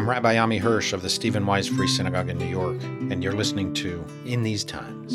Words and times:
I'm 0.00 0.08
Rabbi 0.08 0.36
Ammi 0.36 0.58
Hirsch 0.58 0.94
of 0.94 1.02
the 1.02 1.10
Stephen 1.10 1.44
Wise 1.44 1.68
Free 1.68 1.86
Synagogue 1.86 2.30
in 2.30 2.38
New 2.38 2.46
York, 2.48 2.82
and 2.82 3.22
you're 3.22 3.34
listening 3.34 3.74
to 3.74 4.02
In 4.24 4.42
These 4.42 4.64
Times. 4.64 5.12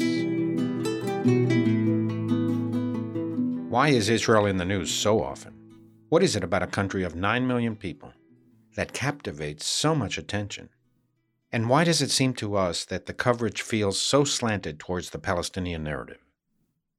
Why 3.67 3.89
is 3.89 4.09
Israel 4.09 4.45
in 4.45 4.57
the 4.57 4.63
news 4.63 4.93
so 4.93 5.23
often? 5.23 5.55
What 6.09 6.21
is 6.21 6.35
it 6.35 6.43
about 6.43 6.61
a 6.61 6.67
country 6.67 7.01
of 7.01 7.15
9 7.15 7.47
million 7.47 7.75
people 7.75 8.13
that 8.75 8.93
captivates 8.93 9.65
so 9.65 9.95
much 9.95 10.19
attention? 10.19 10.69
And 11.51 11.67
why 11.67 11.83
does 11.83 12.03
it 12.03 12.11
seem 12.11 12.35
to 12.35 12.55
us 12.55 12.85
that 12.85 13.07
the 13.07 13.13
coverage 13.13 13.63
feels 13.63 13.99
so 13.99 14.23
slanted 14.23 14.77
towards 14.77 15.09
the 15.09 15.17
Palestinian 15.17 15.83
narrative? 15.83 16.23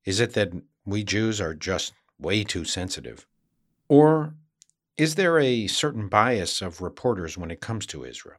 Is 0.04 0.18
it 0.18 0.32
that 0.32 0.50
we 0.84 1.04
Jews 1.04 1.40
are 1.40 1.54
just 1.54 1.92
way 2.18 2.42
too 2.42 2.64
sensitive? 2.64 3.28
Or 3.88 4.34
is 4.96 5.16
there 5.16 5.38
a 5.38 5.66
certain 5.66 6.08
bias 6.08 6.62
of 6.62 6.80
reporters 6.80 7.36
when 7.36 7.50
it 7.50 7.60
comes 7.60 7.84
to 7.84 8.04
Israel? 8.04 8.38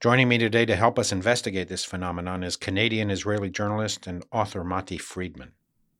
Joining 0.00 0.28
me 0.28 0.38
today 0.38 0.64
to 0.64 0.76
help 0.76 0.96
us 0.96 1.10
investigate 1.10 1.66
this 1.66 1.84
phenomenon 1.84 2.44
is 2.44 2.56
Canadian 2.56 3.10
Israeli 3.10 3.50
journalist 3.50 4.06
and 4.06 4.24
author 4.30 4.62
Matti 4.62 4.96
Friedman. 4.96 5.54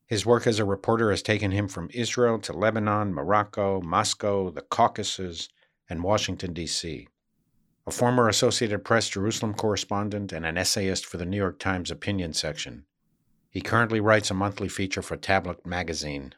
His 0.05 0.25
work 0.25 0.47
as 0.47 0.57
a 0.57 0.63
reporter 0.63 1.09
has 1.09 1.21
taken 1.21 1.51
him 1.51 1.67
from 1.67 1.89
Israel 1.93 2.39
to 2.39 2.53
Lebanon, 2.53 3.13
Morocco, 3.13 3.81
Moscow, 3.81 4.51
the 4.51 4.61
Caucasus, 4.61 5.49
and 5.89 6.01
Washington, 6.01 6.53
D.C. 6.53 7.09
A 7.85 7.91
former 7.91 8.29
Associated 8.29 8.85
Press 8.85 9.09
Jerusalem 9.09 9.53
correspondent 9.53 10.31
and 10.31 10.45
an 10.45 10.57
essayist 10.57 11.05
for 11.05 11.17
the 11.17 11.25
New 11.25 11.37
York 11.37 11.59
Times 11.59 11.91
opinion 11.91 12.31
section, 12.31 12.85
he 13.49 13.59
currently 13.59 13.99
writes 13.99 14.31
a 14.31 14.33
monthly 14.33 14.69
feature 14.69 15.01
for 15.01 15.17
Tablet 15.17 15.65
magazine. 15.65 16.33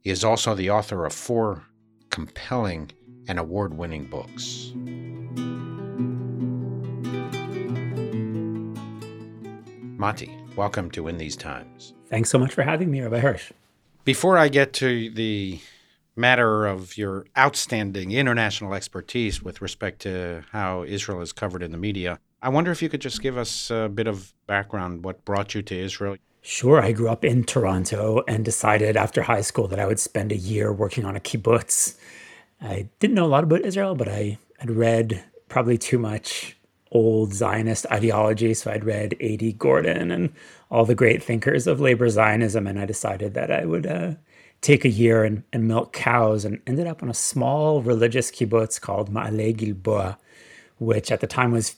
He 0.00 0.10
is 0.10 0.22
also 0.22 0.54
the 0.54 0.70
author 0.70 1.04
of 1.04 1.12
four 1.12 1.66
compelling 2.16 2.90
and 3.28 3.38
award 3.38 3.76
winning 3.76 4.06
books. 4.06 4.72
Matti, 9.98 10.34
welcome 10.56 10.90
to 10.92 11.08
In 11.08 11.18
These 11.18 11.36
Times. 11.36 11.92
Thanks 12.08 12.30
so 12.30 12.38
much 12.38 12.54
for 12.54 12.62
having 12.62 12.90
me, 12.90 13.02
Rabbi 13.02 13.18
Hirsch. 13.18 13.52
Before 14.06 14.38
I 14.38 14.48
get 14.48 14.72
to 14.74 15.10
the 15.10 15.60
matter 16.16 16.64
of 16.64 16.96
your 16.96 17.26
outstanding 17.36 18.12
international 18.12 18.72
expertise 18.72 19.42
with 19.42 19.60
respect 19.60 20.00
to 20.00 20.42
how 20.52 20.84
Israel 20.84 21.20
is 21.20 21.34
covered 21.34 21.62
in 21.62 21.70
the 21.70 21.76
media, 21.76 22.18
I 22.40 22.48
wonder 22.48 22.70
if 22.70 22.80
you 22.80 22.88
could 22.88 23.02
just 23.02 23.20
give 23.20 23.36
us 23.36 23.70
a 23.70 23.90
bit 23.92 24.06
of 24.06 24.32
background 24.46 25.04
what 25.04 25.22
brought 25.26 25.54
you 25.54 25.60
to 25.60 25.78
Israel. 25.78 26.16
Sure. 26.48 26.80
I 26.80 26.92
grew 26.92 27.08
up 27.08 27.24
in 27.24 27.42
Toronto 27.42 28.22
and 28.28 28.44
decided 28.44 28.96
after 28.96 29.22
high 29.22 29.40
school 29.40 29.66
that 29.66 29.80
I 29.80 29.86
would 29.86 29.98
spend 29.98 30.30
a 30.30 30.36
year 30.36 30.72
working 30.72 31.04
on 31.04 31.16
a 31.16 31.20
kibbutz. 31.20 31.96
I 32.62 32.88
didn't 33.00 33.16
know 33.16 33.26
a 33.26 33.34
lot 33.34 33.42
about 33.42 33.62
Israel, 33.62 33.96
but 33.96 34.06
I 34.06 34.38
had 34.58 34.70
read 34.70 35.24
probably 35.48 35.76
too 35.76 35.98
much 35.98 36.56
old 36.92 37.34
Zionist 37.34 37.84
ideology. 37.90 38.54
So 38.54 38.70
I'd 38.70 38.84
read 38.84 39.16
A.D. 39.18 39.54
Gordon 39.54 40.12
and 40.12 40.32
all 40.70 40.84
the 40.84 40.94
great 40.94 41.20
thinkers 41.20 41.66
of 41.66 41.80
labor 41.80 42.08
Zionism. 42.08 42.68
And 42.68 42.78
I 42.78 42.86
decided 42.86 43.34
that 43.34 43.50
I 43.50 43.64
would 43.64 43.84
uh, 43.88 44.12
take 44.60 44.84
a 44.84 44.88
year 44.88 45.24
and, 45.24 45.42
and 45.52 45.66
milk 45.66 45.92
cows 45.92 46.44
and 46.44 46.60
ended 46.64 46.86
up 46.86 47.02
on 47.02 47.10
a 47.10 47.14
small 47.14 47.82
religious 47.82 48.30
kibbutz 48.30 48.80
called 48.80 49.12
Ma'ale 49.12 49.56
Gilboa, 49.56 50.16
which 50.78 51.10
at 51.10 51.18
the 51.18 51.26
time 51.26 51.50
was 51.50 51.74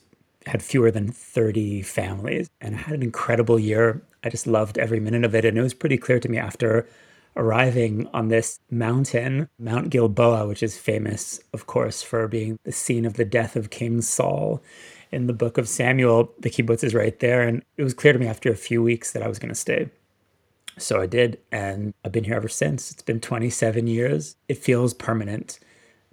had 0.49 0.63
fewer 0.63 0.91
than 0.91 1.13
30 1.13 1.83
families. 1.83 2.49
And 2.61 2.75
I 2.75 2.79
had 2.79 2.95
an 2.95 3.03
incredible 3.03 3.59
year. 3.59 4.03
I 4.25 4.29
just 4.31 4.47
loved 4.47 4.79
every 4.79 5.01
minute 5.01 5.25
of 5.25 5.35
it. 5.35 5.45
And 5.45 5.57
it 5.57 5.63
was 5.63 5.75
pretty 5.75 5.99
clear 5.99 6.19
to 6.21 6.29
me 6.29 6.39
after 6.39 6.89
arriving 7.37 8.09
on 8.13 8.29
this 8.29 8.59
mountain, 8.71 9.49
Mount 9.59 9.91
Gilboa, 9.91 10.47
which 10.49 10.63
is 10.63 10.77
famous, 10.77 11.41
of 11.53 11.67
course, 11.67 12.03
for 12.03 12.27
being 12.27 12.59
the 12.65 12.73
scene 12.73 13.05
of 13.05 13.15
the 13.15 13.25
death 13.25 13.55
of 13.55 13.71
King 13.71 14.01
Saul 14.03 14.61
in 15.13 15.27
the 15.27 15.33
book 15.33 15.57
of 15.57 15.69
Samuel. 15.69 16.33
The 16.41 16.51
kibbutz 16.51 16.83
is 16.83 16.95
right 16.95 17.19
there. 17.21 17.43
And 17.43 17.63
it 17.77 17.85
was 17.85 17.95
clear 17.95 18.13
to 18.13 18.19
me 18.19 18.27
after 18.27 18.51
a 18.51 18.57
few 18.57 18.83
weeks 18.83 19.13
that 19.13 19.23
I 19.23 19.29
was 19.29 19.39
going 19.39 19.51
to 19.51 19.55
stay. 19.55 19.89
So 20.79 21.01
I 21.01 21.07
did. 21.07 21.39
And 21.53 21.95
I've 22.05 22.13
been 22.13 22.25
here 22.25 22.37
ever 22.37 22.48
since. 22.48 22.91
It's 22.91 23.03
been 23.03 23.20
27 23.20 23.87
years. 23.87 24.37
It 24.48 24.58
feels 24.58 24.95
permanent. 24.95 25.58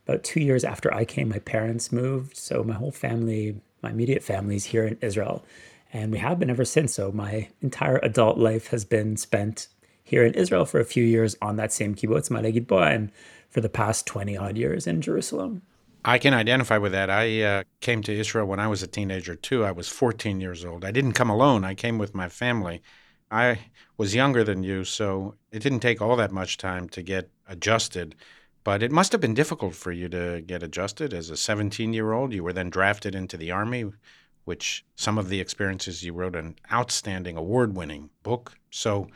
About 0.08 0.24
two 0.24 0.40
years 0.40 0.64
after 0.64 0.94
I 0.94 1.06
came, 1.06 1.30
my 1.30 1.40
parents 1.40 1.92
moved. 1.92 2.38
So 2.38 2.64
my 2.64 2.76
whole 2.76 2.92
family, 2.92 3.60
my 3.86 3.92
immediate 3.92 4.24
family 4.24 4.56
is 4.56 4.66
here 4.66 4.86
in 4.86 4.98
Israel. 5.02 5.46
And 5.94 6.12
we 6.12 6.18
have 6.18 6.40
been 6.40 6.50
ever 6.50 6.66
since. 6.66 6.96
So 6.96 7.12
my 7.12 7.48
entire 7.62 8.00
adult 8.02 8.38
life 8.38 8.68
has 8.68 8.84
been 8.84 9.16
spent 9.16 9.68
here 10.04 10.26
in 10.26 10.34
Israel 10.34 10.66
for 10.66 10.80
a 10.80 10.86
few 10.86 11.04
years 11.04 11.36
on 11.42 11.56
that 11.58 11.72
same 11.72 11.94
kibbutz, 11.94 12.30
Gilboa, 12.30 12.88
and 12.88 13.12
for 13.50 13.62
the 13.62 13.70
past 13.70 14.08
20 14.08 14.36
odd 14.36 14.58
years 14.58 14.88
in 14.88 15.02
Jerusalem. 15.02 15.62
I 16.04 16.18
can 16.18 16.34
identify 16.34 16.78
with 16.78 16.92
that. 16.92 17.10
I 17.10 17.42
uh, 17.42 17.64
came 17.80 18.02
to 18.04 18.14
Israel 18.14 18.48
when 18.48 18.60
I 18.60 18.68
was 18.68 18.84
a 18.84 18.88
teenager, 18.88 19.36
too. 19.36 19.64
I 19.64 19.72
was 19.72 19.88
14 19.88 20.42
years 20.42 20.66
old. 20.66 20.84
I 20.84 20.92
didn't 20.92 21.14
come 21.14 21.30
alone, 21.30 21.64
I 21.64 21.74
came 21.74 21.98
with 21.98 22.14
my 22.14 22.30
family. 22.30 22.82
I 23.32 23.60
was 23.98 24.14
younger 24.14 24.44
than 24.44 24.62
you, 24.64 24.84
so 24.84 25.36
it 25.52 25.64
didn't 25.64 25.80
take 25.80 26.02
all 26.02 26.16
that 26.16 26.32
much 26.32 26.58
time 26.58 26.90
to 26.90 27.02
get 27.02 27.30
adjusted. 27.48 28.16
But 28.66 28.84
it 28.84 28.92
must 28.92 29.14
have 29.14 29.22
been 29.22 29.34
difficult 29.34 29.76
for 29.76 29.94
you 29.94 30.10
to 30.10 30.42
get 30.42 30.64
adjusted 30.64 31.14
as 31.14 31.30
a 31.30 31.38
17 31.38 31.94
year 31.94 32.12
old. 32.12 32.34
You 32.34 32.44
were 32.44 32.52
then 32.52 32.70
drafted 32.70 33.16
into 33.16 33.38
the 33.38 33.52
Army 33.52 33.86
which 34.46 34.86
some 34.96 35.18
of 35.18 35.30
the 35.30 35.42
experiences 35.42 36.04
you 36.04 36.14
wrote 36.14 36.36
an 36.36 36.56
outstanding 36.72 37.36
award 37.36 37.76
winning 37.76 38.10
book. 38.24 38.54
So 38.70 39.08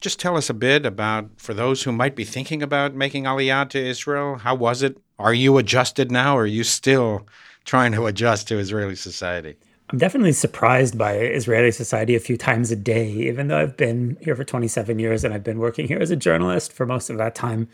just 0.00 0.20
tell 0.20 0.36
us 0.36 0.50
a 0.50 0.54
bit 0.54 0.84
about, 0.84 1.30
for 1.36 1.54
those 1.54 1.84
who 1.84 1.92
might 1.92 2.16
be 2.16 2.24
thinking 2.24 2.62
about 2.62 2.94
making 2.94 3.24
Aliyah 3.24 3.70
to 3.70 3.78
Israel, 3.78 4.36
how 4.36 4.54
was 4.54 4.82
it? 4.82 4.98
Are 5.18 5.32
you 5.32 5.58
adjusted 5.58 6.10
now, 6.10 6.36
or 6.36 6.42
are 6.42 6.46
you 6.46 6.64
still 6.64 7.26
trying 7.64 7.92
to 7.92 8.06
adjust 8.06 8.48
to 8.48 8.58
Israeli 8.58 8.96
society? 8.96 9.56
I'm 9.90 9.98
definitely 9.98 10.32
surprised 10.32 10.98
by 10.98 11.16
Israeli 11.18 11.70
society 11.70 12.16
a 12.16 12.20
few 12.20 12.36
times 12.36 12.72
a 12.72 12.76
day, 12.76 13.08
even 13.08 13.46
though 13.46 13.58
I've 13.58 13.76
been 13.76 14.18
here 14.20 14.34
for 14.34 14.44
27 14.44 14.98
years 14.98 15.22
and 15.24 15.32
I've 15.32 15.44
been 15.44 15.58
working 15.58 15.86
here 15.86 16.00
as 16.00 16.10
a 16.10 16.16
journalist 16.16 16.72
for 16.72 16.84
most 16.84 17.10
of 17.10 17.18
that 17.18 17.36
time. 17.36 17.68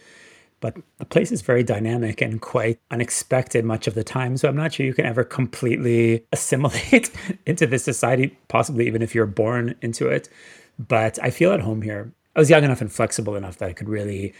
But 0.61 0.77
the 0.99 1.07
place 1.07 1.33
is 1.33 1.43
very 1.43 1.63
dynamic 1.63 2.21
and 2.21 2.41
quite 2.41 2.79
unexpected 2.91 3.65
much 3.65 3.87
of 3.87 3.95
the 3.95 4.05
time. 4.05 4.37
So 4.37 4.49
I'm 4.49 4.57
not 4.57 4.75
sure 4.75 4.85
you 4.87 4.95
can 4.95 5.07
ever 5.07 5.25
completely 5.25 6.25
assimilate 6.33 7.11
into 7.47 7.67
this 7.67 7.85
society, 7.85 8.37
possibly 8.49 8.87
even 8.87 9.03
if 9.03 9.15
you're 9.15 9.27
born 9.27 9.75
into 9.81 10.09
it. 10.09 10.29
But 10.79 11.19
I 11.23 11.31
feel 11.31 11.53
at 11.53 11.61
home 11.61 11.83
here. 11.83 12.13
I 12.37 12.41
was 12.41 12.51
young 12.51 12.65
enough 12.65 12.81
and 12.81 12.93
flexible 12.93 13.37
enough 13.37 13.59
that 13.59 13.69
I 13.69 13.73
could 13.73 13.89
really 13.89 14.35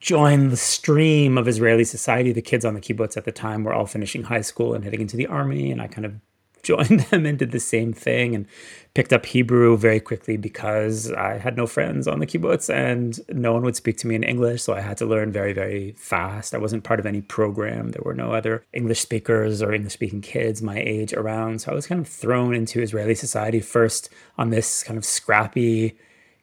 join 0.00 0.48
the 0.48 0.56
stream 0.56 1.38
of 1.38 1.46
Israeli 1.46 1.84
society. 1.84 2.32
The 2.32 2.42
kids 2.42 2.64
on 2.64 2.74
the 2.74 2.80
kibbutz 2.80 3.16
at 3.16 3.24
the 3.24 3.32
time 3.32 3.62
were 3.62 3.72
all 3.72 3.86
finishing 3.86 4.24
high 4.24 4.40
school 4.40 4.74
and 4.74 4.82
heading 4.82 5.00
into 5.00 5.16
the 5.16 5.26
army, 5.26 5.70
and 5.70 5.80
I 5.80 5.86
kind 5.86 6.04
of 6.04 6.14
joined 6.72 7.00
them 7.00 7.26
and 7.26 7.38
did 7.38 7.50
the 7.50 7.60
same 7.60 7.92
thing 7.92 8.34
and 8.34 8.46
picked 8.94 9.12
up 9.12 9.26
Hebrew 9.26 9.76
very 9.76 9.98
quickly 9.98 10.36
because 10.36 11.10
I 11.10 11.38
had 11.38 11.56
no 11.56 11.66
friends 11.66 12.06
on 12.06 12.20
the 12.20 12.26
kibbutz 12.26 12.72
and 12.72 13.18
no 13.30 13.52
one 13.52 13.62
would 13.62 13.74
speak 13.74 13.96
to 13.98 14.06
me 14.06 14.14
in 14.14 14.22
English. 14.22 14.62
So 14.62 14.74
I 14.74 14.80
had 14.80 14.96
to 14.98 15.06
learn 15.06 15.32
very, 15.32 15.52
very 15.52 15.92
fast. 15.92 16.54
I 16.54 16.58
wasn't 16.58 16.84
part 16.84 17.00
of 17.00 17.06
any 17.06 17.20
program. 17.20 17.90
There 17.90 18.02
were 18.04 18.14
no 18.14 18.32
other 18.32 18.64
English 18.72 19.00
speakers 19.00 19.60
or 19.60 19.72
English 19.72 19.94
speaking 19.94 20.20
kids 20.20 20.62
my 20.62 20.78
age 20.78 21.12
around. 21.12 21.62
So 21.62 21.72
I 21.72 21.74
was 21.74 21.86
kind 21.86 22.00
of 22.00 22.06
thrown 22.06 22.54
into 22.54 22.80
Israeli 22.80 23.14
society 23.14 23.60
first 23.60 24.10
on 24.38 24.50
this 24.50 24.84
kind 24.84 24.98
of 24.98 25.04
scrappy 25.04 25.96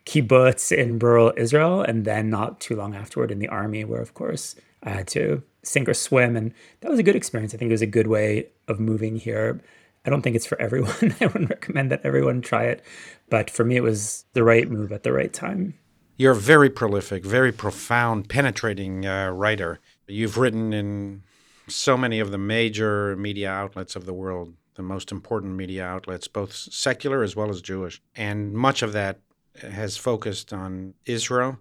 kibbutz 0.05 0.75
in 0.75 0.99
rural 0.99 1.31
Israel. 1.37 1.81
And 1.81 2.03
then 2.03 2.29
not 2.29 2.59
too 2.59 2.75
long 2.75 2.93
afterward 2.93 3.31
in 3.31 3.39
the 3.39 3.47
army, 3.47 3.85
where 3.85 4.01
of 4.01 4.15
course 4.15 4.55
I 4.83 4.89
had 4.89 5.07
to 5.09 5.43
sink 5.63 5.87
or 5.87 5.93
swim. 5.93 6.35
And 6.35 6.51
that 6.81 6.89
was 6.89 6.99
a 6.99 7.03
good 7.03 7.15
experience. 7.15 7.53
I 7.53 7.57
think 7.57 7.69
it 7.69 7.73
was 7.73 7.81
a 7.81 7.87
good 7.87 8.07
way 8.07 8.47
of 8.67 8.79
moving 8.79 9.15
here 9.15 9.61
I 10.05 10.09
don't 10.09 10.21
think 10.21 10.35
it's 10.35 10.45
for 10.45 10.59
everyone. 10.61 11.15
I 11.21 11.25
wouldn't 11.25 11.49
recommend 11.49 11.91
that 11.91 12.01
everyone 12.03 12.41
try 12.41 12.65
it, 12.65 12.83
but 13.29 13.49
for 13.49 13.63
me, 13.63 13.75
it 13.75 13.83
was 13.83 14.25
the 14.33 14.43
right 14.43 14.69
move 14.69 14.91
at 14.91 15.03
the 15.03 15.13
right 15.13 15.31
time. 15.31 15.75
You're 16.17 16.33
a 16.33 16.35
very 16.35 16.69
prolific, 16.69 17.25
very 17.25 17.51
profound, 17.51 18.27
penetrating 18.27 19.05
uh, 19.05 19.29
writer. 19.29 19.79
You've 20.07 20.37
written 20.37 20.73
in 20.73 21.23
so 21.67 21.95
many 21.95 22.19
of 22.19 22.31
the 22.31 22.37
major 22.37 23.15
media 23.15 23.49
outlets 23.49 23.95
of 23.95 24.05
the 24.05 24.13
world, 24.13 24.53
the 24.75 24.83
most 24.83 25.11
important 25.11 25.55
media 25.55 25.85
outlets, 25.85 26.27
both 26.27 26.53
secular 26.53 27.23
as 27.23 27.35
well 27.35 27.49
as 27.49 27.61
Jewish. 27.61 28.01
And 28.15 28.53
much 28.53 28.81
of 28.81 28.91
that 28.93 29.19
has 29.61 29.97
focused 29.97 30.51
on 30.51 30.93
Israel, 31.05 31.59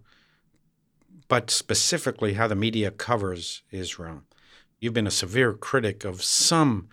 but 1.28 1.50
specifically 1.50 2.34
how 2.34 2.48
the 2.48 2.54
media 2.54 2.90
covers 2.90 3.62
Israel. 3.70 4.22
You've 4.80 4.94
been 4.94 5.06
a 5.06 5.12
severe 5.12 5.52
critic 5.52 6.04
of 6.04 6.22
some 6.22 6.88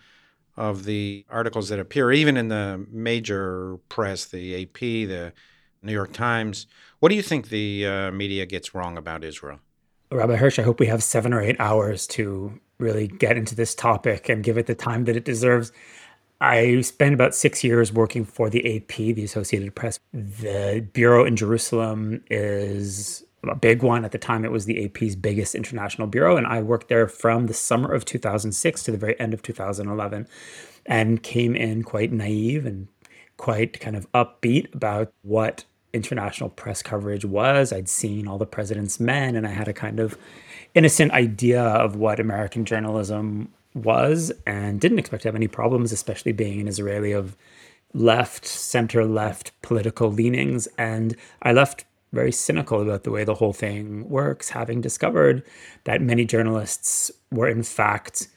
of 0.56 0.84
the 0.84 1.24
articles 1.30 1.68
that 1.68 1.78
appear, 1.78 2.12
even 2.12 2.36
in 2.36 2.48
the 2.48 2.84
major 2.90 3.78
press, 3.88 4.24
the 4.24 4.62
AP, 4.62 4.78
the 4.78 5.32
New 5.82 5.92
York 5.92 6.12
Times. 6.12 6.66
What 7.00 7.10
do 7.10 7.14
you 7.14 7.22
think 7.22 7.48
the 7.48 7.86
uh, 7.86 8.10
media 8.10 8.46
gets 8.46 8.74
wrong 8.74 8.96
about 8.96 9.22
Israel? 9.24 9.60
Rabbi 10.10 10.36
Hirsch, 10.36 10.58
I 10.58 10.62
hope 10.62 10.80
we 10.80 10.86
have 10.86 11.02
seven 11.02 11.34
or 11.34 11.40
eight 11.40 11.56
hours 11.58 12.06
to 12.08 12.58
really 12.78 13.08
get 13.08 13.36
into 13.36 13.54
this 13.54 13.74
topic 13.74 14.28
and 14.28 14.44
give 14.44 14.56
it 14.56 14.66
the 14.66 14.74
time 14.74 15.04
that 15.04 15.16
it 15.16 15.24
deserves. 15.24 15.72
I 16.40 16.80
spent 16.82 17.14
about 17.14 17.34
six 17.34 17.64
years 17.64 17.92
working 17.92 18.24
for 18.24 18.50
the 18.50 18.76
AP, 18.76 18.96
the 18.96 19.24
Associated 19.24 19.74
Press. 19.74 19.98
The 20.12 20.86
bureau 20.92 21.24
in 21.24 21.34
Jerusalem 21.36 22.22
is 22.30 23.24
a 23.44 23.54
big 23.54 23.82
one. 23.82 24.04
At 24.04 24.12
the 24.12 24.18
time, 24.18 24.44
it 24.44 24.52
was 24.52 24.64
the 24.64 24.84
AP's 24.84 25.16
biggest 25.16 25.54
international 25.54 26.06
bureau. 26.06 26.36
And 26.36 26.46
I 26.46 26.62
worked 26.62 26.88
there 26.88 27.08
from 27.08 27.46
the 27.46 27.54
summer 27.54 27.92
of 27.92 28.04
2006 28.04 28.82
to 28.84 28.90
the 28.90 28.98
very 28.98 29.18
end 29.20 29.34
of 29.34 29.42
2011 29.42 30.26
and 30.86 31.22
came 31.22 31.54
in 31.54 31.82
quite 31.82 32.12
naive 32.12 32.66
and 32.66 32.88
quite 33.36 33.80
kind 33.80 33.96
of 33.96 34.10
upbeat 34.12 34.74
about 34.74 35.12
what 35.22 35.64
international 35.92 36.50
press 36.50 36.82
coverage 36.82 37.24
was. 37.24 37.72
I'd 37.72 37.88
seen 37.88 38.28
all 38.28 38.38
the 38.38 38.46
president's 38.46 39.00
men 39.00 39.36
and 39.36 39.46
I 39.46 39.50
had 39.50 39.68
a 39.68 39.72
kind 39.72 40.00
of 40.00 40.16
innocent 40.74 41.12
idea 41.12 41.62
of 41.62 41.96
what 41.96 42.20
American 42.20 42.64
journalism 42.64 43.52
was 43.74 44.32
and 44.46 44.80
didn't 44.80 44.98
expect 44.98 45.22
to 45.22 45.28
have 45.28 45.36
any 45.36 45.48
problems, 45.48 45.92
especially 45.92 46.32
being 46.32 46.60
an 46.60 46.68
Israeli 46.68 47.12
of 47.12 47.36
left, 47.92 48.44
center 48.46 49.04
left 49.04 49.52
political 49.62 50.10
leanings. 50.10 50.66
And 50.78 51.16
I 51.42 51.52
left 51.52 51.84
very 52.12 52.32
cynical 52.32 52.80
about 52.80 53.04
the 53.04 53.10
way 53.10 53.24
the 53.24 53.34
whole 53.34 53.52
thing 53.52 54.08
works, 54.08 54.50
having 54.50 54.80
discovered 54.80 55.42
that 55.84 56.00
many 56.00 56.24
journalists 56.24 57.10
were, 57.30 57.48
in 57.48 57.62
fact, 57.62 58.28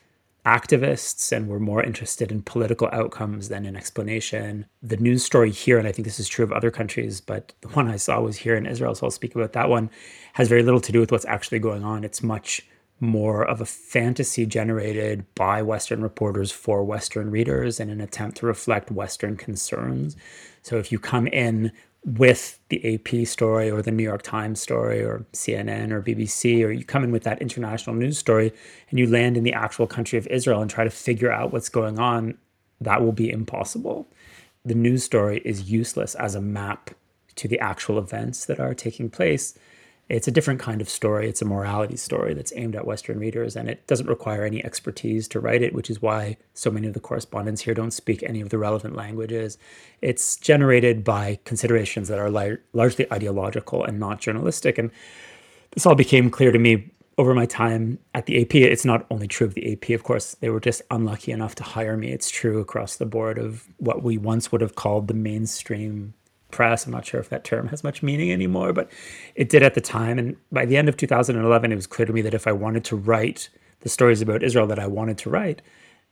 activists 0.45 1.31
and 1.31 1.47
were 1.47 1.59
more 1.59 1.83
interested 1.83 2.31
in 2.31 2.41
political 2.41 2.89
outcomes 2.91 3.49
than 3.49 3.65
in 3.65 3.75
explanation. 3.75 4.65
The 4.81 4.97
news 4.97 5.23
story 5.23 5.51
here, 5.51 5.77
and 5.77 5.87
I 5.87 5.91
think 5.91 6.05
this 6.05 6.19
is 6.19 6.27
true 6.27 6.43
of 6.43 6.51
other 6.51 6.71
countries, 6.71 7.21
but 7.21 7.53
the 7.61 7.67
one 7.69 7.87
I 7.87 7.97
saw 7.97 8.21
was 8.21 8.37
here 8.37 8.55
in 8.55 8.65
Israel, 8.65 8.95
so 8.95 9.05
I'll 9.05 9.11
speak 9.11 9.35
about 9.35 9.53
that 9.53 9.69
one, 9.69 9.89
has 10.33 10.47
very 10.47 10.63
little 10.63 10.81
to 10.81 10.91
do 10.91 10.99
with 10.99 11.11
what's 11.11 11.25
actually 11.25 11.59
going 11.59 11.83
on. 11.83 12.03
It's 12.03 12.23
much 12.23 12.65
more 13.01 13.45
of 13.45 13.61
a 13.61 13.65
fantasy 13.65 14.45
generated 14.45 15.25
by 15.35 15.61
Western 15.61 16.01
reporters 16.01 16.51
for 16.51 16.83
Western 16.83 17.31
readers 17.31 17.79
in 17.79 17.89
an 17.89 18.01
attempt 18.01 18.37
to 18.37 18.45
reflect 18.45 18.91
Western 18.91 19.37
concerns. 19.37 20.17
So 20.63 20.77
if 20.77 20.91
you 20.91 20.99
come 20.99 21.27
in 21.27 21.71
with 22.05 22.59
the 22.69 22.95
AP 22.95 23.27
story 23.27 23.69
or 23.69 23.81
the 23.81 23.91
New 23.91 24.03
York 24.03 24.21
Times 24.21 24.61
story 24.61 25.03
or 25.03 25.25
CNN 25.33 25.91
or 25.91 26.01
BBC, 26.01 26.63
or 26.65 26.71
you 26.71 26.83
come 26.83 27.03
in 27.03 27.11
with 27.11 27.23
that 27.23 27.41
international 27.41 27.95
news 27.95 28.17
story 28.17 28.53
and 28.89 28.99
you 28.99 29.07
land 29.07 29.37
in 29.37 29.43
the 29.43 29.53
actual 29.53 29.85
country 29.85 30.17
of 30.17 30.25
Israel 30.27 30.61
and 30.61 30.71
try 30.71 30.83
to 30.83 30.89
figure 30.89 31.31
out 31.31 31.51
what's 31.51 31.69
going 31.69 31.99
on, 31.99 32.37
that 32.79 33.01
will 33.01 33.11
be 33.11 33.29
impossible. 33.29 34.07
The 34.63 34.75
news 34.75 35.03
story 35.03 35.41
is 35.43 35.69
useless 35.69 36.15
as 36.15 36.35
a 36.35 36.41
map 36.41 36.91
to 37.35 37.47
the 37.47 37.59
actual 37.59 37.97
events 37.97 38.45
that 38.45 38.59
are 38.59 38.73
taking 38.73 39.09
place 39.09 39.57
it's 40.09 40.27
a 40.27 40.31
different 40.31 40.59
kind 40.59 40.81
of 40.81 40.89
story. 40.89 41.29
It's 41.29 41.41
a 41.41 41.45
morality 41.45 41.95
story 41.95 42.33
that's 42.33 42.51
aimed 42.55 42.75
at 42.75 42.87
Western 42.87 43.19
readers, 43.19 43.55
and 43.55 43.69
it 43.69 43.85
doesn't 43.85 44.07
require 44.07 44.43
any 44.43 44.63
expertise 44.65 45.27
to 45.29 45.39
write 45.39 45.61
it, 45.61 45.73
which 45.73 45.89
is 45.89 46.01
why 46.01 46.37
so 46.55 46.71
many 46.71 46.87
of 46.87 46.95
the 46.95 46.99
correspondents 46.99 47.61
here 47.61 47.75
don't 47.75 47.91
speak 47.91 48.23
any 48.23 48.41
of 48.41 48.49
the 48.49 48.57
relevant 48.57 48.95
languages. 48.95 49.59
It's 50.01 50.35
generated 50.35 51.03
by 51.03 51.39
considerations 51.45 52.07
that 52.07 52.17
are 52.17 52.31
li- 52.31 52.57
largely 52.73 53.11
ideological 53.13 53.83
and 53.83 53.99
not 53.99 54.19
journalistic. 54.19 54.79
And 54.79 54.89
this 55.71 55.85
all 55.85 55.95
became 55.95 56.31
clear 56.31 56.51
to 56.51 56.59
me 56.59 56.89
over 57.19 57.35
my 57.35 57.45
time 57.45 57.99
at 58.15 58.25
the 58.25 58.41
AP. 58.41 58.55
It's 58.55 58.85
not 58.85 59.05
only 59.11 59.27
true 59.27 59.45
of 59.45 59.53
the 59.53 59.73
AP, 59.73 59.91
of 59.91 60.03
course, 60.03 60.35
they 60.39 60.49
were 60.49 60.61
just 60.61 60.81
unlucky 60.89 61.31
enough 61.31 61.53
to 61.55 61.63
hire 61.63 61.97
me. 61.97 62.11
It's 62.11 62.31
true 62.31 62.59
across 62.59 62.95
the 62.95 63.05
board 63.05 63.37
of 63.37 63.67
what 63.77 64.01
we 64.01 64.17
once 64.17 64.51
would 64.51 64.61
have 64.61 64.75
called 64.75 65.07
the 65.07 65.13
mainstream 65.13 66.15
press. 66.51 66.85
I'm 66.85 66.91
not 66.91 67.05
sure 67.05 67.19
if 67.19 67.29
that 67.29 67.43
term 67.43 67.67
has 67.67 67.83
much 67.83 68.03
meaning 68.03 68.31
anymore, 68.31 68.73
but 68.73 68.91
it 69.35 69.49
did 69.49 69.63
at 69.63 69.73
the 69.73 69.81
time. 69.81 70.19
And 70.19 70.35
by 70.51 70.65
the 70.65 70.77
end 70.77 70.89
of 70.89 70.97
2011, 70.97 71.71
it 71.71 71.75
was 71.75 71.87
clear 71.87 72.05
to 72.05 72.13
me 72.13 72.21
that 72.21 72.33
if 72.33 72.47
I 72.47 72.51
wanted 72.51 72.83
to 72.85 72.95
write 72.95 73.49
the 73.81 73.89
stories 73.89 74.21
about 74.21 74.43
Israel 74.43 74.67
that 74.67 74.79
I 74.79 74.87
wanted 74.87 75.17
to 75.19 75.29
write, 75.29 75.61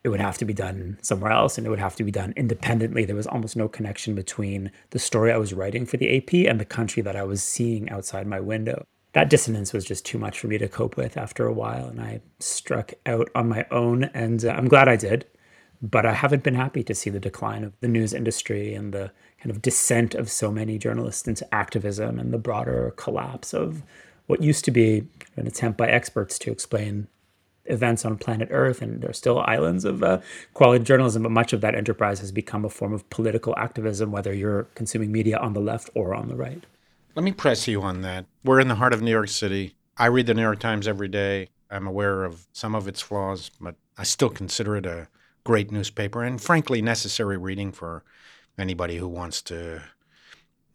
it 0.03 0.09
would 0.09 0.19
have 0.21 0.37
to 0.37 0.45
be 0.45 0.53
done 0.53 0.97
somewhere 1.01 1.31
else 1.31 1.57
and 1.57 1.67
it 1.67 1.69
would 1.69 1.79
have 1.79 1.95
to 1.97 2.03
be 2.03 2.11
done 2.11 2.33
independently. 2.37 3.03
There 3.03 3.15
was 3.15 3.27
almost 3.27 3.57
no 3.57 3.67
connection 3.67 4.15
between 4.15 4.71
the 4.91 4.99
story 4.99 5.31
I 5.31 5.37
was 5.37 5.53
writing 5.53 5.85
for 5.85 5.97
the 5.97 6.17
AP 6.17 6.49
and 6.49 6.59
the 6.59 6.65
country 6.65 7.01
that 7.03 7.15
I 7.15 7.23
was 7.23 7.43
seeing 7.43 7.89
outside 7.89 8.27
my 8.27 8.39
window. 8.39 8.85
That 9.13 9.29
dissonance 9.29 9.73
was 9.73 9.83
just 9.83 10.05
too 10.05 10.19
much 10.19 10.39
for 10.39 10.47
me 10.47 10.57
to 10.59 10.67
cope 10.67 10.95
with 10.95 11.17
after 11.17 11.47
a 11.47 11.53
while, 11.53 11.87
and 11.87 11.99
I 11.99 12.21
struck 12.39 12.93
out 13.05 13.29
on 13.33 13.49
my 13.49 13.65
own, 13.71 14.03
and 14.13 14.45
uh, 14.45 14.49
I'm 14.49 14.67
glad 14.67 14.87
I 14.87 14.95
did. 14.95 15.25
But 15.81 16.05
I 16.05 16.13
haven't 16.13 16.43
been 16.43 16.55
happy 16.55 16.83
to 16.83 16.93
see 16.93 17.09
the 17.09 17.19
decline 17.19 17.63
of 17.63 17.73
the 17.79 17.87
news 17.87 18.13
industry 18.13 18.75
and 18.75 18.93
the 18.93 19.11
kind 19.39 19.51
of 19.51 19.61
descent 19.61 20.15
of 20.15 20.29
so 20.29 20.51
many 20.51 20.77
journalists 20.77 21.27
into 21.27 21.53
activism 21.53 22.19
and 22.19 22.33
the 22.33 22.37
broader 22.37 22.93
collapse 22.97 23.53
of 23.53 23.83
what 24.25 24.43
used 24.43 24.65
to 24.65 24.71
be 24.71 25.07
an 25.35 25.47
attempt 25.47 25.77
by 25.77 25.87
experts 25.87 26.37
to 26.39 26.51
explain 26.51 27.07
events 27.65 28.05
on 28.05 28.17
planet 28.17 28.47
Earth, 28.51 28.81
and 28.81 29.01
there 29.01 29.09
are 29.09 29.13
still 29.13 29.39
islands 29.41 29.85
of 29.85 30.01
uh, 30.01 30.19
quality 30.53 30.83
journalism, 30.83 31.23
but 31.23 31.31
much 31.31 31.53
of 31.53 31.61
that 31.61 31.75
enterprise 31.75 32.19
has 32.19 32.31
become 32.31 32.65
a 32.65 32.69
form 32.69 32.93
of 32.93 33.09
political 33.09 33.53
activism, 33.57 34.11
whether 34.11 34.33
you're 34.33 34.63
consuming 34.75 35.11
media 35.11 35.37
on 35.37 35.53
the 35.53 35.59
left 35.59 35.89
or 35.93 36.15
on 36.15 36.29
the 36.29 36.35
right. 36.35 36.65
Let 37.15 37.23
me 37.23 37.31
press 37.31 37.67
you 37.67 37.81
on 37.81 38.01
that. 38.01 38.25
We're 38.43 38.59
in 38.59 38.67
the 38.67 38.75
heart 38.75 38.93
of 38.93 39.01
New 39.01 39.11
York 39.11 39.29
City. 39.29 39.75
I 39.97 40.05
read 40.05 40.27
the 40.27 40.33
New 40.33 40.43
York 40.43 40.59
Times 40.59 40.87
every 40.87 41.07
day. 41.07 41.49
I'm 41.69 41.87
aware 41.87 42.23
of 42.23 42.47
some 42.53 42.75
of 42.75 42.87
its 42.87 43.01
flaws, 43.01 43.51
but 43.59 43.75
I 43.97 44.03
still 44.03 44.29
consider 44.29 44.77
it 44.77 44.85
a 44.85 45.07
great 45.43 45.71
newspaper 45.71 46.23
and, 46.23 46.39
frankly, 46.39 46.81
necessary 46.81 47.37
reading 47.37 47.71
for 47.71 48.03
anybody 48.57 48.97
who 48.97 49.07
wants 49.07 49.41
to 49.43 49.81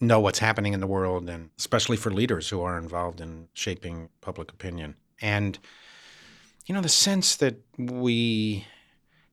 know 0.01 0.21
what's 0.21 0.41
happening 0.41 0.73
in 0.73 0.81
the 0.81 0.87
world, 0.87 1.29
and 1.29 1.51
especially 1.59 1.97
for 1.97 2.11
leaders 2.11 2.49
who 2.49 2.61
are 2.61 2.79
involved 2.79 3.21
in 3.21 3.49
shaping 3.55 4.09
public 4.21 4.51
opinion. 4.51 4.97
And, 5.21 5.59
you 6.67 6.75
know, 6.75 6.81
the 6.81 6.89
sense 6.89 7.37
that 7.37 7.57
we 7.79 8.67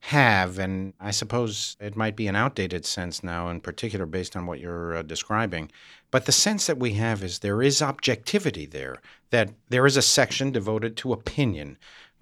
have, 0.01 0.60
and 0.60 0.94
I 1.00 1.12
suppose 1.12 1.75
it 1.80 1.96
might 1.96 2.16
be 2.16 2.28
an 2.28 2.36
outdated 2.36 2.86
sense 2.86 3.24
now, 3.24 3.50
in 3.50 3.62
particular 3.62 4.06
based 4.06 4.36
on 4.38 4.46
what 4.46 4.60
you're 4.60 4.98
uh, 4.98 5.02
describing, 5.02 5.72
but 6.12 6.25
the 6.25 6.31
sense 6.31 6.68
that 6.68 6.78
we 6.78 6.94
have 6.94 7.24
is 7.24 7.40
there 7.40 7.62
is 7.62 7.81
objectivity 7.81 8.66
there, 8.66 9.02
that 9.31 9.50
there 9.69 9.86
is 9.86 9.98
a 9.98 10.02
section 10.02 10.52
devoted 10.52 10.95
to 10.98 11.13
opinion, 11.13 11.78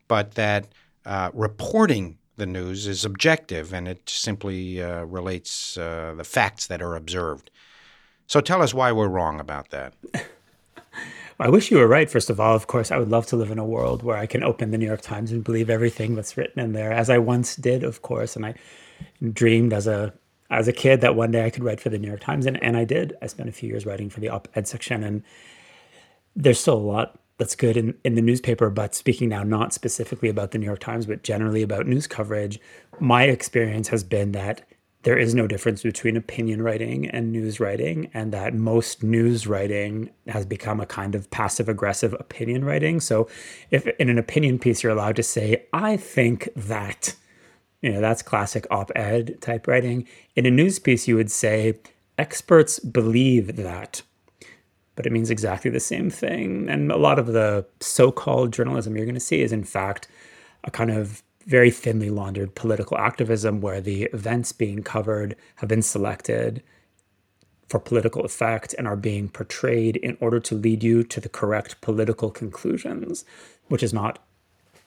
but 0.08 0.32
that 0.32 0.68
uh, 1.06 1.30
reporting 1.34 2.18
the 2.38 2.46
news 2.46 2.88
is 2.88 3.04
objective 3.04 3.74
and 3.74 3.88
it 3.88 4.10
simply 4.10 4.82
uh, 4.82 5.04
relates 5.04 5.78
uh, 5.78 6.14
the 6.16 6.24
facts 6.24 6.68
that 6.68 6.82
are 6.82 6.96
observed. 6.96 7.52
So 8.28 8.42
tell 8.42 8.62
us 8.62 8.74
why 8.74 8.92
we're 8.92 9.08
wrong 9.08 9.40
about 9.40 9.70
that. 9.70 9.94
I 11.40 11.50
wish 11.50 11.70
you 11.70 11.78
were 11.78 11.88
right, 11.88 12.10
first 12.10 12.32
of 12.32 12.40
all. 12.40 12.56
Of 12.56 12.66
course, 12.66 12.92
I 12.92 12.98
would 12.98 13.10
love 13.10 13.28
to 13.28 13.36
live 13.36 13.52
in 13.52 13.60
a 13.60 13.66
world 13.66 14.02
where 14.02 14.18
I 14.18 14.26
can 14.26 14.44
open 14.44 14.72
the 14.72 14.78
New 14.78 14.88
York 14.88 15.02
Times 15.02 15.32
and 15.32 15.44
believe 15.44 15.70
everything 15.70 16.16
that's 16.16 16.36
written 16.36 16.60
in 16.60 16.74
there, 16.74 16.92
as 16.92 17.12
I 17.12 17.20
once 17.20 17.56
did, 17.56 17.84
of 17.84 18.02
course. 18.02 18.36
And 18.36 18.46
I 18.46 18.56
dreamed 19.34 19.72
as 19.72 19.86
a 19.86 20.14
as 20.50 20.68
a 20.68 20.74
kid 20.74 21.02
that 21.02 21.16
one 21.16 21.30
day 21.32 21.46
I 21.46 21.50
could 21.50 21.64
write 21.64 21.82
for 21.82 21.90
the 21.90 21.98
New 22.00 22.08
York 22.08 22.22
Times, 22.22 22.46
and, 22.46 22.62
and 22.64 22.78
I 22.78 22.86
did. 22.86 23.14
I 23.22 23.28
spent 23.28 23.50
a 23.50 23.52
few 23.52 23.70
years 23.70 23.86
writing 23.86 24.10
for 24.10 24.20
the 24.20 24.30
op 24.30 24.48
ed 24.56 24.68
section, 24.68 25.04
and 25.04 25.24
there's 26.36 26.60
still 26.60 26.78
a 26.78 26.80
lot 26.80 27.20
that's 27.38 27.56
good 27.56 27.78
in, 27.78 27.96
in 28.04 28.16
the 28.16 28.22
newspaper, 28.22 28.70
but 28.70 28.96
speaking 28.96 29.30
now 29.30 29.44
not 29.44 29.74
specifically 29.74 30.30
about 30.30 30.52
the 30.52 30.58
New 30.58 30.66
York 30.66 30.80
Times, 30.80 31.06
but 31.06 31.24
generally 31.24 31.62
about 31.62 31.88
news 31.88 32.08
coverage, 32.08 32.60
my 33.00 33.24
experience 33.24 33.90
has 33.90 34.04
been 34.04 34.32
that 34.32 34.68
there 35.04 35.18
is 35.18 35.36
no 35.36 35.48
difference 35.48 35.84
between 35.84 36.18
opinion 36.18 36.62
writing 36.62 37.08
and 37.10 37.32
news 37.32 37.60
writing, 37.60 38.10
and 38.14 38.34
that 38.34 38.54
most 38.54 39.04
news 39.04 39.48
writing 39.48 40.10
has 40.28 40.46
become 40.46 40.80
a 40.80 40.86
kind 40.86 41.16
of 41.16 41.30
passive 41.30 41.70
aggressive 41.70 42.14
opinion 42.20 42.66
writing. 42.66 43.00
So, 43.00 43.30
if 43.70 43.88
in 44.00 44.10
an 44.10 44.18
opinion 44.18 44.58
piece 44.60 44.84
you're 44.84 44.92
allowed 44.92 45.16
to 45.18 45.24
say, 45.24 45.66
I 45.72 45.96
think 45.96 46.50
that, 46.56 47.16
you 47.82 47.92
know, 47.92 48.02
that's 48.02 48.24
classic 48.24 48.66
op 48.72 48.92
ed 48.96 49.40
type 49.40 49.68
writing. 49.68 50.08
In 50.36 50.46
a 50.46 50.52
news 50.52 50.80
piece, 50.80 51.08
you 51.08 51.16
would 51.16 51.32
say, 51.32 51.80
experts 52.18 52.80
believe 52.80 53.56
that 53.58 54.02
but 54.98 55.06
it 55.06 55.14
means 55.14 55.30
exactly 55.30 55.72
the 55.72 55.80
same 55.80 56.10
thing. 56.10 56.68
And 56.68 56.92
a 56.92 56.98
lot 56.98 57.20
of 57.20 57.28
the 57.28 57.66
so 57.80 58.12
called 58.12 58.52
journalism 58.52 58.98
you're 58.98 59.06
going 59.06 59.14
to 59.14 59.22
see 59.22 59.42
is, 59.42 59.54
in 59.54 59.64
fact, 59.64 60.10
a 60.64 60.72
kind 60.72 60.92
of 60.92 61.24
very 61.46 61.72
thinly 61.72 62.10
laundered 62.10 62.56
political 62.56 62.98
activism 62.98 63.62
where 63.62 63.80
the 63.80 64.04
events 64.06 64.52
being 64.52 64.82
covered 64.84 65.36
have 65.58 65.70
been 65.70 65.84
selected 65.84 66.64
for 67.70 67.80
political 67.80 68.26
effect 68.26 68.74
and 68.78 68.88
are 68.88 68.96
being 68.96 69.30
portrayed 69.30 69.98
in 69.98 70.18
order 70.20 70.40
to 70.40 70.56
lead 70.56 70.84
you 70.84 71.04
to 71.04 71.22
the 71.22 71.30
correct 71.30 71.80
political 71.82 72.32
conclusions, 72.32 73.24
which 73.68 73.84
is 73.84 73.94
not 73.94 74.20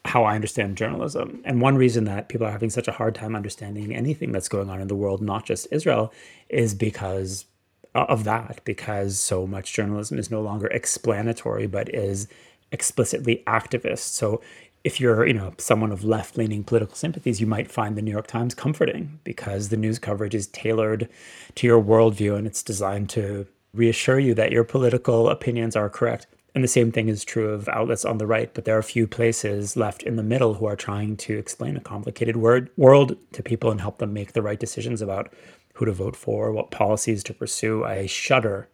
how 0.03 0.25
I 0.25 0.35
understand 0.35 0.77
journalism. 0.77 1.41
And 1.45 1.61
one 1.61 1.77
reason 1.77 2.03
that 2.05 2.27
people 2.27 2.47
are 2.47 2.51
having 2.51 2.69
such 2.71 2.87
a 2.87 2.91
hard 2.91 3.15
time 3.15 3.35
understanding 3.35 3.95
anything 3.95 4.33
that's 4.33 4.49
going 4.49 4.69
on 4.69 4.81
in 4.81 4.87
the 4.87 4.95
world, 4.95 5.21
not 5.21 5.45
just 5.45 5.67
Israel, 5.71 6.11
is 6.49 6.73
because 6.73 7.45
Uh, 7.93 8.05
of 8.07 8.23
that 8.23 8.61
because 8.63 9.19
so 9.19 9.45
much 9.45 9.73
journalism 9.73 10.17
is 10.17 10.31
no 10.31 10.41
longer 10.41 10.67
explanatory 10.67 11.67
but 11.67 11.93
is 11.93 12.25
explicitly 12.71 13.43
activist. 13.45 14.13
So 14.13 14.39
if 14.85 15.01
you're, 15.01 15.27
you 15.27 15.33
know, 15.33 15.53
someone 15.57 15.91
of 15.91 16.05
left-leaning 16.05 16.63
political 16.63 16.95
sympathies, 16.95 17.41
you 17.41 17.47
might 17.47 17.69
find 17.69 17.97
the 17.97 18.01
New 18.01 18.11
York 18.11 18.27
Times 18.27 18.55
comforting 18.55 19.19
because 19.25 19.67
the 19.67 19.77
news 19.77 19.99
coverage 19.99 20.33
is 20.33 20.47
tailored 20.47 21.09
to 21.55 21.67
your 21.67 21.83
worldview 21.83 22.37
and 22.37 22.47
it's 22.47 22.63
designed 22.63 23.09
to 23.09 23.45
reassure 23.73 24.19
you 24.19 24.33
that 24.35 24.53
your 24.53 24.63
political 24.63 25.29
opinions 25.29 25.75
are 25.75 25.89
correct. 25.89 26.27
And 26.55 26.63
the 26.63 26.69
same 26.69 26.91
thing 26.91 27.09
is 27.09 27.23
true 27.23 27.49
of 27.49 27.69
outlets 27.69 28.03
on 28.03 28.17
the 28.17 28.25
right, 28.25 28.53
but 28.53 28.65
there 28.65 28.75
are 28.75 28.79
a 28.79 28.83
few 28.83 29.07
places 29.07 29.77
left 29.77 30.03
in 30.03 30.15
the 30.15 30.23
middle 30.23 30.55
who 30.55 30.65
are 30.65 30.75
trying 30.75 31.15
to 31.17 31.37
explain 31.37 31.77
a 31.77 31.81
complicated 31.81 32.37
word, 32.37 32.69
world 32.75 33.15
to 33.33 33.43
people 33.43 33.71
and 33.71 33.79
help 33.79 33.99
them 33.99 34.13
make 34.13 34.33
the 34.33 34.41
right 34.41 34.59
decisions 34.59 35.01
about 35.01 35.33
who 35.81 35.85
to 35.85 35.91
vote 35.91 36.15
for, 36.15 36.51
what 36.51 36.69
policies 36.69 37.23
to 37.23 37.33
pursue. 37.33 37.83
I 37.83 38.05
shudder 38.05 38.69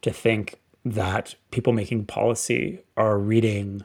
to 0.00 0.10
think 0.10 0.58
that 0.82 1.34
people 1.50 1.74
making 1.74 2.06
policy 2.06 2.80
are 2.96 3.18
reading 3.18 3.84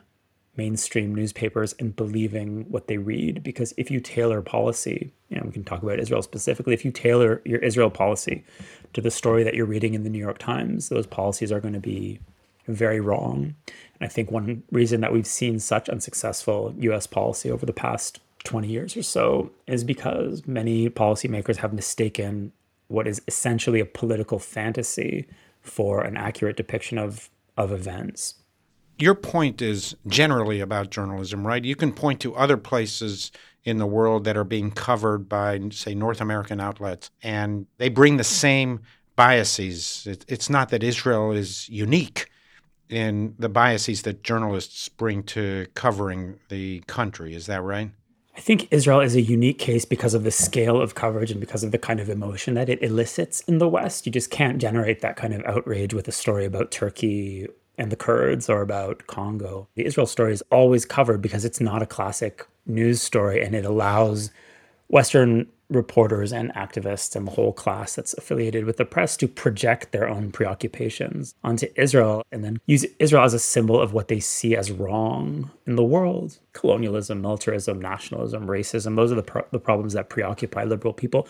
mainstream 0.55 1.13
newspapers 1.13 1.75
and 1.77 1.93
believing 1.95 2.65
what 2.69 2.87
they 2.87 2.97
read. 2.97 3.43
Because 3.43 3.73
if 3.75 3.91
you 3.91 3.99
tailor 3.99 4.41
policy, 4.41 5.13
know, 5.29 5.43
we 5.45 5.51
can 5.51 5.65
talk 5.65 5.83
about 5.83 5.99
Israel 5.99 6.21
specifically, 6.21 6.73
if 6.73 6.85
you 6.85 6.91
tailor 6.91 7.41
your 7.43 7.59
Israel 7.59 7.89
policy 7.89 8.45
to 8.93 9.01
the 9.01 9.11
story 9.11 9.43
that 9.43 9.53
you're 9.53 9.65
reading 9.65 9.93
in 9.93 10.03
the 10.03 10.09
New 10.09 10.17
York 10.17 10.37
Times, 10.37 10.87
those 10.87 11.05
policies 11.05 11.51
are 11.51 11.59
going 11.59 11.73
to 11.73 11.81
be 11.81 12.19
very 12.65 13.01
wrong. 13.01 13.55
And 13.99 14.01
I 14.01 14.07
think 14.07 14.31
one 14.31 14.63
reason 14.71 15.01
that 15.01 15.11
we've 15.11 15.27
seen 15.27 15.59
such 15.59 15.89
unsuccessful 15.89 16.73
US 16.77 17.07
policy 17.07 17.51
over 17.51 17.65
the 17.65 17.73
past 17.73 18.21
20 18.43 18.67
years 18.67 18.95
or 18.95 19.03
so 19.03 19.51
is 19.67 19.83
because 19.83 20.45
many 20.47 20.89
policymakers 20.89 21.57
have 21.57 21.73
mistaken 21.73 22.51
what 22.87 23.07
is 23.07 23.21
essentially 23.27 23.79
a 23.79 23.85
political 23.85 24.39
fantasy 24.39 25.27
for 25.61 26.01
an 26.01 26.15
accurate 26.15 26.55
depiction 26.55 26.97
of, 26.97 27.29
of 27.57 27.71
events. 27.71 28.35
Your 28.99 29.13
point 29.13 29.61
is 29.61 29.95
generally 30.07 30.59
about 30.59 30.89
journalism, 30.89 31.45
right? 31.45 31.63
You 31.63 31.75
can 31.75 31.91
point 31.91 32.19
to 32.21 32.35
other 32.35 32.57
places 32.57 33.31
in 33.63 33.77
the 33.77 33.85
world 33.85 34.23
that 34.23 34.37
are 34.37 34.45
being 34.45 34.71
covered 34.71 35.27
by, 35.29 35.59
say, 35.71 35.93
North 35.93 36.21
American 36.21 36.59
outlets, 36.59 37.11
and 37.21 37.67
they 37.77 37.89
bring 37.89 38.17
the 38.17 38.23
same 38.23 38.79
biases. 39.15 40.07
It, 40.07 40.25
it's 40.27 40.49
not 40.49 40.69
that 40.69 40.83
Israel 40.83 41.31
is 41.31 41.67
unique 41.69 42.29
in 42.89 43.35
the 43.37 43.49
biases 43.49 44.03
that 44.03 44.23
journalists 44.23 44.87
bring 44.89 45.21
to 45.23 45.67
covering 45.73 46.39
the 46.49 46.79
country. 46.87 47.35
Is 47.35 47.47
that 47.47 47.61
right? 47.61 47.91
I 48.37 48.39
think 48.39 48.67
Israel 48.69 49.01
is 49.01 49.15
a 49.15 49.21
unique 49.21 49.57
case 49.57 49.83
because 49.83 50.13
of 50.13 50.23
the 50.23 50.29
scale 50.29 50.79
of 50.79 50.93
coverage 50.93 51.31
and 51.31 51.39
because 51.39 51.63
of 51.63 51.71
the 51.71 51.79
kind 51.79 51.99
of 51.99 52.07
emotion 52.07 52.53
that 52.53 52.69
it 52.69 52.83
elicits 52.83 53.41
in 53.41 53.57
the 53.57 53.67
West. 53.67 54.05
You 54.05 54.11
just 54.11 54.29
can't 54.29 54.59
generate 54.59 55.01
that 55.01 55.15
kind 55.15 55.33
of 55.33 55.43
outrage 55.45 55.91
with 55.91 56.07
a 56.07 56.11
story 56.11 56.45
about 56.45 56.69
Turkey 56.69 57.47
and 57.79 57.91
the 57.91 57.95
Kurds 57.95 58.47
or 58.47 58.61
about 58.61 59.07
Congo. 59.07 59.67
The 59.73 59.85
Israel 59.85 60.05
story 60.05 60.33
is 60.33 60.43
always 60.51 60.85
covered 60.85 61.19
because 61.19 61.45
it's 61.45 61.59
not 61.59 61.81
a 61.81 61.87
classic 61.87 62.45
news 62.67 63.01
story 63.01 63.43
and 63.43 63.55
it 63.55 63.65
allows 63.65 64.29
Western 64.87 65.47
reporters 65.69 66.31
and 66.31 66.53
activists 66.53 67.15
and 67.15 67.27
the 67.27 67.31
whole 67.31 67.51
class 67.51 67.95
that's 67.95 68.13
affiliated 68.13 68.65
with 68.65 68.77
the 68.77 68.85
press 68.85 69.17
to 69.17 69.27
project 69.27 69.91
their 69.91 70.07
own 70.07 70.31
preoccupations 70.31 71.35
onto 71.43 71.67
Israel 71.75 72.23
and 72.31 72.43
then 72.43 72.59
use 72.65 72.85
Israel 72.99 73.23
as 73.23 73.33
a 73.33 73.39
symbol 73.39 73.81
of 73.81 73.93
what 73.93 74.07
they 74.07 74.19
see 74.19 74.55
as 74.55 74.71
wrong 74.71 75.51
in 75.65 75.75
the 75.75 75.83
world 75.83 76.39
colonialism, 76.53 77.21
militarism, 77.21 77.79
nationalism, 77.79 78.47
racism. 78.47 78.95
Those 78.95 79.11
are 79.11 79.15
the, 79.15 79.23
pro- 79.23 79.45
the 79.51 79.59
problems 79.59 79.93
that 79.93 80.09
preoccupy 80.09 80.63
liberal 80.63 80.93
people. 80.93 81.27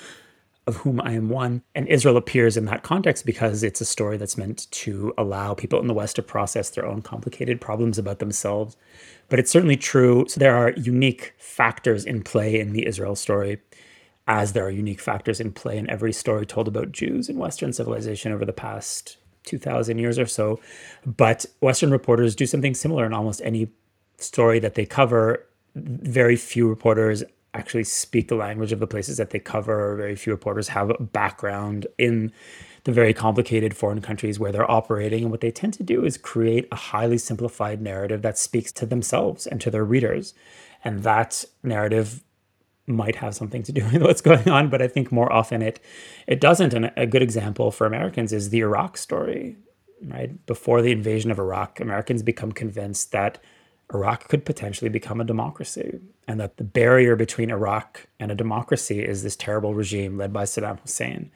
Of 0.66 0.76
whom 0.76 1.00
I 1.00 1.14
am 1.14 1.30
one. 1.30 1.62
And 1.76 1.88
Israel 1.88 2.18
appears 2.18 2.58
in 2.58 2.66
that 2.66 2.84
context 2.84 3.26
because 3.26 3.64
it's 3.64 3.80
a 3.80 3.86
story 3.86 4.18
that's 4.18 4.38
meant 4.38 4.70
to 4.72 5.14
allow 5.18 5.54
people 5.54 5.80
in 5.80 5.88
the 5.88 5.94
West 5.94 6.18
to 6.18 6.22
process 6.22 6.70
their 6.70 6.86
own 6.86 7.02
complicated 7.02 7.62
problems 7.62 7.98
about 7.98 8.20
themselves. 8.20 8.76
But 9.30 9.40
it's 9.40 9.50
certainly 9.50 9.78
true. 9.78 10.26
So 10.28 10.42
there 10.42 10.58
are 10.58 10.72
unique 10.72 11.36
factors 11.38 12.04
in 12.04 12.22
play 12.22 12.60
in 12.60 12.74
the 12.74 12.86
Israel 12.86 13.16
story 13.16 13.62
as 14.28 14.54
there 14.54 14.66
are 14.66 14.72
unique 14.72 15.00
factors 15.00 15.40
in 15.40 15.52
play 15.52 15.78
in 15.78 15.90
every 15.90 16.12
story 16.12 16.46
told 16.46 16.68
about 16.68 16.92
Jews 16.92 17.30
in 17.30 17.38
Western 17.38 17.72
civilization 17.72 18.32
over 18.32 18.46
the 18.46 18.54
past 18.54 19.18
2,000 19.46 19.98
years 19.98 20.20
or 20.20 20.26
so. 20.26 20.60
But 21.06 21.46
Western 21.62 21.92
reporters 21.92 22.36
do 22.36 22.46
something 22.46 22.74
similar 22.74 23.06
in 23.06 23.14
almost 23.14 23.42
any 23.44 23.70
story 24.18 24.60
that 24.60 24.76
they 24.76 24.86
cover. 24.86 25.46
Very 25.76 26.36
few 26.36 26.68
reporters 26.68 27.24
actually 27.54 27.86
speak 27.86 28.28
the 28.28 28.36
language 28.36 28.72
of 28.72 28.80
the 28.80 28.88
places 28.88 29.18
that 29.18 29.30
they 29.32 29.40
cover. 29.40 29.96
Very 29.96 30.16
few 30.16 30.34
reporters 30.34 30.68
have 30.70 30.90
a 30.90 31.02
background 31.02 31.88
in 31.98 32.32
the 32.84 32.92
very 32.92 33.14
complicated 33.14 33.76
foreign 33.76 34.02
countries 34.02 34.40
where 34.40 34.52
they're 34.52 34.70
operating. 34.70 35.24
And 35.24 35.32
what 35.32 35.42
they 35.42 35.52
tend 35.52 35.74
to 35.76 35.84
do 35.84 36.06
is 36.06 36.18
create 36.18 36.68
a 36.72 36.76
highly 36.76 37.18
simplified 37.18 37.82
narrative 37.82 38.22
that 38.22 38.38
speaks 38.38 38.72
to 38.74 38.86
themselves 38.86 39.48
and 39.48 39.60
to 39.62 39.72
their 39.72 39.86
readers. 39.86 40.34
And 40.84 41.04
that 41.04 41.46
narrative 41.64 42.24
might 42.88 43.18
have 43.18 43.36
something 43.36 43.64
to 43.64 43.72
do 43.72 43.84
with 43.86 44.02
what's 44.02 44.22
going 44.22 44.48
on, 44.50 44.70
but 44.70 44.82
I 44.82 44.88
think 44.88 45.12
more 45.12 45.32
often 45.32 45.62
it 45.62 45.80
it 46.26 46.40
doesn't. 46.40 46.74
And 46.74 46.92
a 46.96 47.06
good 47.06 47.22
example 47.22 47.72
for 47.72 47.86
Americans 47.86 48.34
is 48.34 48.50
the 48.50 48.60
Iraq 48.60 48.98
story. 48.98 49.58
Right 50.02 50.46
before 50.46 50.82
the 50.82 50.92
invasion 50.92 51.32
of 51.32 51.40
Iraq, 51.40 51.80
Americans 51.80 52.22
become 52.24 52.52
convinced 52.52 53.12
that 53.12 53.40
Iraq 53.94 54.28
could 54.28 54.46
potentially 54.46 54.90
become 54.90 55.22
a 55.22 55.24
democracy, 55.24 56.00
and 56.28 56.40
that 56.40 56.58
the 56.58 56.64
barrier 56.64 57.16
between 57.16 57.50
Iraq 57.50 58.06
and 58.20 58.32
a 58.32 58.36
democracy 58.36 59.04
is 59.04 59.24
this 59.24 59.36
terrible 59.36 59.74
regime 59.74 60.18
led 60.18 60.34
by 60.34 60.44
Saddam 60.44 60.80
Hussein. 60.82 61.32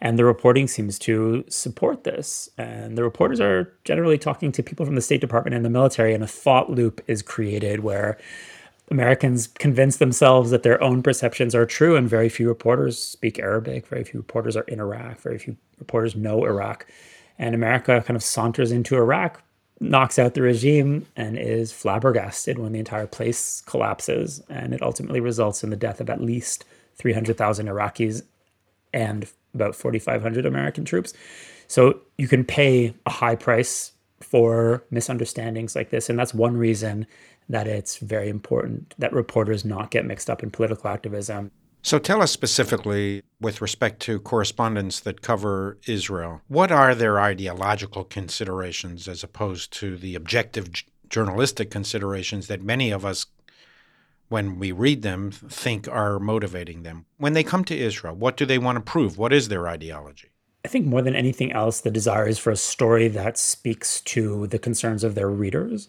And 0.00 0.18
the 0.18 0.24
reporting 0.24 0.66
seems 0.66 0.98
to 1.00 1.44
support 1.48 2.02
this. 2.02 2.50
And 2.58 2.98
the 2.98 3.04
reporters 3.04 3.40
are 3.40 3.72
generally 3.84 4.18
talking 4.18 4.50
to 4.52 4.62
people 4.64 4.84
from 4.84 4.96
the 4.96 5.00
State 5.00 5.20
Department 5.20 5.54
and 5.54 5.64
the 5.64 5.70
military, 5.70 6.12
and 6.12 6.24
a 6.24 6.26
thought 6.26 6.68
loop 6.68 7.00
is 7.06 7.22
created 7.22 7.80
where 7.80 8.18
Americans 8.90 9.46
convince 9.46 9.96
themselves 9.96 10.50
that 10.50 10.62
their 10.62 10.82
own 10.82 11.02
perceptions 11.02 11.54
are 11.54 11.64
true, 11.64 11.96
and 11.96 12.08
very 12.08 12.28
few 12.28 12.48
reporters 12.48 12.98
speak 12.98 13.38
Arabic. 13.38 13.86
Very 13.86 14.04
few 14.04 14.20
reporters 14.20 14.56
are 14.56 14.64
in 14.64 14.80
Iraq. 14.80 15.20
Very 15.20 15.38
few 15.38 15.56
reporters 15.78 16.14
know 16.14 16.44
Iraq. 16.44 16.86
And 17.38 17.54
America 17.54 18.02
kind 18.06 18.16
of 18.16 18.22
saunters 18.22 18.70
into 18.70 18.96
Iraq, 18.96 19.42
knocks 19.80 20.18
out 20.18 20.34
the 20.34 20.42
regime, 20.42 21.06
and 21.16 21.38
is 21.38 21.72
flabbergasted 21.72 22.58
when 22.58 22.72
the 22.72 22.78
entire 22.78 23.06
place 23.06 23.62
collapses. 23.62 24.42
And 24.48 24.74
it 24.74 24.82
ultimately 24.82 25.20
results 25.20 25.64
in 25.64 25.70
the 25.70 25.76
death 25.76 26.00
of 26.00 26.10
at 26.10 26.20
least 26.20 26.64
300,000 26.96 27.66
Iraqis 27.66 28.22
and 28.92 29.26
about 29.54 29.74
4,500 29.74 30.44
American 30.44 30.84
troops. 30.84 31.14
So 31.66 32.00
you 32.18 32.28
can 32.28 32.44
pay 32.44 32.94
a 33.06 33.10
high 33.10 33.36
price 33.36 33.92
for 34.20 34.84
misunderstandings 34.90 35.74
like 35.74 35.90
this. 35.90 36.08
And 36.08 36.18
that's 36.18 36.34
one 36.34 36.56
reason 36.56 37.06
that 37.48 37.66
it's 37.66 37.98
very 37.98 38.28
important 38.28 38.94
that 38.98 39.12
reporters 39.12 39.64
not 39.64 39.90
get 39.90 40.04
mixed 40.04 40.30
up 40.30 40.42
in 40.42 40.50
political 40.50 40.88
activism. 40.88 41.50
So 41.84 41.98
tell 41.98 42.22
us 42.22 42.30
specifically, 42.30 43.22
with 43.40 43.60
respect 43.60 44.00
to 44.02 44.20
correspondents 44.20 45.00
that 45.00 45.20
cover 45.20 45.78
Israel, 45.86 46.40
what 46.46 46.70
are 46.70 46.94
their 46.94 47.20
ideological 47.20 48.04
considerations 48.04 49.08
as 49.08 49.24
opposed 49.24 49.72
to 49.74 49.96
the 49.96 50.14
objective 50.14 50.70
journalistic 51.08 51.70
considerations 51.70 52.46
that 52.46 52.62
many 52.62 52.92
of 52.92 53.04
us, 53.04 53.26
when 54.28 54.60
we 54.60 54.70
read 54.70 55.02
them, 55.02 55.32
think 55.32 55.88
are 55.88 56.20
motivating 56.20 56.84
them? 56.84 57.04
When 57.18 57.32
they 57.32 57.42
come 57.42 57.64
to 57.64 57.76
Israel, 57.76 58.14
what 58.14 58.36
do 58.36 58.46
they 58.46 58.58
want 58.58 58.76
to 58.76 58.80
prove? 58.80 59.18
What 59.18 59.32
is 59.32 59.48
their 59.48 59.66
ideology? 59.66 60.28
I 60.64 60.68
think 60.68 60.86
more 60.86 61.02
than 61.02 61.16
anything 61.16 61.50
else, 61.52 61.80
the 61.80 61.90
desire 61.90 62.28
is 62.28 62.38
for 62.38 62.52
a 62.52 62.56
story 62.56 63.08
that 63.08 63.36
speaks 63.36 64.00
to 64.02 64.46
the 64.46 64.60
concerns 64.60 65.02
of 65.02 65.16
their 65.16 65.28
readers 65.28 65.88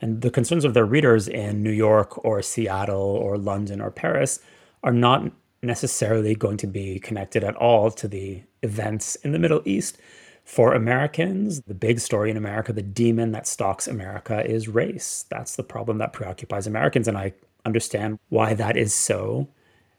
and 0.00 0.22
the 0.22 0.30
concerns 0.30 0.64
of 0.64 0.74
their 0.74 0.86
readers 0.86 1.28
in 1.28 1.62
New 1.62 1.70
York 1.70 2.24
or 2.24 2.42
Seattle 2.42 3.00
or 3.00 3.36
London 3.36 3.80
or 3.80 3.90
Paris 3.90 4.40
are 4.82 4.92
not 4.92 5.30
necessarily 5.62 6.34
going 6.34 6.56
to 6.56 6.66
be 6.66 6.98
connected 6.98 7.44
at 7.44 7.56
all 7.56 7.90
to 7.90 8.08
the 8.08 8.42
events 8.62 9.16
in 9.16 9.32
the 9.32 9.38
Middle 9.38 9.62
East. 9.64 9.98
For 10.44 10.72
Americans, 10.74 11.60
the 11.66 11.74
big 11.74 12.00
story 12.00 12.30
in 12.30 12.36
America, 12.36 12.72
the 12.72 12.82
demon 12.82 13.32
that 13.32 13.46
stalks 13.46 13.86
America 13.86 14.44
is 14.44 14.68
race. 14.68 15.26
That's 15.28 15.54
the 15.54 15.62
problem 15.62 15.98
that 15.98 16.12
preoccupies 16.12 16.66
Americans. 16.66 17.06
And 17.06 17.16
I 17.16 17.34
understand 17.64 18.18
why 18.30 18.54
that 18.54 18.76
is 18.76 18.94
so. 18.94 19.48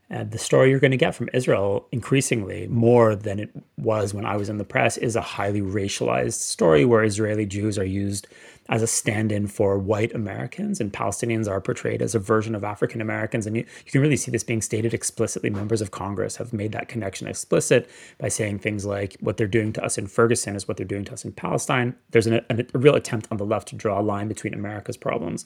And 0.09 0.31
the 0.31 0.37
story 0.37 0.69
you're 0.69 0.79
going 0.79 0.91
to 0.91 0.97
get 0.97 1.15
from 1.15 1.29
Israel, 1.33 1.87
increasingly 1.93 2.67
more 2.67 3.15
than 3.15 3.39
it 3.39 3.49
was 3.77 4.13
when 4.13 4.25
I 4.25 4.35
was 4.35 4.49
in 4.49 4.57
the 4.57 4.65
press, 4.65 4.97
is 4.97 5.15
a 5.15 5.21
highly 5.21 5.61
racialized 5.61 6.33
story 6.41 6.83
where 6.83 7.03
Israeli 7.03 7.45
Jews 7.45 7.77
are 7.77 7.85
used 7.85 8.27
as 8.71 8.81
a 8.81 8.87
stand 8.87 9.33
in 9.33 9.47
for 9.47 9.77
white 9.77 10.15
Americans, 10.15 10.79
and 10.79 10.93
Palestinians 10.93 11.47
are 11.47 11.59
portrayed 11.59 12.01
as 12.01 12.15
a 12.15 12.19
version 12.19 12.55
of 12.55 12.63
African 12.63 13.01
Americans. 13.01 13.45
And 13.45 13.57
you, 13.57 13.65
you, 13.85 13.91
can 13.91 13.99
really 13.99 14.15
see 14.15 14.31
this 14.31 14.45
being 14.45 14.61
stated 14.61 14.93
explicitly. 14.93 15.49
Members 15.49 15.81
of 15.81 15.91
Congress 15.91 16.37
have 16.37 16.53
made 16.53 16.71
that 16.71 16.87
connection 16.87 17.27
explicit 17.27 17.89
by 18.17 18.29
saying 18.29 18.59
things 18.59 18.85
like, 18.85 19.17
what 19.19 19.35
they're 19.35 19.45
doing 19.45 19.73
to 19.73 19.83
us 19.83 19.97
in 19.97 20.07
Ferguson 20.07 20.55
is 20.55 20.69
what 20.69 20.77
they're 20.77 20.85
doing 20.85 21.03
to 21.03 21.13
us 21.13 21.25
in 21.25 21.33
Palestine. 21.33 21.95
There's 22.11 22.27
an, 22.27 22.35
a, 22.49 22.65
a 22.73 22.77
real 22.79 22.95
attempt 22.95 23.27
on 23.29 23.37
the 23.37 23.45
left 23.45 23.67
to 23.69 23.75
draw 23.75 23.99
a 23.99 24.01
line 24.01 24.29
between 24.29 24.53
America's 24.53 24.95
problems 24.95 25.45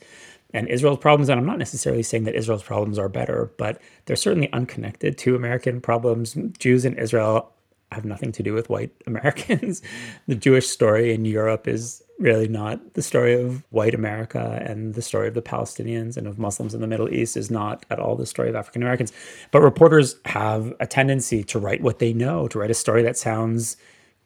and 0.53 0.67
Israel's 0.67 0.99
problems. 0.99 1.27
And 1.27 1.39
I'm 1.39 1.47
not 1.47 1.57
necessarily 1.57 2.03
saying 2.03 2.25
that 2.25 2.35
Israel's 2.35 2.63
problems 2.63 2.99
are 2.99 3.09
better, 3.09 3.51
but 3.57 3.81
they're 4.05 4.15
certainly 4.15 4.53
unconnected 4.53 5.17
to 5.19 5.35
American 5.35 5.81
problems. 5.81 6.37
Jews 6.59 6.85
in 6.85 6.95
Israel 6.97 7.51
have 7.95 8.05
nothing 8.05 8.31
to 8.33 8.43
do 8.43 8.53
with 8.53 8.69
white 8.69 8.91
Americans. 9.07 9.81
the 10.27 10.35
Jewish 10.35 10.67
story 10.67 11.13
in 11.13 11.25
Europe 11.25 11.67
is 11.67 12.03
really 12.19 12.47
not 12.47 12.93
the 12.93 13.01
story 13.01 13.33
of 13.33 13.63
white 13.71 13.93
America 13.93 14.61
and 14.65 14.93
the 14.93 15.01
story 15.01 15.27
of 15.27 15.33
the 15.33 15.41
Palestinians 15.41 16.15
and 16.15 16.27
of 16.27 16.39
Muslims 16.39 16.73
in 16.73 16.81
the 16.81 16.87
Middle 16.87 17.13
East 17.13 17.35
is 17.35 17.51
not 17.51 17.85
at 17.89 17.99
all 17.99 18.15
the 18.15 18.25
story 18.25 18.49
of 18.49 18.55
African 18.55 18.81
Americans. 18.81 19.11
But 19.51 19.61
reporters 19.61 20.15
have 20.25 20.73
a 20.79 20.87
tendency 20.87 21.43
to 21.45 21.59
write 21.59 21.81
what 21.81 21.99
they 21.99 22.13
know, 22.13 22.47
to 22.49 22.59
write 22.59 22.71
a 22.71 22.75
story 22.75 23.03
that 23.03 23.17
sounds 23.17 23.75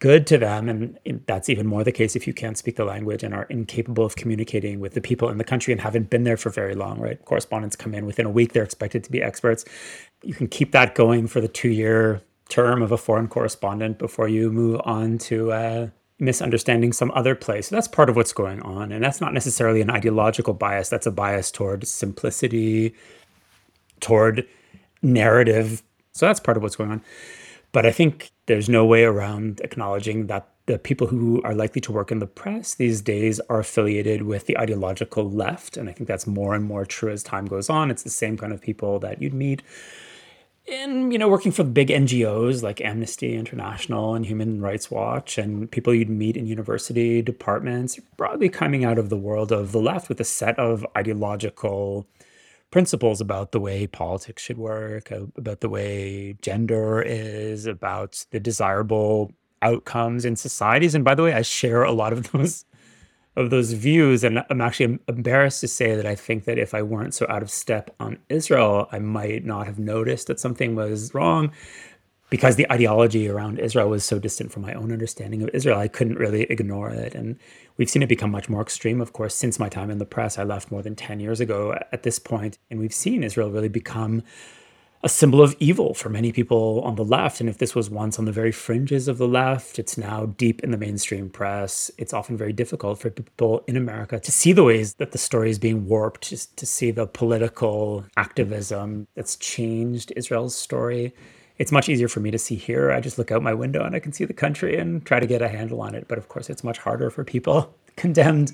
good 0.00 0.26
to 0.26 0.38
them. 0.38 0.68
And 0.68 0.98
that's 1.26 1.48
even 1.48 1.66
more 1.66 1.84
the 1.84 1.92
case 1.92 2.16
if 2.16 2.26
you 2.26 2.32
can't 2.32 2.56
speak 2.56 2.76
the 2.76 2.84
language 2.84 3.22
and 3.22 3.34
are 3.34 3.44
incapable 3.44 4.04
of 4.04 4.16
communicating 4.16 4.80
with 4.80 4.94
the 4.94 5.00
people 5.00 5.28
in 5.28 5.38
the 5.38 5.44
country 5.44 5.72
and 5.72 5.80
haven't 5.80 6.10
been 6.10 6.24
there 6.24 6.38
for 6.38 6.50
very 6.50 6.74
long, 6.74 6.98
right? 6.98 7.22
Correspondents 7.24 7.76
come 7.76 7.94
in 7.94 8.06
within 8.06 8.26
a 8.26 8.30
week, 8.30 8.52
they're 8.52 8.64
expected 8.64 9.04
to 9.04 9.10
be 9.10 9.22
experts. 9.22 9.64
You 10.22 10.34
can 10.34 10.48
keep 10.48 10.72
that 10.72 10.94
going 10.94 11.26
for 11.26 11.40
the 11.40 11.48
two 11.48 11.68
year 11.68 12.22
term 12.50 12.82
of 12.82 12.92
a 12.92 12.98
foreign 12.98 13.28
correspondent 13.28 13.98
before 13.98 14.28
you 14.28 14.50
move 14.50 14.80
on 14.84 15.18
to 15.18 15.52
uh, 15.52 15.88
misunderstanding 16.18 16.92
some 16.92 17.10
other 17.12 17.34
place. 17.34 17.68
So 17.68 17.76
that's 17.76 17.88
part 17.88 18.10
of 18.10 18.16
what's 18.16 18.32
going 18.32 18.60
on. 18.60 18.92
And 18.92 19.02
that's 19.02 19.20
not 19.20 19.32
necessarily 19.32 19.80
an 19.80 19.90
ideological 19.90 20.54
bias, 20.54 20.88
that's 20.88 21.06
a 21.06 21.10
bias 21.10 21.50
toward 21.50 21.86
simplicity, 21.88 22.94
toward 24.00 24.46
narrative. 25.02 25.82
So 26.12 26.26
that's 26.26 26.40
part 26.40 26.56
of 26.56 26.62
what's 26.62 26.76
going 26.76 26.90
on. 26.90 27.02
But 27.72 27.86
I 27.86 27.92
think 27.92 28.32
there's 28.46 28.68
no 28.68 28.84
way 28.84 29.04
around 29.04 29.60
acknowledging 29.62 30.26
that 30.26 30.48
the 30.66 30.78
people 30.78 31.06
who 31.06 31.40
are 31.42 31.54
likely 31.54 31.80
to 31.80 31.92
work 31.92 32.12
in 32.12 32.18
the 32.18 32.26
press 32.26 32.74
these 32.74 33.00
days 33.00 33.40
are 33.48 33.60
affiliated 33.60 34.22
with 34.22 34.46
the 34.46 34.58
ideological 34.58 35.28
left. 35.28 35.76
And 35.76 35.88
I 35.88 35.92
think 35.92 36.08
that's 36.08 36.26
more 36.26 36.54
and 36.54 36.64
more 36.64 36.84
true 36.84 37.10
as 37.10 37.22
time 37.22 37.46
goes 37.46 37.70
on. 37.70 37.90
It's 37.90 38.02
the 38.02 38.10
same 38.10 38.36
kind 38.36 38.52
of 38.52 38.60
people 38.60 38.98
that 39.00 39.22
you'd 39.22 39.34
meet 39.34 39.62
in, 40.66 41.10
you 41.10 41.18
know, 41.18 41.28
working 41.28 41.52
for 41.52 41.62
the 41.62 41.70
big 41.70 41.88
NGOs 41.88 42.62
like 42.62 42.80
Amnesty 42.80 43.34
International 43.36 44.14
and 44.14 44.24
Human 44.24 44.60
Rights 44.60 44.90
Watch 44.90 45.38
and 45.38 45.70
people 45.70 45.94
you'd 45.94 46.08
meet 46.08 46.36
in 46.36 46.46
university 46.46 47.22
departments, 47.22 47.98
broadly 48.16 48.48
coming 48.48 48.84
out 48.84 48.98
of 48.98 49.08
the 49.08 49.16
world 49.16 49.52
of 49.52 49.72
the 49.72 49.80
left 49.80 50.08
with 50.08 50.20
a 50.20 50.24
set 50.24 50.58
of 50.58 50.86
ideological 50.96 52.06
principles 52.70 53.20
about 53.20 53.52
the 53.52 53.60
way 53.60 53.86
politics 53.86 54.42
should 54.42 54.58
work, 54.58 55.10
about 55.10 55.60
the 55.60 55.68
way 55.68 56.36
gender 56.40 57.02
is, 57.02 57.66
about 57.66 58.24
the 58.30 58.38
desirable 58.38 59.32
outcomes 59.62 60.24
in 60.24 60.36
societies. 60.36 60.94
And 60.94 61.04
by 61.04 61.14
the 61.14 61.22
way, 61.22 61.32
I 61.32 61.42
share 61.42 61.82
a 61.82 61.92
lot 61.92 62.12
of 62.12 62.30
those 62.32 62.64
of 63.36 63.50
those 63.50 63.72
views. 63.72 64.24
And 64.24 64.44
I'm 64.50 64.60
actually 64.60 64.98
embarrassed 65.08 65.60
to 65.60 65.68
say 65.68 65.94
that 65.94 66.06
I 66.06 66.14
think 66.14 66.44
that 66.44 66.58
if 66.58 66.74
I 66.74 66.82
weren't 66.82 67.14
so 67.14 67.26
out 67.28 67.42
of 67.42 67.50
step 67.50 67.94
on 68.00 68.18
Israel, 68.28 68.88
I 68.92 68.98
might 68.98 69.44
not 69.44 69.66
have 69.66 69.78
noticed 69.78 70.26
that 70.26 70.40
something 70.40 70.74
was 70.74 71.14
wrong 71.14 71.52
because 72.30 72.54
the 72.54 72.70
ideology 72.72 73.28
around 73.28 73.58
Israel 73.58 73.90
was 73.90 74.04
so 74.04 74.18
distant 74.18 74.52
from 74.52 74.62
my 74.62 74.72
own 74.72 74.92
understanding 74.92 75.42
of 75.42 75.50
Israel, 75.52 75.78
I 75.78 75.88
couldn't 75.88 76.16
really 76.16 76.42
ignore 76.44 76.88
it. 76.90 77.14
And 77.14 77.36
we've 77.76 77.90
seen 77.90 78.02
it 78.02 78.08
become 78.08 78.30
much 78.30 78.48
more 78.48 78.62
extreme, 78.62 79.00
of 79.00 79.12
course, 79.12 79.34
since 79.34 79.58
my 79.58 79.68
time 79.68 79.90
in 79.90 79.98
the 79.98 80.06
press. 80.06 80.38
I 80.38 80.44
left 80.44 80.70
more 80.70 80.80
than 80.80 80.94
10 80.94 81.18
years 81.18 81.40
ago 81.40 81.76
at 81.92 82.04
this 82.04 82.20
point, 82.20 82.58
and 82.70 82.78
we've 82.78 82.94
seen 82.94 83.24
Israel 83.24 83.50
really 83.50 83.68
become 83.68 84.22
a 85.02 85.08
symbol 85.08 85.40
of 85.42 85.56
evil 85.58 85.94
for 85.94 86.10
many 86.10 86.30
people 86.30 86.82
on 86.82 86.96
the 86.96 87.04
left. 87.04 87.40
And 87.40 87.48
if 87.48 87.56
this 87.56 87.74
was 87.74 87.88
once 87.88 88.18
on 88.18 88.26
the 88.26 88.32
very 88.32 88.52
fringes 88.52 89.08
of 89.08 89.16
the 89.16 89.26
left, 89.26 89.78
it's 89.78 89.96
now 89.96 90.26
deep 90.26 90.62
in 90.62 90.72
the 90.72 90.76
mainstream 90.76 91.30
press. 91.30 91.90
It's 91.96 92.12
often 92.12 92.36
very 92.36 92.52
difficult 92.52 92.98
for 92.98 93.08
people 93.08 93.64
in 93.66 93.76
America 93.76 94.20
to 94.20 94.32
see 94.32 94.52
the 94.52 94.64
ways 94.64 94.94
that 94.94 95.12
the 95.12 95.18
story 95.18 95.48
is 95.50 95.58
being 95.58 95.86
warped, 95.86 96.28
just 96.28 96.54
to 96.58 96.66
see 96.66 96.90
the 96.90 97.06
political 97.06 98.04
activism 98.18 99.06
that's 99.14 99.36
changed 99.36 100.12
Israel's 100.16 100.54
story. 100.54 101.14
It's 101.56 101.72
much 101.72 101.88
easier 101.88 102.08
for 102.08 102.20
me 102.20 102.30
to 102.30 102.38
see 102.38 102.56
here. 102.56 102.90
I 102.90 103.00
just 103.00 103.16
look 103.16 103.30
out 103.30 103.42
my 103.42 103.54
window 103.54 103.84
and 103.84 103.94
I 103.94 104.00
can 104.00 104.12
see 104.12 104.24
the 104.24 104.34
country 104.34 104.78
and 104.78 105.04
try 105.04 105.18
to 105.20 105.26
get 105.26 105.42
a 105.42 105.48
handle 105.48 105.80
on 105.80 105.94
it. 105.94 106.08
But 106.08 106.18
of 106.18 106.28
course, 106.28 106.50
it's 106.50 106.64
much 106.64 106.78
harder 106.78 107.10
for 107.10 107.24
people 107.24 107.74
condemned 107.96 108.52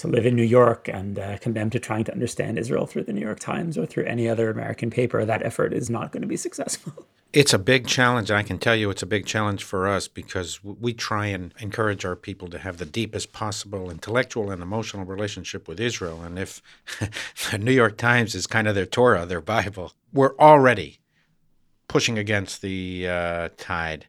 to 0.00 0.08
live 0.08 0.26
in 0.26 0.34
New 0.34 0.42
York 0.42 0.88
and 0.88 1.18
uh, 1.18 1.38
condemned 1.38 1.72
to 1.72 1.78
trying 1.78 2.04
to 2.04 2.12
understand 2.12 2.58
Israel 2.58 2.86
through 2.86 3.04
the 3.04 3.12
New 3.12 3.20
York 3.20 3.40
Times 3.40 3.76
or 3.78 3.86
through 3.86 4.04
any 4.04 4.28
other 4.28 4.50
American 4.50 4.90
paper, 4.90 5.24
that 5.24 5.42
effort 5.42 5.72
is 5.72 5.90
not 5.90 6.12
going 6.12 6.22
to 6.22 6.28
be 6.28 6.36
successful. 6.36 7.06
It's 7.32 7.54
a 7.54 7.60
big 7.60 7.86
challenge. 7.86 8.32
I 8.32 8.42
can 8.42 8.58
tell 8.58 8.74
you 8.74 8.90
it's 8.90 9.04
a 9.04 9.06
big 9.06 9.24
challenge 9.24 9.62
for 9.62 9.86
us 9.86 10.08
because 10.08 10.64
we 10.64 10.92
try 10.92 11.26
and 11.26 11.54
encourage 11.60 12.04
our 12.04 12.16
people 12.16 12.48
to 12.48 12.58
have 12.58 12.78
the 12.78 12.84
deepest 12.84 13.32
possible 13.32 13.88
intellectual 13.88 14.50
and 14.50 14.60
emotional 14.60 15.04
relationship 15.04 15.68
with 15.68 15.78
Israel. 15.78 16.22
And 16.22 16.40
if 16.40 16.60
the 17.52 17.58
New 17.58 17.70
York 17.70 17.96
Times 17.96 18.34
is 18.34 18.48
kind 18.48 18.66
of 18.66 18.74
their 18.74 18.84
Torah, 18.84 19.26
their 19.26 19.40
Bible, 19.40 19.92
we're 20.12 20.36
already 20.38 20.98
pushing 21.86 22.18
against 22.18 22.62
the 22.62 23.06
uh, 23.06 23.48
tide 23.56 24.08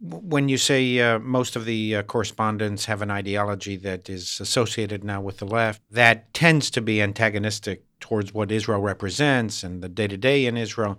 when 0.00 0.48
you 0.48 0.56
say 0.56 0.98
uh, 0.98 1.18
most 1.18 1.56
of 1.56 1.64
the 1.64 1.96
uh, 1.96 2.02
correspondents 2.02 2.86
have 2.86 3.02
an 3.02 3.10
ideology 3.10 3.76
that 3.76 4.08
is 4.08 4.40
associated 4.40 5.04
now 5.04 5.20
with 5.20 5.38
the 5.38 5.46
left, 5.46 5.82
that 5.90 6.32
tends 6.32 6.70
to 6.70 6.80
be 6.80 7.02
antagonistic 7.02 7.84
towards 8.00 8.32
what 8.32 8.50
Israel 8.50 8.80
represents 8.80 9.62
and 9.62 9.82
the 9.82 9.88
day 9.88 10.08
to 10.08 10.16
day 10.16 10.46
in 10.46 10.56
Israel. 10.56 10.98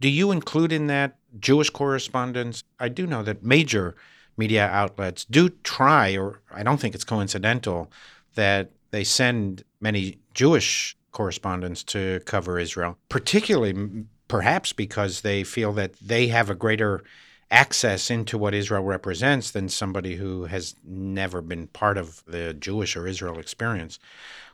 Do 0.00 0.08
you 0.08 0.30
include 0.30 0.72
in 0.72 0.86
that 0.86 1.16
Jewish 1.38 1.70
correspondents? 1.70 2.62
I 2.78 2.88
do 2.88 3.06
know 3.06 3.22
that 3.22 3.42
major 3.42 3.96
media 4.36 4.66
outlets 4.66 5.24
do 5.24 5.48
try, 5.48 6.16
or 6.16 6.40
I 6.52 6.62
don't 6.62 6.78
think 6.78 6.94
it's 6.94 7.04
coincidental, 7.04 7.90
that 8.34 8.70
they 8.90 9.02
send 9.02 9.64
many 9.80 10.18
Jewish 10.34 10.96
correspondents 11.12 11.82
to 11.82 12.20
cover 12.26 12.58
Israel, 12.58 12.98
particularly 13.08 14.04
perhaps 14.28 14.72
because 14.72 15.22
they 15.22 15.42
feel 15.42 15.72
that 15.72 15.94
they 15.94 16.28
have 16.28 16.50
a 16.50 16.54
greater 16.54 17.02
access 17.50 18.10
into 18.10 18.36
what 18.36 18.54
Israel 18.54 18.82
represents 18.82 19.50
than 19.50 19.68
somebody 19.68 20.16
who 20.16 20.44
has 20.46 20.74
never 20.84 21.40
been 21.40 21.68
part 21.68 21.96
of 21.96 22.24
the 22.26 22.52
Jewish 22.54 22.96
or 22.96 23.06
Israel 23.06 23.38
experience. 23.38 23.98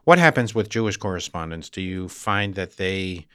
What 0.05 0.19
happens 0.19 0.55
with 0.55 0.69
Jewish 0.69 0.97
correspondents? 0.97 1.71
Do 1.71 1.81
you 1.81 2.09
find 2.09 2.55
that 2.55 2.77
they 2.77 3.27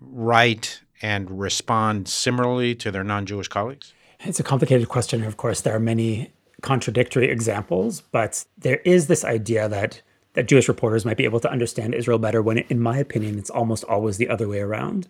write 0.00 0.82
and 1.00 1.40
respond 1.40 2.08
similarly 2.08 2.74
to 2.76 2.90
their 2.90 3.04
non 3.04 3.26
Jewish 3.26 3.48
colleagues? 3.48 3.92
It's 4.20 4.38
a 4.38 4.44
complicated 4.44 4.88
question. 4.88 5.24
Of 5.24 5.36
course, 5.36 5.62
there 5.62 5.74
are 5.74 5.80
many 5.80 6.32
contradictory 6.60 7.28
examples, 7.28 8.02
but 8.12 8.44
there 8.56 8.76
is 8.84 9.08
this 9.08 9.24
idea 9.24 9.68
that 9.68 10.02
that 10.34 10.48
Jewish 10.48 10.68
reporters 10.68 11.04
might 11.04 11.18
be 11.18 11.24
able 11.24 11.40
to 11.40 11.50
understand 11.50 11.94
Israel 11.94 12.18
better 12.18 12.40
when, 12.40 12.58
in 12.58 12.80
my 12.80 12.96
opinion, 12.96 13.38
it's 13.38 13.50
almost 13.50 13.84
always 13.84 14.16
the 14.16 14.30
other 14.30 14.48
way 14.48 14.60
around. 14.60 15.06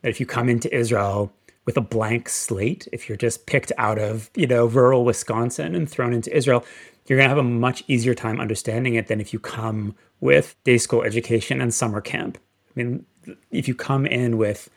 That 0.00 0.08
if 0.08 0.18
you 0.18 0.24
come 0.24 0.48
into 0.48 0.74
Israel 0.74 1.30
with 1.64 1.76
a 1.76 1.80
blank 1.80 2.28
slate, 2.28 2.88
if 2.92 3.08
you're 3.08 3.16
just 3.16 3.46
picked 3.46 3.72
out 3.78 3.98
of, 3.98 4.30
you 4.34 4.46
know, 4.46 4.66
rural 4.66 5.04
Wisconsin 5.04 5.74
and 5.74 5.88
thrown 5.88 6.12
into 6.12 6.34
Israel, 6.36 6.64
you're 7.06 7.18
going 7.18 7.28
to 7.28 7.34
have 7.34 7.38
a 7.38 7.48
much 7.48 7.84
easier 7.88 8.14
time 8.14 8.40
understanding 8.40 8.94
it 8.94 9.06
than 9.06 9.20
if 9.20 9.32
you 9.32 9.38
come 9.38 9.94
with 10.20 10.56
day 10.64 10.78
school 10.78 11.02
education 11.02 11.60
and 11.60 11.72
summer 11.72 12.00
camp. 12.00 12.38
I 12.70 12.82
mean, 12.82 13.06
if 13.50 13.68
you 13.68 13.74
come 13.74 14.06
in 14.06 14.38
with 14.38 14.70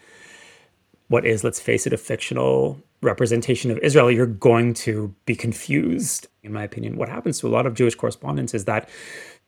what 1.08 1.26
is, 1.26 1.44
let's 1.44 1.60
face 1.60 1.86
it, 1.86 1.94
a 1.94 1.98
fictional 1.98 2.80
representation 3.02 3.72
of 3.72 3.78
Israel, 3.80 4.10
you're 4.10 4.26
going 4.26 4.74
to 4.74 5.14
be 5.26 5.36
confused, 5.36 6.28
in 6.44 6.52
my 6.52 6.64
opinion. 6.64 6.98
What 6.98 7.10
happens 7.10 7.40
to 7.40 7.48
a 7.48 7.50
lot 7.50 7.66
of 7.66 7.76
Jewish 7.76 7.96
correspondents 7.96 8.54
is 8.54 8.66
that 8.66 8.90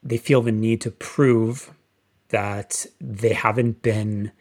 they 0.04 0.18
feel 0.18 0.42
the 0.42 0.52
need 0.52 0.82
to 0.82 0.92
prove 0.92 1.72
that 2.30 2.86
they 3.02 3.34
haven't 3.34 3.82
been 3.82 4.32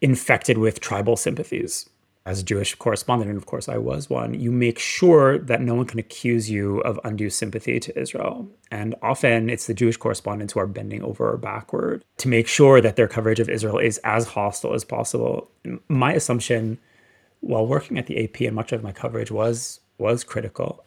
infected 0.00 0.58
with 0.58 0.80
tribal 0.80 1.16
sympathies. 1.16 1.88
As 2.26 2.40
a 2.40 2.44
Jewish 2.44 2.74
correspondent, 2.74 3.30
and 3.30 3.38
of 3.38 3.46
course 3.46 3.70
I 3.70 3.78
was 3.78 4.10
one, 4.10 4.34
you 4.34 4.52
make 4.52 4.78
sure 4.78 5.38
that 5.38 5.62
no 5.62 5.74
one 5.74 5.86
can 5.86 5.98
accuse 5.98 6.50
you 6.50 6.80
of 6.80 7.00
undue 7.02 7.30
sympathy 7.30 7.80
to 7.80 7.98
Israel. 7.98 8.46
And 8.70 8.94
often 9.00 9.48
it's 9.48 9.66
the 9.66 9.72
Jewish 9.72 9.96
correspondents 9.96 10.52
who 10.52 10.60
are 10.60 10.66
bending 10.66 11.02
over 11.02 11.34
backward 11.38 12.04
to 12.18 12.28
make 12.28 12.46
sure 12.46 12.82
that 12.82 12.96
their 12.96 13.08
coverage 13.08 13.40
of 13.40 13.48
Israel 13.48 13.78
is 13.78 13.96
as 14.04 14.26
hostile 14.26 14.74
as 14.74 14.84
possible. 14.84 15.50
My 15.88 16.12
assumption 16.12 16.78
while 17.40 17.66
working 17.66 17.96
at 17.98 18.08
the 18.08 18.22
AP 18.22 18.42
and 18.42 18.54
much 18.54 18.72
of 18.72 18.82
my 18.82 18.92
coverage 18.92 19.30
was 19.30 19.80
was 19.96 20.22
critical 20.22 20.84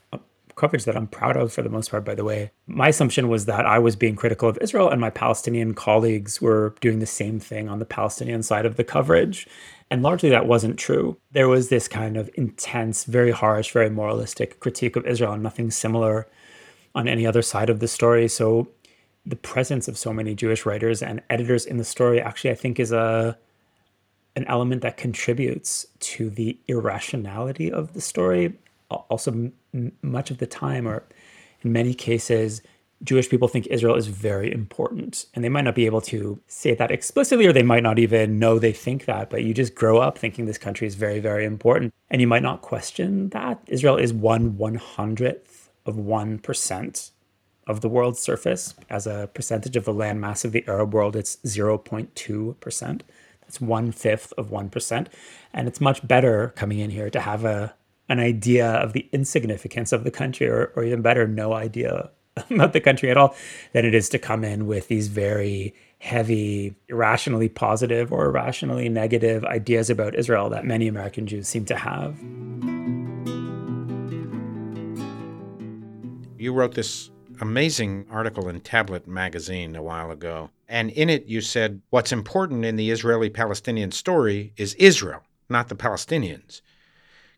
coverage 0.61 0.85
that 0.85 0.95
I'm 0.95 1.07
proud 1.07 1.35
of 1.37 1.51
for 1.51 1.63
the 1.63 1.69
most 1.69 1.89
part, 1.89 2.05
by 2.05 2.13
the 2.13 2.23
way. 2.23 2.51
My 2.67 2.89
assumption 2.89 3.29
was 3.29 3.45
that 3.45 3.65
I 3.65 3.79
was 3.79 3.95
being 3.95 4.15
critical 4.15 4.47
of 4.47 4.59
Israel 4.61 4.89
and 4.89 5.01
my 5.01 5.09
Palestinian 5.09 5.73
colleagues 5.73 6.39
were 6.39 6.75
doing 6.81 6.99
the 6.99 7.07
same 7.07 7.39
thing 7.39 7.67
on 7.67 7.79
the 7.79 7.85
Palestinian 7.85 8.43
side 8.43 8.67
of 8.67 8.75
the 8.75 8.83
coverage. 8.83 9.47
And 9.89 10.03
largely 10.03 10.29
that 10.29 10.45
wasn't 10.45 10.77
true. 10.77 11.17
There 11.31 11.49
was 11.49 11.69
this 11.69 11.87
kind 11.87 12.15
of 12.15 12.29
intense, 12.35 13.05
very 13.05 13.31
harsh, 13.31 13.71
very 13.71 13.89
moralistic 13.89 14.59
critique 14.59 14.95
of 14.95 15.07
Israel 15.07 15.33
and 15.33 15.41
nothing 15.41 15.71
similar 15.71 16.27
on 16.93 17.07
any 17.07 17.25
other 17.25 17.41
side 17.41 17.71
of 17.71 17.79
the 17.79 17.87
story. 17.87 18.27
So 18.27 18.69
the 19.25 19.35
presence 19.35 19.87
of 19.87 19.97
so 19.97 20.13
many 20.13 20.35
Jewish 20.35 20.63
writers 20.63 21.01
and 21.01 21.23
editors 21.27 21.65
in 21.65 21.77
the 21.77 21.83
story 21.83 22.21
actually 22.21 22.51
I 22.51 22.55
think 22.55 22.79
is 22.79 22.91
a 22.91 23.35
an 24.35 24.45
element 24.45 24.81
that 24.83 24.95
contributes 24.95 25.87
to 25.99 26.29
the 26.29 26.57
irrationality 26.67 27.69
of 27.69 27.93
the 27.93 27.99
story 27.99 28.53
also 28.89 29.51
much 30.01 30.31
of 30.31 30.37
the 30.39 30.47
time, 30.47 30.87
or 30.87 31.03
in 31.61 31.71
many 31.71 31.93
cases, 31.93 32.61
Jewish 33.03 33.29
people 33.29 33.47
think 33.47 33.67
Israel 33.67 33.95
is 33.95 34.07
very 34.07 34.51
important. 34.53 35.25
And 35.33 35.43
they 35.43 35.49
might 35.49 35.63
not 35.63 35.75
be 35.75 35.85
able 35.87 36.01
to 36.01 36.39
say 36.47 36.75
that 36.75 36.91
explicitly, 36.91 37.47
or 37.47 37.53
they 37.53 37.63
might 37.63 37.83
not 37.83 37.97
even 37.99 38.37
know 38.37 38.59
they 38.59 38.73
think 38.73 39.05
that, 39.05 39.29
but 39.29 39.43
you 39.43 39.53
just 39.53 39.73
grow 39.75 39.97
up 39.99 40.17
thinking 40.17 40.45
this 40.45 40.57
country 40.57 40.85
is 40.87 40.95
very, 40.95 41.19
very 41.19 41.45
important. 41.45 41.93
And 42.11 42.21
you 42.21 42.27
might 42.27 42.43
not 42.43 42.61
question 42.61 43.29
that. 43.29 43.59
Israel 43.67 43.97
is 43.97 44.13
one 44.13 44.57
one 44.57 44.75
hundredth 44.75 45.69
of 45.85 45.95
1% 45.95 47.11
of 47.67 47.81
the 47.81 47.89
world's 47.89 48.19
surface. 48.19 48.75
As 48.89 49.07
a 49.07 49.29
percentage 49.33 49.75
of 49.75 49.85
the 49.85 49.93
land 49.93 50.21
mass 50.21 50.45
of 50.45 50.51
the 50.51 50.63
Arab 50.67 50.93
world, 50.93 51.15
it's 51.15 51.37
0.2%. 51.37 53.01
That's 53.41 53.61
one 53.61 53.91
fifth 53.91 54.33
of 54.37 54.49
1%. 54.49 55.07
And 55.53 55.67
it's 55.67 55.81
much 55.81 56.07
better 56.07 56.53
coming 56.55 56.79
in 56.79 56.91
here 56.91 57.09
to 57.09 57.19
have 57.19 57.45
a 57.45 57.73
an 58.11 58.19
idea 58.19 58.67
of 58.67 58.91
the 58.91 59.07
insignificance 59.13 59.93
of 59.93 60.03
the 60.03 60.11
country, 60.11 60.47
or, 60.47 60.73
or 60.75 60.83
even 60.83 61.01
better, 61.01 61.25
no 61.25 61.53
idea 61.53 62.09
about 62.51 62.73
the 62.73 62.81
country 62.81 63.09
at 63.09 63.15
all, 63.15 63.33
than 63.71 63.85
it 63.85 63.95
is 63.95 64.09
to 64.09 64.19
come 64.19 64.43
in 64.43 64.67
with 64.67 64.89
these 64.89 65.07
very 65.07 65.73
heavy, 65.99 66.75
irrationally 66.89 67.47
positive 67.47 68.11
or 68.11 68.25
irrationally 68.25 68.89
negative 68.89 69.45
ideas 69.45 69.89
about 69.89 70.13
Israel 70.13 70.49
that 70.49 70.65
many 70.65 70.89
American 70.89 71.25
Jews 71.25 71.47
seem 71.47 71.63
to 71.65 71.75
have. 71.77 72.19
You 76.37 76.51
wrote 76.53 76.73
this 76.73 77.11
amazing 77.39 78.07
article 78.09 78.49
in 78.49 78.59
Tablet 78.59 79.07
magazine 79.07 79.75
a 79.75 79.81
while 79.81 80.11
ago. 80.11 80.49
And 80.67 80.89
in 80.91 81.09
it, 81.09 81.27
you 81.27 81.39
said 81.39 81.81
what's 81.91 82.11
important 82.11 82.65
in 82.65 82.75
the 82.75 82.91
Israeli 82.91 83.29
Palestinian 83.29 83.91
story 83.91 84.53
is 84.57 84.73
Israel, 84.73 85.21
not 85.49 85.69
the 85.69 85.75
Palestinians. 85.75 86.61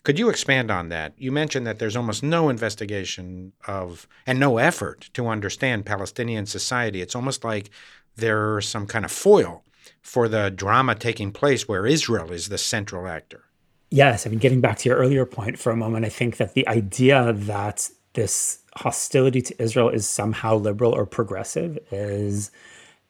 Could 0.03 0.19
you 0.19 0.29
expand 0.29 0.69
on 0.69 0.89
that? 0.89 1.13
You 1.17 1.31
mentioned 1.31 1.65
that 1.65 1.79
there's 1.79 1.95
almost 1.95 2.23
no 2.23 2.49
investigation 2.49 3.53
of 3.67 4.07
and 4.27 4.39
no 4.39 4.57
effort 4.57 5.09
to 5.13 5.27
understand 5.27 5.85
Palestinian 5.85 6.45
society. 6.45 7.01
It's 7.01 7.15
almost 7.15 7.43
like 7.43 7.69
there's 8.17 8.67
some 8.67 8.85
kind 8.85 9.05
of 9.05 9.11
foil 9.11 9.63
for 10.01 10.27
the 10.27 10.51
drama 10.51 10.95
taking 10.95 11.31
place 11.31 11.67
where 11.67 11.85
Israel 11.85 12.31
is 12.31 12.49
the 12.49 12.57
central 12.57 13.07
actor. 13.07 13.45
Yes. 13.91 14.25
I 14.25 14.29
mean, 14.29 14.39
getting 14.39 14.59
back 14.59 14.79
to 14.79 14.89
your 14.89 14.97
earlier 14.97 15.25
point 15.25 15.57
for 15.57 15.71
a 15.71 15.77
moment, 15.77 16.05
I 16.05 16.09
think 16.09 16.37
that 16.37 16.53
the 16.53 16.67
idea 16.67 17.31
that 17.31 17.89
this 18.13 18.59
hostility 18.75 19.41
to 19.41 19.61
Israel 19.61 19.89
is 19.89 20.07
somehow 20.07 20.55
liberal 20.55 20.93
or 20.93 21.05
progressive 21.05 21.77
is 21.91 22.51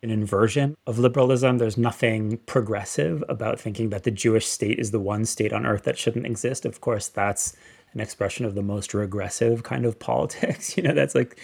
an 0.04 0.12
inversion 0.12 0.76
of 0.86 1.00
liberalism. 1.00 1.58
There's 1.58 1.78
nothing 1.78 2.38
progressive 2.46 3.24
about 3.30 3.60
thinking 3.60 3.89
that 3.89 4.04
the 4.04 4.12
Jewish 4.12 4.46
state 4.46 4.80
is 4.80 4.92
the 4.92 5.00
one 5.00 5.26
state 5.26 5.54
on 5.54 5.66
earth 5.66 5.84
that 5.84 5.98
shouldn't 5.98 6.26
exist. 6.26 6.66
Of 6.66 6.82
course, 6.82 7.08
that's 7.08 7.56
an 7.94 8.02
expression 8.02 8.46
of 8.46 8.56
the 8.56 8.63
most 8.63 8.94
regressive 8.94 9.63
kind 9.63 9.86
of 9.86 10.00
politics. 10.12 10.76
You 10.78 10.84
know, 10.84 10.94
that's 10.94 11.16
like 11.16 11.39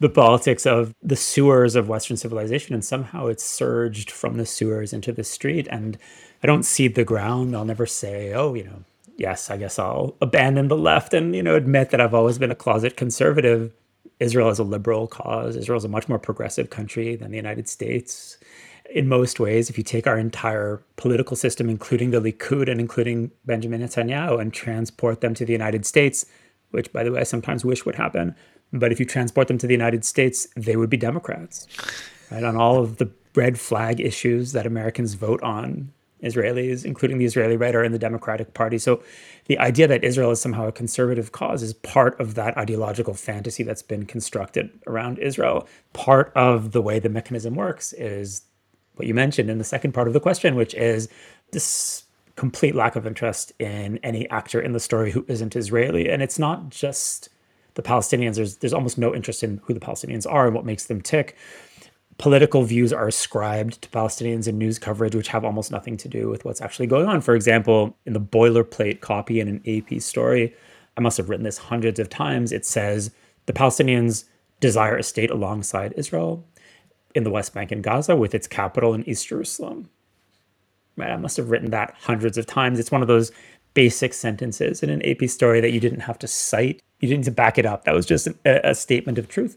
the 0.00 0.08
politics 0.08 0.66
of 0.66 0.94
the 1.02 1.16
sewers 1.16 1.76
of 1.76 1.88
Western 1.88 2.16
civilization. 2.16 2.74
And 2.74 2.84
somehow 2.84 3.26
it's 3.26 3.44
surged 3.44 4.10
from 4.10 4.36
the 4.36 4.46
sewers 4.46 4.92
into 4.92 5.12
the 5.12 5.24
street. 5.24 5.68
And 5.70 5.98
I 6.42 6.46
don't 6.46 6.62
cede 6.62 6.94
the 6.94 7.04
ground. 7.04 7.54
I'll 7.54 7.64
never 7.64 7.86
say, 7.86 8.32
oh, 8.32 8.54
you 8.54 8.64
know, 8.64 8.84
yes, 9.16 9.50
I 9.50 9.56
guess 9.56 9.78
I'll 9.78 10.14
abandon 10.22 10.68
the 10.68 10.76
left 10.76 11.12
and, 11.12 11.34
you 11.34 11.42
know, 11.42 11.56
admit 11.56 11.90
that 11.90 12.00
I've 12.00 12.14
always 12.14 12.38
been 12.38 12.50
a 12.50 12.56
closet 12.56 12.96
conservative. 12.96 13.72
Israel 14.20 14.48
is 14.48 14.58
a 14.58 14.64
liberal 14.64 15.06
cause. 15.06 15.56
Israel 15.56 15.78
is 15.78 15.84
a 15.84 15.88
much 15.88 16.08
more 16.08 16.18
progressive 16.18 16.70
country 16.70 17.16
than 17.16 17.30
the 17.30 17.36
United 17.36 17.68
States. 17.68 18.38
In 18.94 19.08
most 19.08 19.38
ways, 19.38 19.68
if 19.68 19.76
you 19.76 19.84
take 19.84 20.06
our 20.06 20.18
entire 20.18 20.82
political 20.96 21.36
system, 21.36 21.68
including 21.68 22.10
the 22.10 22.20
Likud 22.20 22.70
and 22.70 22.80
including 22.80 23.30
Benjamin 23.44 23.82
Netanyahu, 23.82 24.40
and 24.40 24.52
transport 24.52 25.20
them 25.20 25.34
to 25.34 25.44
the 25.44 25.52
United 25.52 25.84
States, 25.84 26.24
which, 26.70 26.92
by 26.92 27.04
the 27.04 27.12
way, 27.12 27.20
I 27.20 27.24
sometimes 27.24 27.64
wish 27.64 27.84
would 27.84 27.96
happen, 27.96 28.34
but 28.72 28.92
if 28.92 29.00
you 29.00 29.06
transport 29.06 29.48
them 29.48 29.58
to 29.58 29.66
the 29.66 29.74
United 29.74 30.04
States, 30.04 30.46
they 30.56 30.76
would 30.76 30.90
be 30.90 30.96
Democrats, 30.96 31.66
right? 32.30 32.44
On 32.44 32.56
all 32.56 32.78
of 32.78 32.96
the 32.96 33.10
red 33.34 33.58
flag 33.58 34.00
issues 34.00 34.52
that 34.52 34.66
Americans 34.66 35.14
vote 35.14 35.42
on, 35.42 35.92
Israelis, 36.22 36.84
including 36.84 37.18
the 37.18 37.24
Israeli 37.24 37.56
are 37.56 37.84
in 37.84 37.92
the 37.92 37.98
Democratic 37.98 38.54
Party. 38.54 38.78
So 38.78 39.02
the 39.46 39.58
idea 39.58 39.86
that 39.86 40.04
Israel 40.04 40.30
is 40.30 40.40
somehow 40.40 40.66
a 40.66 40.72
conservative 40.72 41.32
cause 41.32 41.62
is 41.62 41.72
part 41.74 42.18
of 42.20 42.34
that 42.34 42.56
ideological 42.56 43.14
fantasy 43.14 43.62
that's 43.62 43.82
been 43.82 44.04
constructed 44.06 44.70
around 44.86 45.18
Israel. 45.18 45.68
Part 45.92 46.32
of 46.34 46.72
the 46.72 46.82
way 46.82 46.98
the 46.98 47.08
mechanism 47.08 47.54
works 47.54 47.92
is 47.92 48.42
what 48.94 49.06
you 49.06 49.14
mentioned 49.14 49.48
in 49.48 49.58
the 49.58 49.64
second 49.64 49.92
part 49.92 50.08
of 50.08 50.14
the 50.14 50.20
question, 50.20 50.56
which 50.56 50.74
is 50.74 51.08
this 51.52 52.04
complete 52.36 52.74
lack 52.74 52.96
of 52.96 53.06
interest 53.06 53.52
in 53.58 53.98
any 53.98 54.28
actor 54.30 54.60
in 54.60 54.72
the 54.72 54.80
story 54.80 55.10
who 55.10 55.24
isn't 55.28 55.56
Israeli. 55.56 56.08
And 56.08 56.22
it's 56.22 56.38
not 56.38 56.70
just 56.70 57.28
the 57.74 57.82
Palestinians. 57.82 58.34
There's 58.34 58.56
there's 58.56 58.72
almost 58.72 58.98
no 58.98 59.14
interest 59.14 59.42
in 59.42 59.60
who 59.64 59.72
the 59.72 59.80
Palestinians 59.80 60.30
are 60.30 60.46
and 60.46 60.54
what 60.54 60.64
makes 60.64 60.86
them 60.86 61.00
tick 61.00 61.36
political 62.18 62.64
views 62.64 62.92
are 62.92 63.06
ascribed 63.06 63.80
to 63.80 63.88
Palestinians 63.90 64.48
in 64.48 64.58
news 64.58 64.78
coverage, 64.78 65.14
which 65.14 65.28
have 65.28 65.44
almost 65.44 65.70
nothing 65.70 65.96
to 65.96 66.08
do 66.08 66.28
with 66.28 66.44
what's 66.44 66.60
actually 66.60 66.88
going 66.88 67.06
on. 67.06 67.20
For 67.20 67.34
example, 67.34 67.96
in 68.06 68.12
the 68.12 68.20
boilerplate 68.20 69.00
copy 69.00 69.40
in 69.40 69.48
an 69.48 69.62
AP 69.66 70.00
story, 70.00 70.54
I 70.96 71.00
must 71.00 71.16
have 71.16 71.28
written 71.28 71.44
this 71.44 71.58
hundreds 71.58 72.00
of 72.00 72.08
times. 72.08 72.50
It 72.50 72.66
says 72.66 73.12
the 73.46 73.52
Palestinians 73.52 74.24
desire 74.60 74.96
a 74.96 75.02
state 75.04 75.30
alongside 75.30 75.94
Israel 75.96 76.44
in 77.14 77.22
the 77.22 77.30
West 77.30 77.54
Bank 77.54 77.70
and 77.70 77.82
Gaza 77.84 78.16
with 78.16 78.34
its 78.34 78.48
capital 78.48 78.94
in 78.94 79.08
East 79.08 79.28
Jerusalem. 79.28 79.88
Right, 80.96 81.10
I 81.10 81.16
must 81.16 81.36
have 81.36 81.50
written 81.50 81.70
that 81.70 81.94
hundreds 82.00 82.36
of 82.36 82.46
times. 82.46 82.80
It's 82.80 82.90
one 82.90 83.02
of 83.02 83.08
those 83.08 83.30
basic 83.74 84.12
sentences 84.12 84.82
in 84.82 84.90
an 84.90 85.02
AP 85.06 85.28
story 85.28 85.60
that 85.60 85.70
you 85.70 85.78
didn't 85.78 86.00
have 86.00 86.18
to 86.18 86.26
cite. 86.26 86.82
You 86.98 87.08
didn't 87.08 87.20
need 87.20 87.24
to 87.26 87.30
back 87.30 87.58
it 87.58 87.66
up. 87.66 87.84
That 87.84 87.94
was 87.94 88.04
just 88.04 88.26
a, 88.26 88.70
a 88.70 88.74
statement 88.74 89.18
of 89.18 89.28
truth. 89.28 89.56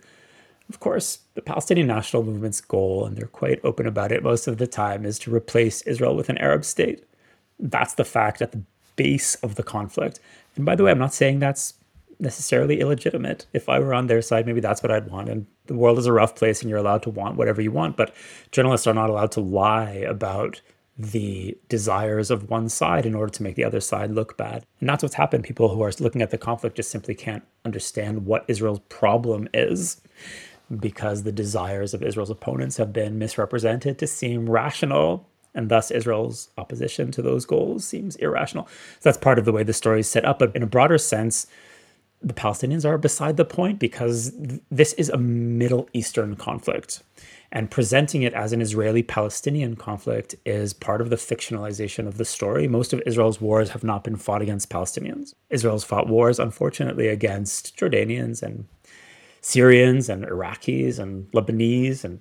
Of 0.72 0.80
course, 0.80 1.20
the 1.34 1.42
Palestinian 1.42 1.88
national 1.88 2.24
movement's 2.24 2.62
goal, 2.62 3.06
and 3.06 3.18
they're 3.18 3.28
quite 3.28 3.60
open 3.66 3.86
about 3.86 4.14
it 4.14 4.24
most 4.24 4.48
of 4.48 4.58
the 4.58 4.68
time, 4.68 5.06
is 5.06 5.20
to 5.20 5.36
replace 5.36 5.82
Israel 5.82 6.16
with 6.16 6.30
an 6.30 6.38
Arab 6.38 6.64
state. 6.64 7.04
That's 7.60 7.96
the 7.96 8.06
fact 8.06 8.42
at 8.42 8.54
the 8.54 8.64
base 8.96 9.36
of 9.36 9.56
the 9.56 9.64
conflict. 9.64 10.22
And 10.56 10.66
by 10.66 10.76
the 10.76 10.86
way, 10.86 10.92
I'm 10.92 10.98
not 10.98 11.14
saying 11.14 11.40
that's 11.40 11.74
necessarily 12.20 12.80
illegitimate. 12.80 13.48
If 13.52 13.68
I 13.68 13.80
were 13.80 13.94
on 13.94 14.08
their 14.08 14.22
side, 14.22 14.46
maybe 14.46 14.62
that's 14.62 14.82
what 14.82 14.94
I'd 14.94 15.12
want. 15.12 15.28
And 15.28 15.46
the 15.66 15.74
world 15.74 16.00
is 16.00 16.06
a 16.06 16.14
rough 16.14 16.36
place 16.36 16.62
and 16.62 16.70
you're 16.70 16.80
allowed 16.80 17.04
to 17.04 17.10
want 17.10 17.36
whatever 17.36 17.62
you 17.62 17.72
want. 17.72 17.98
But 17.98 18.16
journalists 18.52 18.88
are 18.88 18.94
not 18.94 19.10
allowed 19.10 19.34
to 19.34 19.42
lie 19.42 20.06
about 20.08 20.62
the 20.98 21.58
desires 21.68 22.32
of 22.32 22.50
one 22.50 22.70
side 22.70 23.06
in 23.06 23.16
order 23.16 23.34
to 23.34 23.44
make 23.44 23.56
the 23.56 23.64
other 23.64 23.82
side 23.82 24.12
look 24.12 24.38
bad. 24.38 24.64
And 24.80 24.88
that's 24.88 25.04
what's 25.04 25.16
happened. 25.16 25.44
People 25.44 25.70
who 25.70 25.82
are 25.82 25.92
looking 26.00 26.22
at 26.22 26.30
the 26.30 26.38
conflict 26.38 26.76
just 26.76 26.92
simply 26.92 27.16
can't 27.16 27.44
understand 27.66 28.26
what 28.26 28.46
Israel's 28.48 28.82
problem 28.90 29.50
is 29.54 30.00
because 30.80 31.24
the 31.24 31.32
desires 31.32 31.94
of 31.94 32.04
Israel's 32.04 32.30
opponents 32.30 32.78
have 32.78 32.94
been 32.94 33.20
misrepresented 33.20 33.98
to 34.00 34.08
seem 34.08 34.50
rational, 34.50 35.28
and 35.54 35.70
thus 35.70 35.92
Israel's 35.92 36.50
opposition 36.58 37.12
to 37.12 37.22
those 37.22 37.46
goals 37.46 37.84
seems 37.84 38.16
irrational. 38.18 38.68
So 38.68 39.10
that's 39.10 39.18
part 39.18 39.40
of 39.40 39.46
the 39.46 39.52
way 39.52 39.64
the 39.64 39.74
story 39.74 40.00
is 40.00 40.10
set 40.10 40.26
up. 40.26 40.40
But 40.40 40.56
in 40.56 40.64
a 40.64 40.68
broader 40.68 40.98
sense, 40.98 41.48
the 42.22 42.34
Palestinians 42.34 42.86
are 42.86 42.98
beside 42.98 43.36
the 43.36 43.46
point 43.46 43.80
because 43.80 44.32
this 44.70 44.94
is 44.94 45.10
a 45.10 45.18
Middle 45.18 45.90
Eastern 45.94 46.36
conflict. 46.36 47.02
And 47.52 47.70
presenting 47.70 48.22
it 48.22 48.34
as 48.34 48.54
an 48.54 48.62
Israeli 48.62 49.04
Palestinian 49.04 49.76
conflict 49.76 50.36
is 50.46 50.72
part 50.72 51.02
of 51.02 51.10
the 51.10 51.18
fictionalization 51.18 52.08
of 52.08 52.18
the 52.18 52.24
story. 52.24 52.68
Most 52.68 52.94
of 52.94 53.02
Israel's 53.06 53.42
wars 53.42 53.72
have 53.72 53.84
not 53.84 54.06
been 54.06 54.16
fought 54.16 54.42
against 54.42 54.70
Palestinians. 54.70 55.34
Israel's 55.50 55.84
fought 55.84 56.08
wars, 56.08 56.40
unfortunately, 56.40 57.10
against 57.10 57.76
Jordanians 57.76 58.42
and 58.42 58.68
Syrians 59.42 60.08
and 60.08 60.24
Iraqis 60.26 61.00
and 61.00 61.30
Lebanese 61.32 62.04
and 62.04 62.20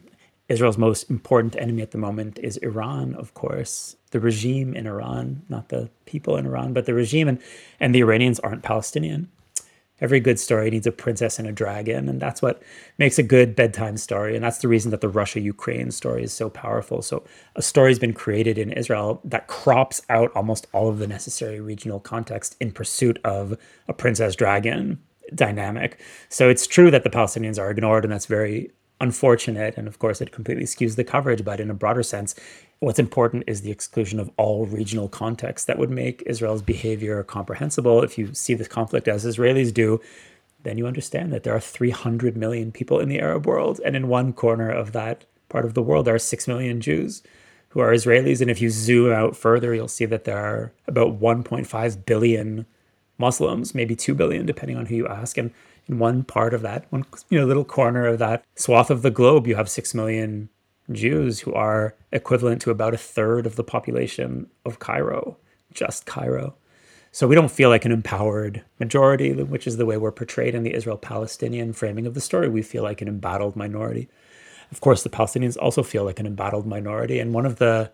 Israel's 0.49 0.79
most 0.79 1.09
important 1.09 1.55
enemy 1.57 1.81
at 1.81 1.93
the 1.93 1.99
moment 1.99 2.39
is 2.43 2.57
Iran, 2.57 3.15
of 3.15 3.35
course. 3.35 3.95
The 4.11 4.19
regime 4.19 4.75
in 4.75 4.87
Iran, 4.87 5.43
not 5.49 5.69
the 5.69 5.91
people 6.07 6.37
in 6.37 6.47
Iran, 6.47 6.73
but 6.73 6.87
the 6.87 6.95
regime. 6.95 7.29
And, 7.29 7.41
and 7.79 7.95
the 7.95 8.01
Iranians 8.01 8.41
aren't 8.41 8.65
Palestinian. 8.65 9.31
Every 10.01 10.19
good 10.19 10.41
story 10.41 10.71
needs 10.71 10.87
a 10.87 10.93
princess 10.93 11.39
and 11.39 11.47
a 11.47 11.53
dragon. 11.53 12.09
And 12.09 12.21
that's 12.21 12.43
what 12.43 12.63
makes 12.99 13.19
a 13.19 13.23
good 13.23 13.55
bedtime 13.55 13.99
story. 13.99 14.35
And 14.35 14.43
that's 14.43 14.59
the 14.59 14.67
reason 14.67 14.91
that 14.91 15.03
the 15.03 15.09
Russia 15.09 15.41
Ukraine 15.41 15.91
story 15.91 16.25
is 16.25 16.33
so 16.33 16.49
powerful. 16.49 17.03
So, 17.03 17.23
a 17.55 17.63
story's 17.63 17.99
been 17.99 18.15
created 18.15 18.57
in 18.57 18.73
Israel 18.73 19.21
that 19.25 19.47
crops 19.47 20.01
out 20.09 20.33
almost 20.35 20.67
all 20.73 20.89
of 20.89 20.99
the 20.99 21.07
necessary 21.07 21.61
regional 21.61 22.01
context 22.01 22.57
in 22.61 22.73
pursuit 22.73 23.21
of 23.25 23.57
a 23.89 23.93
princess 23.93 24.35
dragon 24.35 24.99
dynamic. 25.35 26.01
So 26.29 26.49
it's 26.49 26.67
true 26.67 26.91
that 26.91 27.05
the 27.05 27.11
Palestinians 27.11 27.59
are 27.59 27.71
ignored, 27.71 28.05
and 28.05 28.13
that's 28.13 28.27
very 28.27 28.71
unfortunate. 29.01 29.77
And 29.77 29.89
of 29.89 29.99
course, 29.99 30.21
it 30.21 30.33
completely 30.33 30.65
skews 30.65 30.97
the 30.97 31.05
coverage. 31.05 31.45
But 31.45 31.61
in 31.61 31.71
a 31.71 31.75
broader 31.75 32.03
sense, 32.03 32.35
what's 32.81 32.99
important 32.99 33.45
is 33.47 33.63
the 33.63 33.71
exclusion 33.71 34.21
of 34.21 34.31
all 34.37 34.67
regional 34.67 35.09
context 35.09 35.67
that 35.67 35.79
would 35.79 35.91
make 35.91 36.23
Israel's 36.27 36.63
behavior 36.63 37.23
comprehensible. 37.23 38.03
If 38.03 38.19
you 38.19 38.35
see 38.35 38.55
this 38.55 38.69
conflict 38.69 39.09
as 39.09 39.25
Israelis 39.25 39.73
do, 39.73 40.01
then 40.63 40.77
you 40.77 40.87
understand 40.87 41.33
that 41.33 41.43
there 41.43 41.55
are 41.55 41.61
300 41.61 42.37
million 42.37 42.71
people 42.71 43.01
in 43.01 43.09
the 43.09 43.21
Arab 43.21 43.47
world. 43.47 43.81
And 43.85 43.97
in 43.97 44.09
one 44.09 44.33
corner 44.33 44.71
of 44.71 44.93
that 44.93 45.25
part 45.49 45.65
of 45.65 45.75
the 45.75 45.83
world, 45.83 46.07
there 46.07 46.15
are 46.15 46.19
6 46.19 46.49
million 46.49 46.81
Jews 46.81 47.23
who 47.71 47.81
are 47.81 47.93
Israelis. 47.93 48.41
And 48.41 48.51
if 48.51 48.61
you 48.61 48.69
zoom 48.69 49.13
out 49.13 49.37
further, 49.37 49.75
you'll 49.75 49.89
see 49.89 50.05
that 50.05 50.25
there 50.25 50.39
are 50.39 50.73
about 50.87 51.19
1.5 51.19 52.05
billion 52.05 52.67
Muslims, 53.21 53.75
maybe 53.75 53.95
2 53.95 54.15
billion, 54.15 54.47
depending 54.47 54.77
on 54.77 54.87
who 54.87 54.97
you 54.97 55.07
ask. 55.07 55.39
And 55.39 55.53
in 55.87 55.99
one 55.99 56.25
part 56.25 56.55
of 56.55 56.63
that, 56.63 56.91
one 56.91 57.05
you 57.29 57.39
know, 57.39 57.47
little 57.47 57.65
corner 57.65 58.07
of 58.07 58.19
that 58.19 58.45
swath 58.57 58.91
of 58.91 59.03
the 59.03 59.11
globe, 59.11 59.47
you 59.47 59.55
have 59.55 59.69
6 59.69 59.95
million 59.95 60.49
Jews 60.91 61.41
who 61.41 61.53
are 61.53 61.95
equivalent 62.11 62.63
to 62.63 62.71
about 62.71 62.95
a 62.95 62.99
third 62.99 63.47
of 63.47 63.57
the 63.57 63.63
population 63.63 64.49
of 64.65 64.81
Cairo, 64.81 65.37
just 65.73 66.07
Cairo. 66.07 66.55
So 67.13 67.27
we 67.27 67.35
don't 67.35 67.51
feel 67.51 67.69
like 67.69 67.85
an 67.85 67.93
empowered 67.93 68.65
majority, 68.79 69.33
which 69.33 69.67
is 69.67 69.77
the 69.77 69.87
way 69.87 69.97
we're 69.97 70.13
portrayed 70.13 70.55
in 70.55 70.63
the 70.63 70.75
Israel 70.75 70.97
Palestinian 70.97 71.73
framing 71.73 72.07
of 72.07 72.15
the 72.15 72.21
story. 72.21 72.49
We 72.49 72.63
feel 72.63 72.85
like 72.85 73.03
an 73.03 73.09
embattled 73.09 73.57
minority. 73.57 74.09
Of 74.71 74.81
course, 74.81 75.03
the 75.03 75.11
Palestinians 75.11 75.57
also 75.61 75.83
feel 75.83 76.05
like 76.05 76.21
an 76.21 76.27
embattled 76.27 76.67
minority. 76.67 77.19
And 77.19 77.35
one 77.35 77.47
of 77.47 77.57
the 77.57 77.91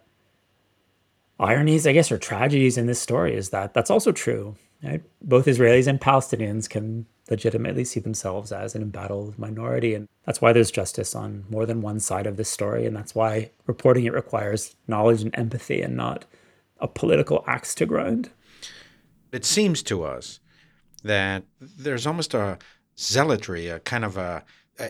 ironies, 1.40 1.86
I 1.86 1.92
guess, 1.92 2.12
or 2.12 2.18
tragedies 2.18 2.76
in 2.76 2.86
this 2.86 3.00
story 3.00 3.34
is 3.34 3.50
that 3.50 3.72
that's 3.72 3.90
also 3.90 4.12
true. 4.12 4.56
Right? 4.82 5.02
Both 5.22 5.46
Israelis 5.46 5.86
and 5.86 6.00
Palestinians 6.00 6.68
can 6.68 7.06
legitimately 7.30 7.84
see 7.84 7.98
themselves 7.98 8.52
as 8.52 8.74
an 8.74 8.82
embattled 8.82 9.38
minority. 9.38 9.94
And 9.94 10.06
that's 10.24 10.40
why 10.40 10.52
there's 10.52 10.70
justice 10.70 11.14
on 11.14 11.44
more 11.48 11.66
than 11.66 11.80
one 11.80 11.98
side 11.98 12.26
of 12.26 12.36
this 12.36 12.48
story. 12.48 12.86
And 12.86 12.94
that's 12.94 13.14
why 13.14 13.50
reporting 13.66 14.04
it 14.04 14.12
requires 14.12 14.76
knowledge 14.86 15.22
and 15.22 15.36
empathy 15.36 15.82
and 15.82 15.96
not 15.96 16.24
a 16.78 16.86
political 16.86 17.42
axe 17.46 17.74
to 17.76 17.86
grind. 17.86 18.30
It 19.32 19.44
seems 19.44 19.82
to 19.84 20.04
us 20.04 20.40
that 21.02 21.44
there's 21.60 22.06
almost 22.06 22.34
a, 22.34 22.58
zealotry, 22.98 23.68
a 23.68 23.80
kind 23.80 24.04
of 24.04 24.16
a, 24.16 24.44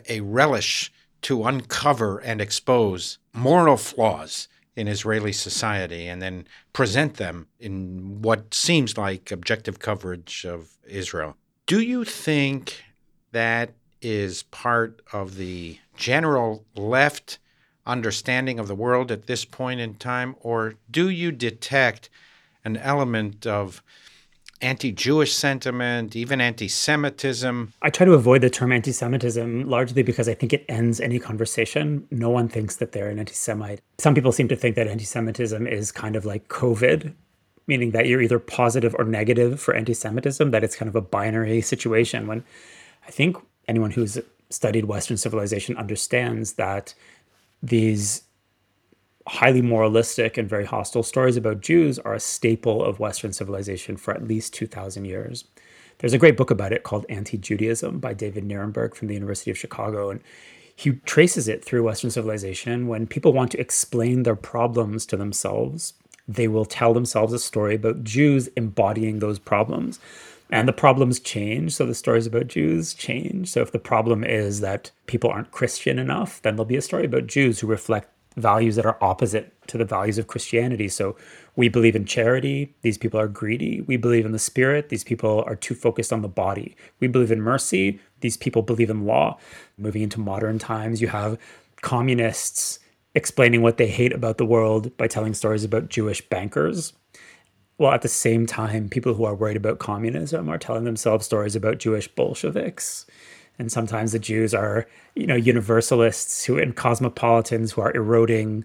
a 0.08 0.20
relish 0.20 0.92
to 1.22 1.44
uncover 1.44 2.18
and 2.18 2.40
expose 2.40 3.18
moral 3.32 3.76
flaws 3.76 4.48
in 4.76 4.88
Israeli 4.88 5.32
society 5.32 6.06
and 6.06 6.20
then 6.20 6.46
present 6.72 7.14
them 7.14 7.48
in 7.58 8.20
what 8.22 8.52
seems 8.52 8.96
like 8.98 9.32
objective 9.32 9.78
coverage 9.78 10.44
of 10.44 10.70
Israel. 10.86 11.36
Do 11.66 11.80
you 11.80 12.04
think 12.04 12.84
that 13.32 13.72
is 14.02 14.44
part 14.44 15.00
of 15.12 15.36
the 15.36 15.78
general 15.96 16.64
left 16.76 17.38
understanding 17.86 18.58
of 18.58 18.68
the 18.68 18.74
world 18.74 19.10
at 19.10 19.26
this 19.26 19.44
point 19.44 19.80
in 19.80 19.94
time, 19.94 20.36
or 20.40 20.74
do 20.90 21.08
you 21.08 21.32
detect 21.32 22.10
an 22.64 22.76
element 22.76 23.46
of 23.46 23.82
anti 24.60 24.92
Jewish 24.92 25.32
sentiment, 25.32 26.16
even 26.16 26.40
anti 26.40 26.68
Semitism. 26.68 27.72
I 27.82 27.90
try 27.90 28.06
to 28.06 28.14
avoid 28.14 28.40
the 28.40 28.50
term 28.50 28.72
anti 28.72 28.92
Semitism 28.92 29.68
largely 29.68 30.02
because 30.02 30.28
I 30.28 30.34
think 30.34 30.52
it 30.52 30.64
ends 30.68 31.00
any 31.00 31.18
conversation. 31.18 32.06
No 32.10 32.30
one 32.30 32.48
thinks 32.48 32.76
that 32.76 32.92
they're 32.92 33.08
an 33.08 33.18
anti 33.18 33.34
Semite. 33.34 33.80
Some 33.98 34.14
people 34.14 34.32
seem 34.32 34.48
to 34.48 34.56
think 34.56 34.76
that 34.76 34.88
anti 34.88 35.04
Semitism 35.04 35.66
is 35.66 35.92
kind 35.92 36.16
of 36.16 36.24
like 36.24 36.48
COVID, 36.48 37.12
meaning 37.66 37.90
that 37.92 38.06
you're 38.06 38.22
either 38.22 38.38
positive 38.38 38.94
or 38.98 39.04
negative 39.04 39.60
for 39.60 39.74
anti 39.74 39.94
Semitism, 39.94 40.50
that 40.50 40.64
it's 40.64 40.76
kind 40.76 40.88
of 40.88 40.96
a 40.96 41.00
binary 41.00 41.60
situation. 41.60 42.26
When 42.26 42.44
I 43.06 43.10
think 43.10 43.36
anyone 43.68 43.90
who's 43.90 44.18
studied 44.50 44.84
Western 44.84 45.16
civilization 45.16 45.76
understands 45.76 46.54
that 46.54 46.94
these 47.62 48.22
highly 49.26 49.62
moralistic 49.62 50.38
and 50.38 50.48
very 50.48 50.64
hostile 50.64 51.02
stories 51.02 51.36
about 51.36 51.60
Jews 51.60 51.98
are 51.98 52.14
a 52.14 52.20
staple 52.20 52.84
of 52.84 53.00
Western 53.00 53.32
civilization 53.32 53.96
for 53.96 54.14
at 54.14 54.26
least 54.26 54.54
2,000 54.54 55.04
years. 55.04 55.44
There's 55.98 56.12
a 56.12 56.18
great 56.18 56.36
book 56.36 56.50
about 56.50 56.72
it 56.72 56.82
called 56.82 57.06
Anti 57.08 57.38
Judaism 57.38 57.98
by 57.98 58.14
David 58.14 58.44
Nirenberg 58.44 58.94
from 58.94 59.08
the 59.08 59.14
University 59.14 59.50
of 59.50 59.58
Chicago. 59.58 60.10
And 60.10 60.20
he 60.74 60.92
traces 61.06 61.48
it 61.48 61.64
through 61.64 61.84
Western 61.84 62.10
civilization. 62.10 62.86
When 62.86 63.06
people 63.06 63.32
want 63.32 63.50
to 63.52 63.60
explain 63.60 64.22
their 64.22 64.36
problems 64.36 65.06
to 65.06 65.16
themselves, 65.16 65.94
they 66.28 66.48
will 66.48 66.66
tell 66.66 66.92
themselves 66.92 67.32
a 67.32 67.38
story 67.38 67.76
about 67.76 68.04
Jews 68.04 68.48
embodying 68.56 69.18
those 69.18 69.38
problems. 69.38 69.98
And 70.50 70.68
the 70.68 70.72
problems 70.72 71.18
change. 71.18 71.74
So 71.74 71.86
the 71.86 71.94
stories 71.94 72.26
about 72.26 72.46
Jews 72.46 72.94
change. 72.94 73.48
So 73.48 73.62
if 73.62 73.72
the 73.72 73.78
problem 73.78 74.22
is 74.22 74.60
that 74.60 74.90
people 75.06 75.30
aren't 75.30 75.50
Christian 75.50 75.98
enough, 75.98 76.42
then 76.42 76.54
there'll 76.54 76.66
be 76.66 76.76
a 76.76 76.82
story 76.82 77.06
about 77.06 77.26
Jews 77.26 77.60
who 77.60 77.66
reflect 77.66 78.10
values 78.36 78.76
that 78.76 78.86
are 78.86 78.98
opposite 79.00 79.52
to 79.68 79.78
the 79.78 79.84
values 79.84 80.18
of 80.18 80.26
Christianity. 80.26 80.88
So 80.88 81.16
we 81.56 81.68
believe 81.68 81.96
in 81.96 82.04
charity, 82.04 82.74
these 82.82 82.98
people 82.98 83.18
are 83.18 83.28
greedy. 83.28 83.80
We 83.82 83.96
believe 83.96 84.26
in 84.26 84.32
the 84.32 84.38
spirit, 84.38 84.90
these 84.90 85.04
people 85.04 85.42
are 85.46 85.56
too 85.56 85.74
focused 85.74 86.12
on 86.12 86.22
the 86.22 86.28
body. 86.28 86.76
We 87.00 87.08
believe 87.08 87.32
in 87.32 87.40
mercy, 87.40 87.98
these 88.20 88.36
people 88.36 88.62
believe 88.62 88.90
in 88.90 89.06
law. 89.06 89.38
Moving 89.78 90.02
into 90.02 90.20
modern 90.20 90.58
times, 90.58 91.00
you 91.00 91.08
have 91.08 91.38
communists 91.80 92.78
explaining 93.14 93.62
what 93.62 93.78
they 93.78 93.88
hate 93.88 94.12
about 94.12 94.36
the 94.36 94.44
world 94.44 94.94
by 94.98 95.06
telling 95.06 95.32
stories 95.32 95.64
about 95.64 95.88
Jewish 95.88 96.20
bankers. 96.28 96.92
Well, 97.78 97.92
at 97.92 98.02
the 98.02 98.08
same 98.08 98.46
time, 98.46 98.88
people 98.88 99.14
who 99.14 99.24
are 99.24 99.34
worried 99.34 99.56
about 99.56 99.78
communism 99.78 100.48
are 100.48 100.58
telling 100.58 100.84
themselves 100.84 101.24
stories 101.24 101.56
about 101.56 101.78
Jewish 101.78 102.08
Bolsheviks 102.08 103.06
and 103.58 103.72
sometimes 103.72 104.12
the 104.12 104.18
Jews 104.18 104.54
are, 104.54 104.86
you 105.14 105.26
know, 105.26 105.36
universalists 105.36 106.44
who 106.44 106.58
and 106.58 106.76
cosmopolitans 106.76 107.72
who 107.72 107.80
are 107.80 107.94
eroding 107.94 108.64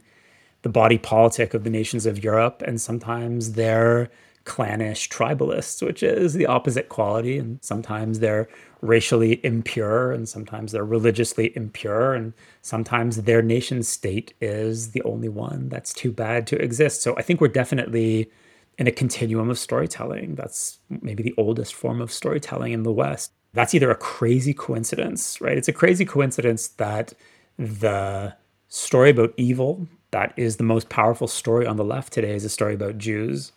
the 0.63 0.69
body 0.69 0.97
politic 0.97 1.53
of 1.53 1.63
the 1.63 1.69
nations 1.69 2.05
of 2.05 2.23
Europe, 2.23 2.61
and 2.65 2.79
sometimes 2.79 3.53
they're 3.53 4.09
clannish 4.43 5.07
tribalists, 5.09 5.85
which 5.85 6.01
is 6.01 6.33
the 6.33 6.45
opposite 6.45 6.89
quality, 6.89 7.37
and 7.37 7.59
sometimes 7.61 8.19
they're 8.19 8.47
racially 8.81 9.43
impure, 9.45 10.11
and 10.11 10.27
sometimes 10.27 10.71
they're 10.71 10.83
religiously 10.83 11.55
impure, 11.55 12.13
and 12.13 12.33
sometimes 12.61 13.17
their 13.17 13.41
nation 13.41 13.83
state 13.83 14.33
is 14.41 14.91
the 14.91 15.01
only 15.03 15.29
one 15.29 15.69
that's 15.69 15.93
too 15.93 16.11
bad 16.11 16.47
to 16.47 16.61
exist. 16.61 17.01
So 17.01 17.15
I 17.17 17.21
think 17.21 17.39
we're 17.39 17.47
definitely 17.49 18.31
in 18.77 18.87
a 18.87 18.91
continuum 18.91 19.49
of 19.49 19.59
storytelling. 19.59 20.35
That's 20.35 20.79
maybe 20.89 21.21
the 21.21 21.35
oldest 21.37 21.75
form 21.75 22.01
of 22.01 22.11
storytelling 22.11 22.71
in 22.71 22.83
the 22.83 22.91
West 22.91 23.31
that's 23.53 23.73
either 23.73 23.91
a 23.91 23.95
crazy 23.95 24.53
coincidence, 24.53 25.41
right? 25.41 25.57
It's 25.57 25.67
a 25.67 25.73
crazy 25.73 26.05
coincidence 26.05 26.67
that 26.67 27.13
the 27.57 28.35
story 28.69 29.09
about 29.09 29.33
evil 29.37 29.87
that 30.11 30.33
is 30.35 30.57
the 30.57 30.63
most 30.63 30.89
powerful 30.89 31.27
story 31.27 31.65
on 31.65 31.77
the 31.77 31.83
left 31.83 32.13
today 32.13 32.35
is 32.35 32.45
a 32.45 32.49
story 32.49 32.73
about 32.73 32.97
Jews. 32.97 33.53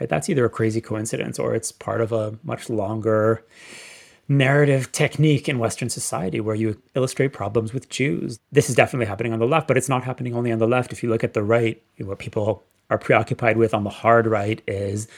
Right? 0.00 0.08
That's 0.08 0.28
either 0.28 0.44
a 0.44 0.50
crazy 0.50 0.80
coincidence 0.80 1.38
or 1.38 1.54
it's 1.54 1.72
part 1.72 2.00
of 2.00 2.12
a 2.12 2.38
much 2.44 2.68
longer 2.68 3.44
narrative 4.28 4.92
technique 4.92 5.48
in 5.48 5.58
Western 5.58 5.88
society 5.88 6.40
where 6.40 6.54
you 6.54 6.80
illustrate 6.94 7.32
problems 7.32 7.72
with 7.72 7.88
Jews. 7.88 8.38
This 8.52 8.68
is 8.68 8.76
definitely 8.76 9.06
happening 9.06 9.32
on 9.32 9.38
the 9.38 9.46
left, 9.46 9.66
but 9.66 9.76
it's 9.76 9.88
not 9.88 10.04
happening 10.04 10.34
only 10.34 10.52
on 10.52 10.58
the 10.58 10.68
left. 10.68 10.92
If 10.92 11.02
you 11.02 11.08
look 11.08 11.24
at 11.24 11.32
the 11.32 11.42
right, 11.42 11.82
what 11.98 12.18
people 12.18 12.62
are 12.90 12.98
preoccupied 12.98 13.56
with 13.56 13.74
on 13.74 13.84
the 13.84 13.90
hard 13.90 14.26
right 14.26 14.62
is 14.66 15.08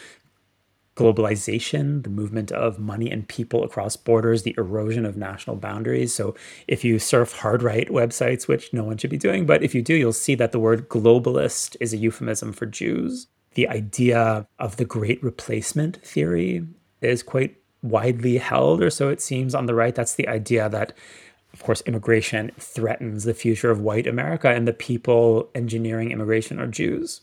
globalization, 1.00 2.02
the 2.02 2.10
movement 2.10 2.52
of 2.52 2.78
money 2.78 3.10
and 3.10 3.26
people 3.26 3.64
across 3.64 3.96
borders, 3.96 4.42
the 4.42 4.54
erosion 4.58 5.06
of 5.06 5.16
national 5.16 5.56
boundaries. 5.56 6.14
So, 6.14 6.34
if 6.68 6.84
you 6.84 6.98
surf 6.98 7.32
hard 7.32 7.62
right 7.62 7.88
websites, 7.88 8.46
which 8.46 8.72
no 8.72 8.84
one 8.84 8.98
should 8.98 9.10
be 9.10 9.16
doing, 9.16 9.46
but 9.46 9.62
if 9.62 9.74
you 9.74 9.80
do, 9.80 9.94
you'll 9.94 10.12
see 10.12 10.34
that 10.34 10.52
the 10.52 10.60
word 10.60 10.88
globalist 10.88 11.76
is 11.80 11.94
a 11.94 11.96
euphemism 11.96 12.52
for 12.52 12.66
Jews. 12.66 13.28
The 13.54 13.68
idea 13.68 14.46
of 14.58 14.76
the 14.76 14.84
great 14.84 15.22
replacement 15.22 16.04
theory 16.04 16.66
is 17.00 17.22
quite 17.22 17.56
widely 17.82 18.36
held, 18.36 18.82
or 18.82 18.90
so 18.90 19.08
it 19.08 19.22
seems 19.22 19.54
on 19.54 19.66
the 19.66 19.74
right. 19.74 19.94
That's 19.94 20.14
the 20.14 20.28
idea 20.28 20.68
that, 20.68 20.92
of 21.54 21.62
course, 21.62 21.82
immigration 21.86 22.52
threatens 22.58 23.24
the 23.24 23.34
future 23.34 23.70
of 23.70 23.80
white 23.80 24.06
America, 24.06 24.50
and 24.50 24.68
the 24.68 24.72
people 24.72 25.50
engineering 25.54 26.10
immigration 26.10 26.60
are 26.60 26.66
Jews. 26.66 27.22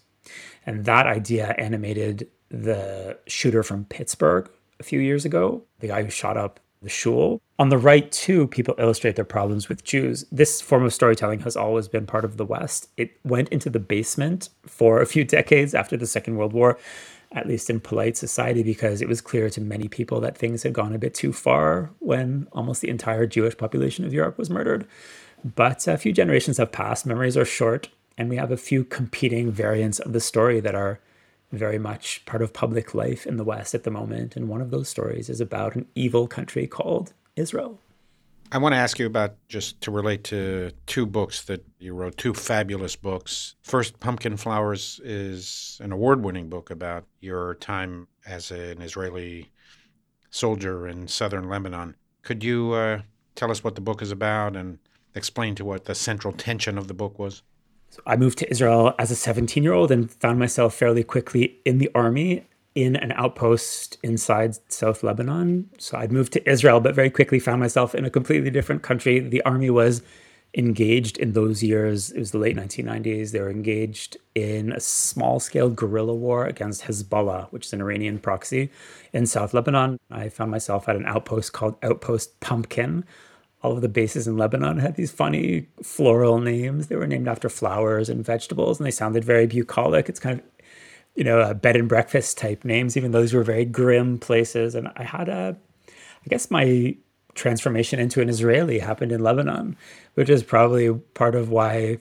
And 0.65 0.85
that 0.85 1.07
idea 1.07 1.55
animated 1.57 2.27
the 2.49 3.17
shooter 3.27 3.63
from 3.63 3.85
Pittsburgh 3.85 4.49
a 4.79 4.83
few 4.83 4.99
years 4.99 5.25
ago, 5.25 5.63
the 5.79 5.87
guy 5.87 6.03
who 6.03 6.09
shot 6.09 6.37
up 6.37 6.59
the 6.81 6.89
shul. 6.89 7.41
On 7.59 7.69
the 7.69 7.77
right, 7.77 8.11
too, 8.11 8.47
people 8.47 8.75
illustrate 8.77 9.15
their 9.15 9.25
problems 9.25 9.67
with 9.67 9.83
Jews. 9.83 10.25
This 10.31 10.61
form 10.61 10.83
of 10.83 10.93
storytelling 10.93 11.39
has 11.39 11.55
always 11.55 11.87
been 11.87 12.05
part 12.05 12.25
of 12.25 12.37
the 12.37 12.45
West. 12.45 12.89
It 12.97 13.17
went 13.23 13.49
into 13.49 13.69
the 13.69 13.79
basement 13.79 14.49
for 14.65 15.01
a 15.01 15.05
few 15.05 15.23
decades 15.37 15.73
after 15.73 15.97
the 15.97 16.05
Second 16.05 16.37
World 16.37 16.53
War, 16.53 16.77
at 17.31 17.47
least 17.47 17.69
in 17.69 17.79
polite 17.79 18.15
society, 18.15 18.63
because 18.63 19.01
it 19.01 19.07
was 19.07 19.21
clear 19.21 19.49
to 19.49 19.61
many 19.61 19.87
people 19.87 20.19
that 20.21 20.37
things 20.37 20.63
had 20.63 20.73
gone 20.73 20.93
a 20.93 20.99
bit 20.99 21.13
too 21.13 21.33
far 21.33 21.89
when 21.99 22.47
almost 22.51 22.81
the 22.81 22.89
entire 22.89 23.25
Jewish 23.25 23.57
population 23.57 24.05
of 24.05 24.13
Europe 24.13 24.37
was 24.37 24.49
murdered. 24.49 24.87
But 25.55 25.87
a 25.87 25.97
few 25.97 26.13
generations 26.13 26.57
have 26.57 26.71
passed, 26.71 27.05
memories 27.05 27.37
are 27.37 27.45
short, 27.45 27.89
and 28.17 28.29
we 28.29 28.37
have 28.37 28.51
a 28.51 28.57
few 28.57 28.83
competing 28.83 29.51
variants 29.51 29.99
of 29.99 30.13
the 30.13 30.19
story 30.19 30.59
that 30.59 30.75
are 30.75 30.99
very 31.51 31.77
much 31.77 32.25
part 32.25 32.41
of 32.41 32.53
public 32.53 32.93
life 32.93 33.25
in 33.25 33.37
the 33.37 33.43
West 33.43 33.73
at 33.73 33.83
the 33.83 33.91
moment. 33.91 34.35
And 34.35 34.49
one 34.49 34.61
of 34.61 34.71
those 34.71 34.89
stories 34.89 35.29
is 35.29 35.39
about 35.39 35.75
an 35.75 35.85
evil 35.95 36.27
country 36.27 36.67
called 36.67 37.13
Israel. 37.35 37.79
I 38.49 38.59
want 38.59 38.73
to 38.73 38.77
ask 38.77 38.97
you 38.97 39.05
about 39.05 39.35
just 39.49 39.81
to 39.81 39.91
relate 39.91 40.23
to 40.25 40.71
two 40.85 41.05
books 41.05 41.43
that 41.43 41.65
you 41.79 41.93
wrote, 41.93 42.15
two 42.15 42.33
fabulous 42.33 42.95
books. 42.95 43.55
First, 43.61 43.99
Pumpkin 43.99 44.37
Flowers 44.37 45.01
is 45.03 45.79
an 45.83 45.91
award 45.91 46.23
winning 46.23 46.47
book 46.49 46.69
about 46.69 47.03
your 47.19 47.55
time 47.55 48.07
as 48.25 48.51
an 48.51 48.81
Israeli 48.81 49.51
soldier 50.29 50.87
in 50.87 51.09
southern 51.09 51.49
Lebanon. 51.49 51.95
Could 52.21 52.41
you 52.43 52.71
uh, 52.71 53.01
tell 53.35 53.51
us 53.51 53.65
what 53.65 53.75
the 53.75 53.81
book 53.81 54.01
is 54.01 54.11
about 54.11 54.55
and 54.55 54.79
explain 55.13 55.55
to 55.55 55.65
what 55.65 55.83
the 55.85 55.95
central 55.95 56.33
tension 56.33 56.77
of 56.77 56.87
the 56.87 56.93
book 56.93 57.19
was? 57.19 57.43
So 57.89 58.01
I 58.05 58.15
moved 58.15 58.37
to 58.39 58.49
Israel 58.49 58.93
as 58.99 59.11
a 59.11 59.15
17 59.15 59.63
year 59.63 59.73
old 59.73 59.91
and 59.91 60.11
found 60.11 60.39
myself 60.39 60.73
fairly 60.73 61.03
quickly 61.03 61.59
in 61.65 61.77
the 61.77 61.89
army 61.95 62.47
in 62.75 62.95
an 62.95 63.11
outpost 63.13 63.97
inside 64.03 64.55
South 64.71 65.01
Lebanon. 65.01 65.67
So 65.79 65.97
I'd 65.97 66.11
moved 66.11 66.33
to 66.33 66.49
Israel, 66.49 66.79
but 66.79 66.93
very 66.93 67.09
quickly 67.09 67.39
found 67.39 67.59
myself 67.59 67.95
in 67.95 68.05
a 68.05 68.09
completely 68.09 68.51
different 68.51 68.83
country. 68.83 69.19
The 69.19 69.41
army 69.43 69.71
was 69.71 70.03
engaged 70.55 71.17
in 71.17 71.33
those 71.33 71.63
years, 71.63 72.11
it 72.11 72.19
was 72.19 72.31
the 72.31 72.37
late 72.37 72.55
1990s, 72.55 73.31
they 73.31 73.39
were 73.39 73.49
engaged 73.49 74.17
in 74.33 74.71
a 74.71 74.79
small 74.79 75.39
scale 75.39 75.69
guerrilla 75.69 76.15
war 76.15 76.45
against 76.45 76.83
Hezbollah, 76.83 77.47
which 77.51 77.67
is 77.67 77.73
an 77.73 77.81
Iranian 77.81 78.17
proxy 78.19 78.71
in 79.13 79.25
South 79.25 79.53
Lebanon. 79.53 79.97
I 80.09 80.29
found 80.29 80.51
myself 80.51 80.87
at 80.87 80.95
an 80.95 81.05
outpost 81.05 81.53
called 81.53 81.75
Outpost 81.83 82.39
Pumpkin, 82.39 83.05
all 83.63 83.73
of 83.73 83.81
the 83.81 83.89
bases 83.89 84.27
in 84.27 84.37
Lebanon 84.37 84.77
had 84.77 84.95
these 84.95 85.11
funny 85.11 85.67
floral 85.81 86.39
names. 86.39 86.87
They 86.87 86.95
were 86.95 87.07
named 87.07 87.27
after 87.27 87.49
flowers 87.49 88.09
and 88.09 88.23
vegetables, 88.23 88.79
and 88.79 88.85
they 88.85 88.91
sounded 88.91 89.23
very 89.23 89.47
bucolic. 89.47 90.09
It's 90.09 90.19
kind 90.19 90.39
of, 90.39 90.45
you 91.15 91.23
know, 91.23 91.39
a 91.39 91.55
bed 91.55 91.75
and 91.75 91.89
breakfast 91.89 92.37
type 92.37 92.63
names, 92.63 92.95
even 92.95 93.11
though 93.11 93.21
those 93.21 93.33
were 93.33 93.43
very 93.43 93.65
grim 93.65 94.19
places. 94.19 94.75
And 94.75 94.89
I 94.95 95.03
had 95.03 95.27
a, 95.27 95.57
I 95.87 96.27
guess 96.29 96.51
my 96.51 96.95
transformation 97.33 97.99
into 97.99 98.21
an 98.21 98.29
Israeli 98.29 98.79
happened 98.79 99.11
in 99.11 99.23
Lebanon, 99.23 99.75
which 100.15 100.29
is 100.29 100.43
probably 100.43 100.93
part 101.13 101.35
of 101.35 101.49
why 101.49 101.99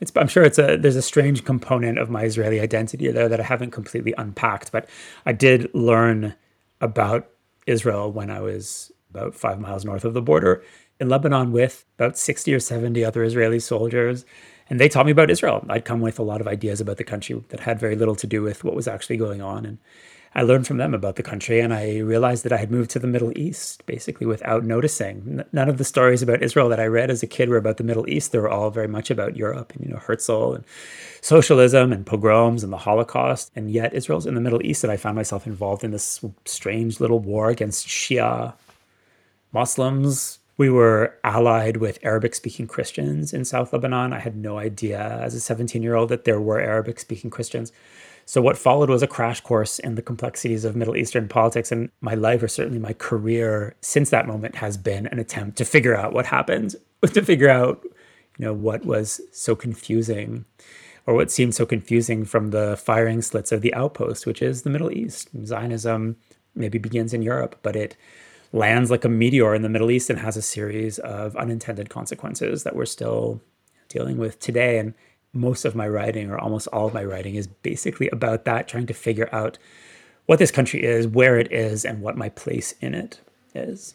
it's, 0.00 0.10
I'm 0.16 0.26
sure 0.26 0.42
it's 0.42 0.58
a 0.58 0.76
there's 0.76 0.96
a 0.96 1.02
strange 1.02 1.44
component 1.44 1.96
of 1.96 2.10
my 2.10 2.24
Israeli 2.24 2.58
identity 2.58 3.08
there 3.12 3.28
that 3.28 3.38
I 3.38 3.44
haven't 3.44 3.70
completely 3.70 4.12
unpacked, 4.18 4.72
but 4.72 4.88
I 5.24 5.32
did 5.32 5.72
learn 5.74 6.34
about 6.80 7.30
Israel 7.66 8.10
when 8.10 8.28
I 8.28 8.40
was 8.40 8.90
about 9.10 9.34
five 9.34 9.60
miles 9.60 9.84
north 9.84 10.04
of 10.04 10.14
the 10.14 10.22
border 10.22 10.64
in 11.00 11.08
Lebanon 11.08 11.52
with 11.52 11.84
about 11.98 12.16
60 12.16 12.54
or 12.54 12.60
70 12.60 13.04
other 13.04 13.24
Israeli 13.24 13.60
soldiers. 13.60 14.24
And 14.70 14.80
they 14.80 14.88
taught 14.88 15.06
me 15.06 15.12
about 15.12 15.30
Israel. 15.30 15.64
I'd 15.68 15.84
come 15.84 16.00
with 16.00 16.18
a 16.18 16.22
lot 16.22 16.40
of 16.40 16.48
ideas 16.48 16.80
about 16.80 16.96
the 16.96 17.04
country 17.04 17.42
that 17.48 17.60
had 17.60 17.78
very 17.78 17.96
little 17.96 18.16
to 18.16 18.26
do 18.26 18.42
with 18.42 18.64
what 18.64 18.74
was 18.74 18.88
actually 18.88 19.16
going 19.16 19.42
on. 19.42 19.66
And 19.66 19.78
I 20.34 20.42
learned 20.42 20.66
from 20.66 20.78
them 20.78 20.94
about 20.94 21.16
the 21.16 21.22
country 21.22 21.60
and 21.60 21.74
I 21.74 21.98
realized 21.98 22.44
that 22.44 22.54
I 22.54 22.56
had 22.56 22.70
moved 22.70 22.90
to 22.92 22.98
the 22.98 23.06
Middle 23.06 23.36
East 23.36 23.84
basically 23.84 24.26
without 24.26 24.64
noticing. 24.64 25.44
None 25.52 25.68
of 25.68 25.76
the 25.76 25.84
stories 25.84 26.22
about 26.22 26.42
Israel 26.42 26.70
that 26.70 26.80
I 26.80 26.86
read 26.86 27.10
as 27.10 27.22
a 27.22 27.26
kid 27.26 27.50
were 27.50 27.58
about 27.58 27.76
the 27.76 27.84
Middle 27.84 28.08
East. 28.08 28.32
They 28.32 28.38
were 28.38 28.48
all 28.48 28.70
very 28.70 28.88
much 28.88 29.10
about 29.10 29.36
Europe 29.36 29.72
and, 29.74 29.84
you 29.84 29.92
know, 29.92 29.98
Herzl 29.98 30.54
and 30.54 30.64
socialism 31.20 31.92
and 31.92 32.06
pogroms 32.06 32.64
and 32.64 32.72
the 32.72 32.78
Holocaust. 32.78 33.52
And 33.54 33.70
yet 33.70 33.92
Israel's 33.92 34.26
in 34.26 34.34
the 34.34 34.40
Middle 34.40 34.64
East 34.64 34.84
and 34.84 34.90
I 34.90 34.96
found 34.96 35.16
myself 35.16 35.46
involved 35.46 35.84
in 35.84 35.90
this 35.90 36.24
strange 36.46 36.98
little 36.98 37.18
war 37.18 37.50
against 37.50 37.86
Shia 37.86 38.54
Muslims. 39.52 40.38
We 40.56 40.68
were 40.70 41.18
allied 41.24 41.78
with 41.78 41.98
Arabic 42.02 42.34
speaking 42.34 42.66
Christians 42.66 43.32
in 43.32 43.44
South 43.44 43.72
Lebanon. 43.72 44.12
I 44.12 44.18
had 44.18 44.36
no 44.36 44.58
idea 44.58 45.00
as 45.00 45.34
a 45.34 45.40
17 45.40 45.82
year 45.82 45.94
old 45.94 46.10
that 46.10 46.24
there 46.24 46.40
were 46.40 46.60
Arabic 46.60 47.00
speaking 47.00 47.30
Christians. 47.30 47.72
So 48.24 48.40
what 48.40 48.58
followed 48.58 48.90
was 48.90 49.02
a 49.02 49.08
crash 49.08 49.40
course 49.40 49.78
in 49.78 49.94
the 49.94 50.02
complexities 50.02 50.64
of 50.64 50.76
Middle 50.76 50.96
Eastern 50.96 51.26
politics. 51.26 51.72
And 51.72 51.90
my 52.00 52.14
life, 52.14 52.42
or 52.42 52.48
certainly 52.48 52.78
my 52.78 52.92
career 52.92 53.74
since 53.80 54.10
that 54.10 54.26
moment, 54.26 54.56
has 54.56 54.76
been 54.76 55.06
an 55.08 55.18
attempt 55.18 55.58
to 55.58 55.64
figure 55.64 55.96
out 55.96 56.12
what 56.12 56.26
happened, 56.26 56.76
to 57.02 57.22
figure 57.22 57.48
out, 57.48 57.82
you 58.38 58.44
know, 58.44 58.52
what 58.52 58.84
was 58.84 59.20
so 59.32 59.56
confusing 59.56 60.44
or 61.06 61.14
what 61.14 61.30
seemed 61.30 61.54
so 61.54 61.66
confusing 61.66 62.24
from 62.24 62.50
the 62.50 62.76
firing 62.76 63.22
slits 63.22 63.50
of 63.50 63.60
the 63.60 63.74
outpost, 63.74 64.24
which 64.24 64.40
is 64.40 64.62
the 64.62 64.70
Middle 64.70 64.92
East. 64.92 65.28
Zionism 65.44 66.16
maybe 66.54 66.78
begins 66.78 67.12
in 67.12 67.22
Europe, 67.22 67.58
but 67.62 67.74
it 67.74 67.96
lands 68.52 68.90
like 68.90 69.04
a 69.04 69.08
meteor 69.08 69.54
in 69.54 69.62
the 69.62 69.68
Middle 69.68 69.90
East 69.90 70.10
and 70.10 70.18
has 70.18 70.36
a 70.36 70.42
series 70.42 70.98
of 70.98 71.34
unintended 71.36 71.90
consequences 71.90 72.64
that 72.64 72.76
we're 72.76 72.84
still 72.84 73.40
dealing 73.88 74.18
with 74.18 74.38
today. 74.38 74.78
And 74.78 74.94
most 75.32 75.64
of 75.64 75.74
my 75.74 75.88
writing, 75.88 76.30
or 76.30 76.38
almost 76.38 76.66
all 76.68 76.86
of 76.86 76.94
my 76.94 77.04
writing, 77.04 77.34
is 77.34 77.46
basically 77.46 78.08
about 78.10 78.44
that, 78.44 78.68
trying 78.68 78.86
to 78.86 78.94
figure 78.94 79.28
out 79.32 79.58
what 80.26 80.38
this 80.38 80.50
country 80.50 80.82
is, 80.82 81.06
where 81.06 81.38
it 81.38 81.50
is, 81.50 81.84
and 81.84 82.00
what 82.00 82.16
my 82.16 82.28
place 82.28 82.74
in 82.80 82.94
it 82.94 83.20
is. 83.54 83.94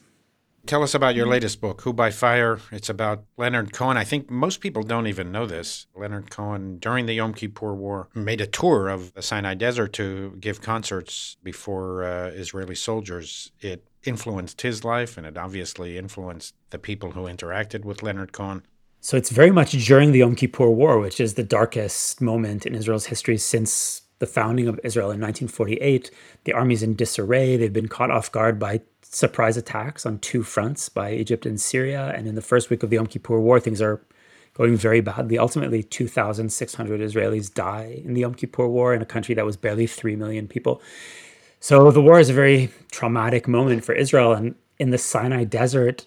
Tell 0.65 0.83
us 0.83 0.93
about 0.93 1.15
your 1.15 1.27
latest 1.27 1.61
book, 1.61 1.83
Who 1.83 1.93
by 1.93 2.11
Fire. 2.11 2.59
It's 2.73 2.89
about 2.89 3.23
Leonard 3.37 3.71
Cohen. 3.71 3.95
I 3.95 4.03
think 4.03 4.29
most 4.29 4.59
people 4.59 4.83
don't 4.83 5.07
even 5.07 5.31
know 5.31 5.45
this. 5.45 5.87
Leonard 5.95 6.29
Cohen, 6.29 6.77
during 6.79 7.05
the 7.05 7.13
Yom 7.13 7.33
Kippur 7.33 7.73
War, 7.73 8.09
made 8.13 8.41
a 8.41 8.47
tour 8.47 8.89
of 8.89 9.13
the 9.13 9.21
Sinai 9.21 9.53
Desert 9.53 9.93
to 9.93 10.35
give 10.41 10.61
concerts 10.61 11.37
before 11.41 12.03
uh, 12.03 12.27
Israeli 12.31 12.75
soldiers. 12.75 13.53
It 13.61 13.87
influenced 14.07 14.61
his 14.61 14.83
life, 14.83 15.17
and 15.17 15.27
it 15.27 15.37
obviously 15.37 15.97
influenced 15.97 16.55
the 16.69 16.79
people 16.79 17.11
who 17.11 17.23
interacted 17.23 17.85
with 17.85 18.01
Leonard 18.01 18.31
Cohen. 18.31 18.63
So 19.01 19.15
it's 19.15 19.29
very 19.29 19.51
much 19.51 19.71
during 19.71 20.11
the 20.11 20.19
Yom 20.19 20.35
Kippur 20.35 20.69
War, 20.69 20.99
which 20.99 21.19
is 21.19 21.35
the 21.35 21.43
darkest 21.43 22.19
moment 22.19 22.65
in 22.65 22.73
Israel's 22.73 23.05
history 23.05 23.37
since 23.37 24.01
the 24.19 24.25
founding 24.25 24.67
of 24.67 24.79
Israel 24.83 25.11
in 25.11 25.21
1948. 25.21 26.09
The 26.45 26.53
army's 26.53 26.83
in 26.83 26.95
disarray. 26.95 27.55
They've 27.57 27.71
been 27.71 27.87
caught 27.87 28.11
off 28.11 28.31
guard 28.31 28.57
by 28.59 28.81
surprise 29.03 29.57
attacks 29.57 30.05
on 30.05 30.19
two 30.19 30.43
fronts 30.43 30.89
by 30.89 31.13
Egypt 31.13 31.45
and 31.45 31.61
Syria. 31.61 32.13
And 32.15 32.27
in 32.27 32.35
the 32.35 32.41
first 32.41 32.69
week 32.69 32.83
of 32.83 32.89
the 32.89 32.95
Yom 32.95 33.07
Kippur 33.07 33.39
War, 33.39 33.59
things 33.59 33.81
are 33.81 34.01
going 34.53 34.75
very 34.75 35.01
badly. 35.01 35.37
Ultimately, 35.37 35.83
2,600 35.83 36.99
Israelis 36.99 37.53
die 37.53 38.01
in 38.03 38.15
the 38.15 38.21
Yom 38.21 38.33
Kippur 38.33 38.67
War 38.67 38.93
in 38.93 39.01
a 39.01 39.05
country 39.05 39.35
that 39.35 39.45
was 39.45 39.55
barely 39.55 39.85
3 39.85 40.15
million 40.15 40.47
people. 40.47 40.81
So 41.59 41.91
the 41.91 42.01
war 42.01 42.19
is 42.19 42.29
a 42.29 42.33
very 42.33 42.69
traumatic 42.91 43.47
moment 43.47 43.83
for 43.83 43.93
Israel. 43.93 44.33
And 44.33 44.55
in 44.77 44.91
the 44.91 44.97
Sinai 44.97 45.43
desert, 45.43 46.05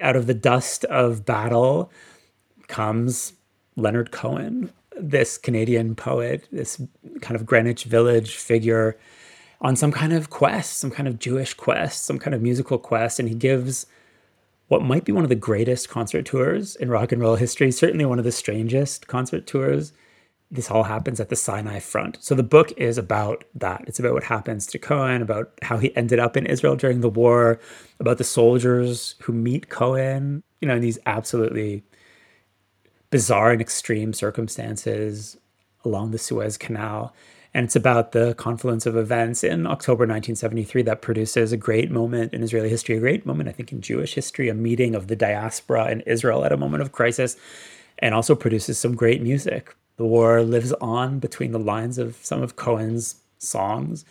out 0.00 0.16
of 0.16 0.26
the 0.26 0.34
dust 0.34 0.84
of 0.84 1.24
battle, 1.24 1.90
comes 2.68 3.32
Leonard 3.76 4.10
Cohen, 4.10 4.72
this 4.98 5.38
Canadian 5.38 5.94
poet, 5.94 6.48
this 6.52 6.80
kind 7.20 7.36
of 7.36 7.46
Greenwich 7.46 7.84
Village 7.84 8.36
figure 8.36 8.96
on 9.60 9.76
some 9.76 9.92
kind 9.92 10.12
of 10.12 10.30
quest, 10.30 10.78
some 10.78 10.90
kind 10.90 11.08
of 11.08 11.18
Jewish 11.18 11.54
quest, 11.54 12.04
some 12.04 12.18
kind 12.18 12.34
of 12.34 12.42
musical 12.42 12.78
quest. 12.78 13.18
And 13.18 13.28
he 13.28 13.34
gives 13.34 13.86
what 14.68 14.82
might 14.82 15.04
be 15.04 15.12
one 15.12 15.24
of 15.24 15.28
the 15.28 15.34
greatest 15.34 15.88
concert 15.88 16.24
tours 16.24 16.76
in 16.76 16.90
rock 16.90 17.12
and 17.12 17.20
roll 17.20 17.36
history, 17.36 17.70
certainly 17.70 18.04
one 18.04 18.18
of 18.18 18.24
the 18.24 18.32
strangest 18.32 19.06
concert 19.06 19.46
tours. 19.46 19.92
This 20.50 20.70
all 20.70 20.84
happens 20.84 21.18
at 21.18 21.28
the 21.28 21.36
Sinai 21.36 21.80
front. 21.80 22.18
So 22.20 22.34
the 22.34 22.42
book 22.42 22.72
is 22.76 22.98
about 22.98 23.44
that. 23.54 23.82
It's 23.86 23.98
about 23.98 24.14
what 24.14 24.24
happens 24.24 24.66
to 24.68 24.78
Cohen, 24.78 25.20
about 25.20 25.52
how 25.62 25.78
he 25.78 25.94
ended 25.96 26.20
up 26.20 26.36
in 26.36 26.46
Israel 26.46 26.76
during 26.76 27.00
the 27.00 27.08
war, 27.08 27.58
about 27.98 28.18
the 28.18 28.24
soldiers 28.24 29.16
who 29.22 29.32
meet 29.32 29.68
Cohen, 29.68 30.42
you 30.60 30.68
know, 30.68 30.76
in 30.76 30.82
these 30.82 30.98
absolutely 31.04 31.82
bizarre 33.10 33.50
and 33.50 33.60
extreme 33.60 34.12
circumstances 34.12 35.36
along 35.84 36.10
the 36.10 36.18
Suez 36.18 36.56
Canal. 36.56 37.14
And 37.54 37.64
it's 37.64 37.76
about 37.76 38.12
the 38.12 38.34
confluence 38.34 38.84
of 38.84 38.96
events 38.96 39.42
in 39.42 39.66
October 39.66 40.02
1973 40.02 40.82
that 40.82 41.00
produces 41.00 41.52
a 41.52 41.56
great 41.56 41.90
moment 41.90 42.34
in 42.34 42.42
Israeli 42.42 42.68
history, 42.68 42.98
a 42.98 43.00
great 43.00 43.24
moment, 43.24 43.48
I 43.48 43.52
think, 43.52 43.72
in 43.72 43.80
Jewish 43.80 44.14
history, 44.14 44.48
a 44.48 44.54
meeting 44.54 44.94
of 44.94 45.06
the 45.06 45.16
diaspora 45.16 45.90
in 45.90 46.02
Israel 46.02 46.44
at 46.44 46.52
a 46.52 46.56
moment 46.56 46.82
of 46.82 46.92
crisis, 46.92 47.36
and 47.98 48.14
also 48.14 48.34
produces 48.34 48.78
some 48.78 48.94
great 48.94 49.22
music. 49.22 49.74
The 49.96 50.04
war 50.04 50.42
lives 50.42 50.72
on 50.74 51.18
between 51.18 51.52
the 51.52 51.58
lines 51.58 51.98
of 51.98 52.16
some 52.22 52.42
of 52.42 52.56
Cohen's 52.56 53.16
songs. 53.38 54.04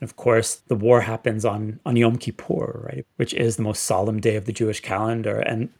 And 0.00 0.08
of 0.08 0.16
course, 0.16 0.56
the 0.56 0.74
war 0.74 1.02
happens 1.02 1.44
on, 1.44 1.80
on 1.84 1.96
Yom 1.96 2.16
Kippur, 2.16 2.88
right, 2.90 3.06
which 3.16 3.34
is 3.34 3.56
the 3.56 3.62
most 3.62 3.82
solemn 3.84 4.20
day 4.20 4.36
of 4.36 4.44
the 4.44 4.52
Jewish 4.52 4.80
calendar. 4.80 5.38
And 5.38 5.70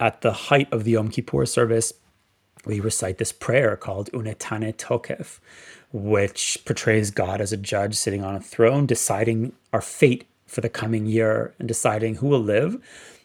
at 0.00 0.20
the 0.20 0.32
height 0.32 0.70
of 0.72 0.84
the 0.84 0.92
Yom 0.92 1.08
Kippur 1.08 1.46
service, 1.46 1.92
we 2.64 2.80
recite 2.80 3.18
this 3.18 3.32
prayer 3.32 3.76
called 3.76 4.10
Unetane 4.12 4.74
Tokef, 4.74 5.38
which 5.92 6.58
portrays 6.64 7.10
God 7.10 7.40
as 7.40 7.52
a 7.52 7.56
judge 7.56 7.94
sitting 7.94 8.24
on 8.24 8.34
a 8.34 8.40
throne, 8.40 8.86
deciding 8.86 9.52
our 9.72 9.80
fate 9.80 10.26
for 10.46 10.60
the 10.60 10.68
coming 10.68 11.06
year 11.06 11.54
and 11.58 11.68
deciding 11.68 12.16
who 12.16 12.26
will 12.26 12.40
live 12.40 12.76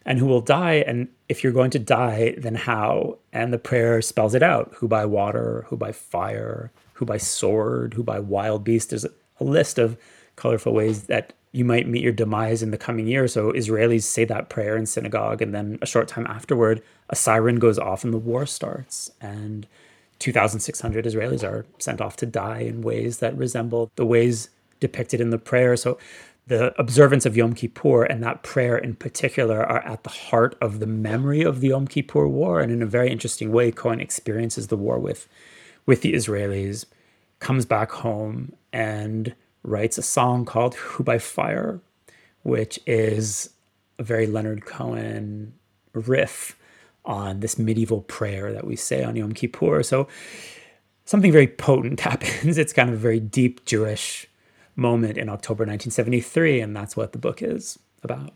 and 0.06 0.20
who 0.20 0.26
will 0.26 0.42
die. 0.42 0.84
And 0.88 1.08
if 1.30 1.44
you're 1.44 1.54
going 1.54 1.72
to 1.72 1.80
die, 1.80 2.36
then 2.38 2.56
how? 2.56 3.18
And 3.32 3.54
the 3.54 3.58
prayer 3.58 4.02
spells 4.02 4.36
it 4.36 4.44
out 4.44 4.74
who 4.76 4.88
by 4.88 5.06
water, 5.06 5.66
who 5.68 5.78
by 5.78 5.92
fire, 5.92 6.72
who 6.94 7.06
by 7.06 7.18
sword, 7.18 7.94
who 7.94 8.04
by 8.04 8.20
wild 8.20 8.64
beast. 8.64 8.90
There's 8.90 9.06
a 9.06 9.44
list 9.44 9.78
of 9.78 9.98
colorful 10.36 10.74
ways 10.74 11.04
that 11.04 11.34
you 11.52 11.66
might 11.66 11.88
meet 11.88 12.04
your 12.04 12.14
demise 12.14 12.64
in 12.64 12.72
the 12.72 12.78
coming 12.78 13.08
year. 13.08 13.28
So 13.28 13.52
Israelis 13.52 14.04
say 14.04 14.24
that 14.26 14.50
prayer 14.50 14.78
in 14.78 14.86
synagogue, 14.86 15.42
and 15.42 15.54
then 15.54 15.78
a 15.82 15.86
short 15.86 16.08
time 16.08 16.26
afterward, 16.28 16.82
a 17.10 17.16
siren 17.16 17.60
goes 17.60 17.78
off 17.78 18.04
and 18.04 18.14
the 18.14 18.18
war 18.18 18.46
starts. 18.46 19.12
And 19.20 19.68
2,600 20.20 21.06
Israelis 21.06 21.44
are 21.44 21.66
sent 21.80 22.00
off 22.00 22.16
to 22.18 22.26
die 22.26 22.60
in 22.60 22.82
ways 22.82 23.18
that 23.18 23.36
resemble 23.36 23.92
the 23.96 24.06
ways 24.06 24.50
depicted 24.80 25.20
in 25.20 25.30
the 25.30 25.38
prayer. 25.38 25.76
So 25.76 25.98
the 26.48 26.80
observance 26.80 27.26
of 27.26 27.38
Yom 27.38 27.54
Kippur 27.54 28.04
and 28.04 28.24
that 28.24 28.44
prayer 28.44 28.78
in 28.78 28.96
particular 28.96 29.64
are 29.66 29.86
at 29.86 30.04
the 30.04 30.10
heart 30.10 30.58
of 30.62 30.80
the 30.80 30.88
memory 30.88 31.44
of 31.44 31.62
the 31.62 31.70
Yom 31.70 31.88
Kippur 31.88 32.28
War. 32.28 32.60
And 32.60 32.72
in 32.72 32.82
a 32.82 32.88
very 32.88 33.10
interesting 33.12 33.52
way, 33.52 33.72
Cohen 33.72 34.02
experiences 34.02 34.68
the 34.68 34.78
war 34.78 35.00
with, 35.00 35.28
with 35.86 36.02
the 36.02 36.14
Israelis, 36.14 36.86
comes 37.40 37.66
back 37.66 37.92
home, 37.92 38.54
and 38.74 39.36
writes 39.64 39.98
a 39.98 40.04
song 40.04 40.46
called 40.46 40.76
Who 40.76 41.04
by 41.04 41.20
Fire, 41.20 41.80
which 42.44 42.80
is 42.86 43.50
a 44.00 44.04
very 44.04 44.28
Leonard 44.28 44.66
Cohen 44.66 45.54
riff 45.94 46.58
on 47.06 47.40
this 47.40 47.58
medieval 47.58 48.02
prayer 48.02 48.54
that 48.54 48.66
we 48.66 48.76
say 48.76 49.04
on 49.04 49.16
Yom 49.16 49.34
Kippur. 49.34 49.84
So 49.84 50.08
something 51.06 51.32
very 51.32 51.48
potent 51.48 52.00
happens. 52.02 52.58
It's 52.58 52.74
kind 52.74 52.90
of 52.90 52.96
a 52.96 53.00
very 53.00 53.20
deep 53.20 53.66
Jewish 53.66 54.28
moment 54.82 55.18
in 55.18 55.30
October 55.30 55.64
1973, 55.64 56.60
and 56.60 56.76
that's 56.76 56.98
what 56.98 57.14
the 57.14 57.18
book 57.18 57.42
is 57.42 57.80
about. 58.04 58.34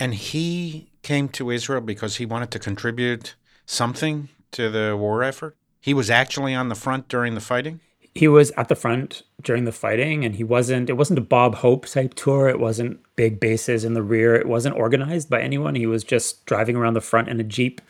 And 0.00 0.14
he 0.14 0.90
came 1.02 1.28
to 1.30 1.50
Israel 1.50 1.80
because 1.80 2.16
he 2.16 2.26
wanted 2.26 2.50
to 2.50 2.58
contribute 2.58 3.36
something 3.66 4.28
to 4.52 4.68
the 4.70 4.96
war 4.96 5.22
effort? 5.22 5.56
He 5.80 5.94
was 5.94 6.10
actually 6.10 6.54
on 6.54 6.68
the 6.68 6.74
front 6.74 7.08
during 7.08 7.34
the 7.34 7.40
fighting? 7.40 7.80
he 8.14 8.28
was 8.28 8.50
at 8.52 8.68
the 8.68 8.74
front 8.74 9.22
during 9.42 9.64
the 9.64 9.72
fighting 9.72 10.24
and 10.24 10.36
he 10.36 10.44
wasn't 10.44 10.90
it 10.90 10.94
wasn't 10.94 11.18
a 11.18 11.22
bob 11.22 11.56
hope 11.56 11.86
type 11.86 12.14
tour 12.14 12.48
it 12.48 12.60
wasn't 12.60 13.00
big 13.16 13.40
bases 13.40 13.84
in 13.84 13.94
the 13.94 14.02
rear 14.02 14.34
it 14.34 14.46
wasn't 14.46 14.76
organized 14.76 15.30
by 15.30 15.40
anyone 15.40 15.74
he 15.74 15.86
was 15.86 16.04
just 16.04 16.44
driving 16.46 16.76
around 16.76 16.94
the 16.94 17.00
front 17.00 17.28
in 17.28 17.40
a 17.40 17.44
jeep 17.44 17.80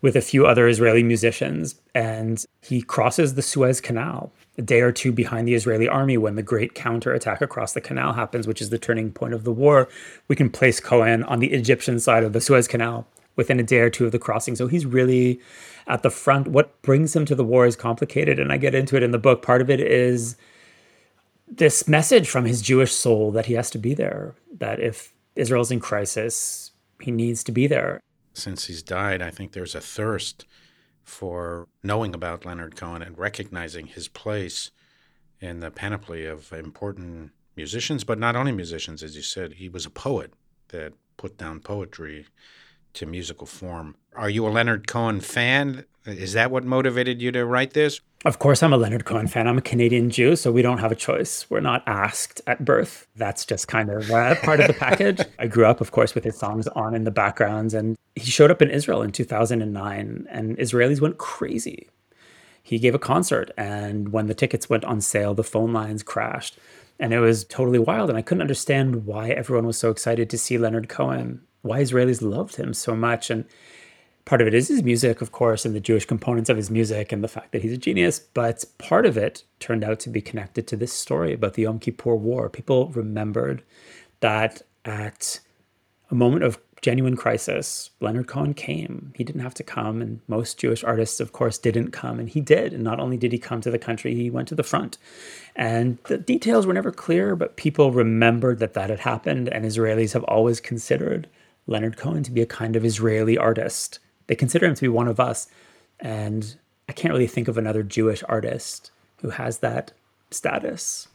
with 0.00 0.16
a 0.16 0.20
few 0.20 0.46
other 0.46 0.68
israeli 0.68 1.02
musicians 1.02 1.74
and 1.94 2.44
he 2.62 2.82
crosses 2.82 3.34
the 3.34 3.42
suez 3.42 3.80
canal 3.80 4.32
a 4.56 4.62
day 4.62 4.80
or 4.80 4.92
two 4.92 5.12
behind 5.12 5.46
the 5.46 5.54
israeli 5.54 5.88
army 5.88 6.16
when 6.16 6.36
the 6.36 6.42
great 6.42 6.74
counterattack 6.74 7.40
across 7.40 7.72
the 7.72 7.80
canal 7.80 8.12
happens 8.12 8.46
which 8.46 8.60
is 8.60 8.70
the 8.70 8.78
turning 8.78 9.10
point 9.10 9.34
of 9.34 9.44
the 9.44 9.52
war 9.52 9.88
we 10.28 10.36
can 10.36 10.50
place 10.50 10.80
cohen 10.80 11.22
on 11.24 11.40
the 11.40 11.52
egyptian 11.52 11.98
side 11.98 12.24
of 12.24 12.32
the 12.32 12.40
suez 12.40 12.68
canal 12.68 13.06
within 13.38 13.60
a 13.60 13.62
day 13.62 13.78
or 13.78 13.88
two 13.88 14.04
of 14.04 14.12
the 14.12 14.18
crossing. 14.18 14.56
So 14.56 14.66
he's 14.66 14.84
really 14.84 15.40
at 15.86 16.02
the 16.02 16.10
front. 16.10 16.48
What 16.48 16.82
brings 16.82 17.16
him 17.16 17.24
to 17.26 17.34
the 17.36 17.44
war 17.44 17.64
is 17.64 17.76
complicated, 17.76 18.38
and 18.38 18.52
I 18.52 18.58
get 18.58 18.74
into 18.74 18.96
it 18.96 19.02
in 19.02 19.12
the 19.12 19.18
book. 19.18 19.40
Part 19.40 19.62
of 19.62 19.70
it 19.70 19.80
is 19.80 20.36
this 21.46 21.88
message 21.88 22.28
from 22.28 22.44
his 22.44 22.60
Jewish 22.60 22.92
soul 22.92 23.30
that 23.30 23.46
he 23.46 23.54
has 23.54 23.70
to 23.70 23.78
be 23.78 23.94
there, 23.94 24.34
that 24.58 24.80
if 24.80 25.14
Israel's 25.36 25.70
in 25.70 25.78
crisis, 25.80 26.72
he 27.00 27.12
needs 27.12 27.42
to 27.44 27.52
be 27.52 27.68
there. 27.68 28.00
Since 28.38 28.66
he's 28.66 28.82
died, 28.82 29.20
I 29.20 29.30
think 29.30 29.52
there's 29.52 29.74
a 29.74 29.80
thirst 29.80 30.46
for 31.02 31.66
knowing 31.82 32.14
about 32.14 32.46
Leonard 32.46 32.76
Cohen 32.76 33.02
and 33.02 33.18
recognizing 33.18 33.86
his 33.86 34.06
place 34.06 34.70
in 35.40 35.60
the 35.60 35.72
panoply 35.72 36.24
of 36.24 36.52
important 36.52 37.32
musicians, 37.56 38.04
but 38.04 38.18
not 38.18 38.36
only 38.36 38.52
musicians, 38.52 39.02
as 39.02 39.16
you 39.16 39.22
said. 39.22 39.54
He 39.54 39.68
was 39.68 39.86
a 39.86 39.90
poet 39.90 40.32
that 40.68 40.92
put 41.16 41.36
down 41.36 41.60
poetry 41.60 42.26
to 42.94 43.06
musical 43.06 43.46
form. 43.46 43.96
Are 44.14 44.30
you 44.30 44.46
a 44.46 44.50
Leonard 44.50 44.86
Cohen 44.86 45.20
fan? 45.20 45.84
Is 46.08 46.32
that 46.32 46.50
what 46.50 46.64
motivated 46.64 47.20
you 47.20 47.30
to 47.32 47.44
write 47.44 47.74
this? 47.74 48.00
Of 48.24 48.38
course, 48.38 48.62
I'm 48.62 48.72
a 48.72 48.76
Leonard 48.76 49.04
Cohen 49.04 49.28
fan. 49.28 49.46
I'm 49.46 49.58
a 49.58 49.62
Canadian 49.62 50.10
Jew, 50.10 50.34
so 50.36 50.50
we 50.50 50.62
don't 50.62 50.78
have 50.78 50.90
a 50.90 50.96
choice. 50.96 51.46
We're 51.50 51.60
not 51.60 51.82
asked 51.86 52.40
at 52.46 52.64
birth. 52.64 53.06
That's 53.14 53.44
just 53.44 53.68
kind 53.68 53.90
of 53.90 54.10
uh, 54.10 54.34
part 54.36 54.60
of 54.60 54.66
the 54.66 54.72
package. 54.72 55.20
I 55.38 55.46
grew 55.46 55.66
up, 55.66 55.80
of 55.80 55.92
course, 55.92 56.14
with 56.14 56.24
his 56.24 56.36
songs 56.36 56.66
on 56.68 56.94
in 56.94 57.04
the 57.04 57.10
backgrounds, 57.10 57.74
and 57.74 57.96
he 58.16 58.30
showed 58.30 58.50
up 58.50 58.62
in 58.62 58.70
Israel 58.70 59.02
in 59.02 59.12
2009, 59.12 60.26
and 60.30 60.56
Israelis 60.56 61.00
went 61.00 61.18
crazy. 61.18 61.88
He 62.62 62.78
gave 62.78 62.94
a 62.94 62.98
concert, 62.98 63.50
and 63.56 64.10
when 64.10 64.26
the 64.26 64.34
tickets 64.34 64.68
went 64.68 64.84
on 64.84 65.00
sale, 65.00 65.34
the 65.34 65.44
phone 65.44 65.72
lines 65.72 66.02
crashed. 66.02 66.58
And 66.98 67.12
it 67.12 67.20
was 67.20 67.44
totally 67.44 67.78
wild. 67.78 68.08
And 68.08 68.18
I 68.18 68.22
couldn't 68.22 68.42
understand 68.42 69.06
why 69.06 69.30
everyone 69.30 69.66
was 69.66 69.78
so 69.78 69.90
excited 69.90 70.28
to 70.30 70.38
see 70.38 70.58
Leonard 70.58 70.88
Cohen, 70.88 71.42
why 71.62 71.80
Israelis 71.80 72.20
loved 72.20 72.56
him 72.56 72.74
so 72.74 72.96
much. 72.96 73.30
And 73.30 73.44
part 74.28 74.42
of 74.42 74.46
it 74.46 74.52
is 74.52 74.68
his 74.68 74.82
music, 74.82 75.22
of 75.22 75.32
course, 75.32 75.64
and 75.64 75.74
the 75.74 75.80
Jewish 75.80 76.04
components 76.04 76.50
of 76.50 76.58
his 76.58 76.70
music 76.70 77.12
and 77.12 77.24
the 77.24 77.28
fact 77.28 77.52
that 77.52 77.62
he's 77.62 77.72
a 77.72 77.78
genius. 77.78 78.20
But 78.20 78.62
part 78.76 79.06
of 79.06 79.16
it 79.16 79.42
turned 79.58 79.82
out 79.82 80.00
to 80.00 80.10
be 80.10 80.20
connected 80.20 80.66
to 80.66 80.76
this 80.76 80.92
story 80.92 81.32
about 81.32 81.54
the 81.54 81.62
Yom 81.62 81.78
Kippur 81.78 82.14
War. 82.14 82.50
People 82.50 82.88
remembered 82.88 83.62
that 84.20 84.60
at 84.84 85.40
a 86.10 86.14
moment 86.14 86.44
of 86.44 86.58
genuine 86.82 87.16
crisis, 87.16 87.88
Leonard 88.00 88.26
Cohen 88.26 88.52
came. 88.52 89.14
He 89.16 89.24
didn't 89.24 89.40
have 89.40 89.54
to 89.54 89.62
come, 89.62 90.02
and 90.02 90.20
most 90.28 90.58
Jewish 90.58 90.84
artists, 90.84 91.20
of 91.20 91.32
course, 91.32 91.56
didn't 91.56 91.92
come, 91.92 92.20
and 92.20 92.28
he 92.28 92.42
did. 92.42 92.74
And 92.74 92.84
not 92.84 93.00
only 93.00 93.16
did 93.16 93.32
he 93.32 93.38
come 93.38 93.62
to 93.62 93.70
the 93.70 93.78
country, 93.78 94.14
he 94.14 94.28
went 94.28 94.48
to 94.48 94.54
the 94.54 94.62
front. 94.62 94.98
And 95.56 95.96
the 96.04 96.18
details 96.18 96.66
were 96.66 96.74
never 96.74 96.92
clear, 96.92 97.34
but 97.34 97.56
people 97.56 97.92
remembered 97.92 98.58
that 98.58 98.74
that 98.74 98.90
had 98.90 99.00
happened, 99.00 99.48
and 99.48 99.64
Israelis 99.64 100.12
have 100.12 100.24
always 100.24 100.60
considered 100.60 101.28
Leonard 101.66 101.96
Cohen 101.96 102.22
to 102.24 102.30
be 102.30 102.42
a 102.42 102.46
kind 102.46 102.76
of 102.76 102.84
Israeli 102.84 103.38
artist. 103.38 104.00
They 104.28 104.36
consider 104.36 104.66
him 104.66 104.74
to 104.74 104.80
be 104.80 104.88
one 104.88 105.08
of 105.08 105.18
us, 105.18 105.48
and 105.98 106.56
I 106.88 106.92
can't 106.92 107.12
really 107.12 107.26
think 107.26 107.48
of 107.48 107.58
another 107.58 107.82
Jewish 107.82 108.22
artist 108.28 108.92
who 109.22 109.30
has 109.30 109.58
that 109.58 109.92
status. 110.30 111.08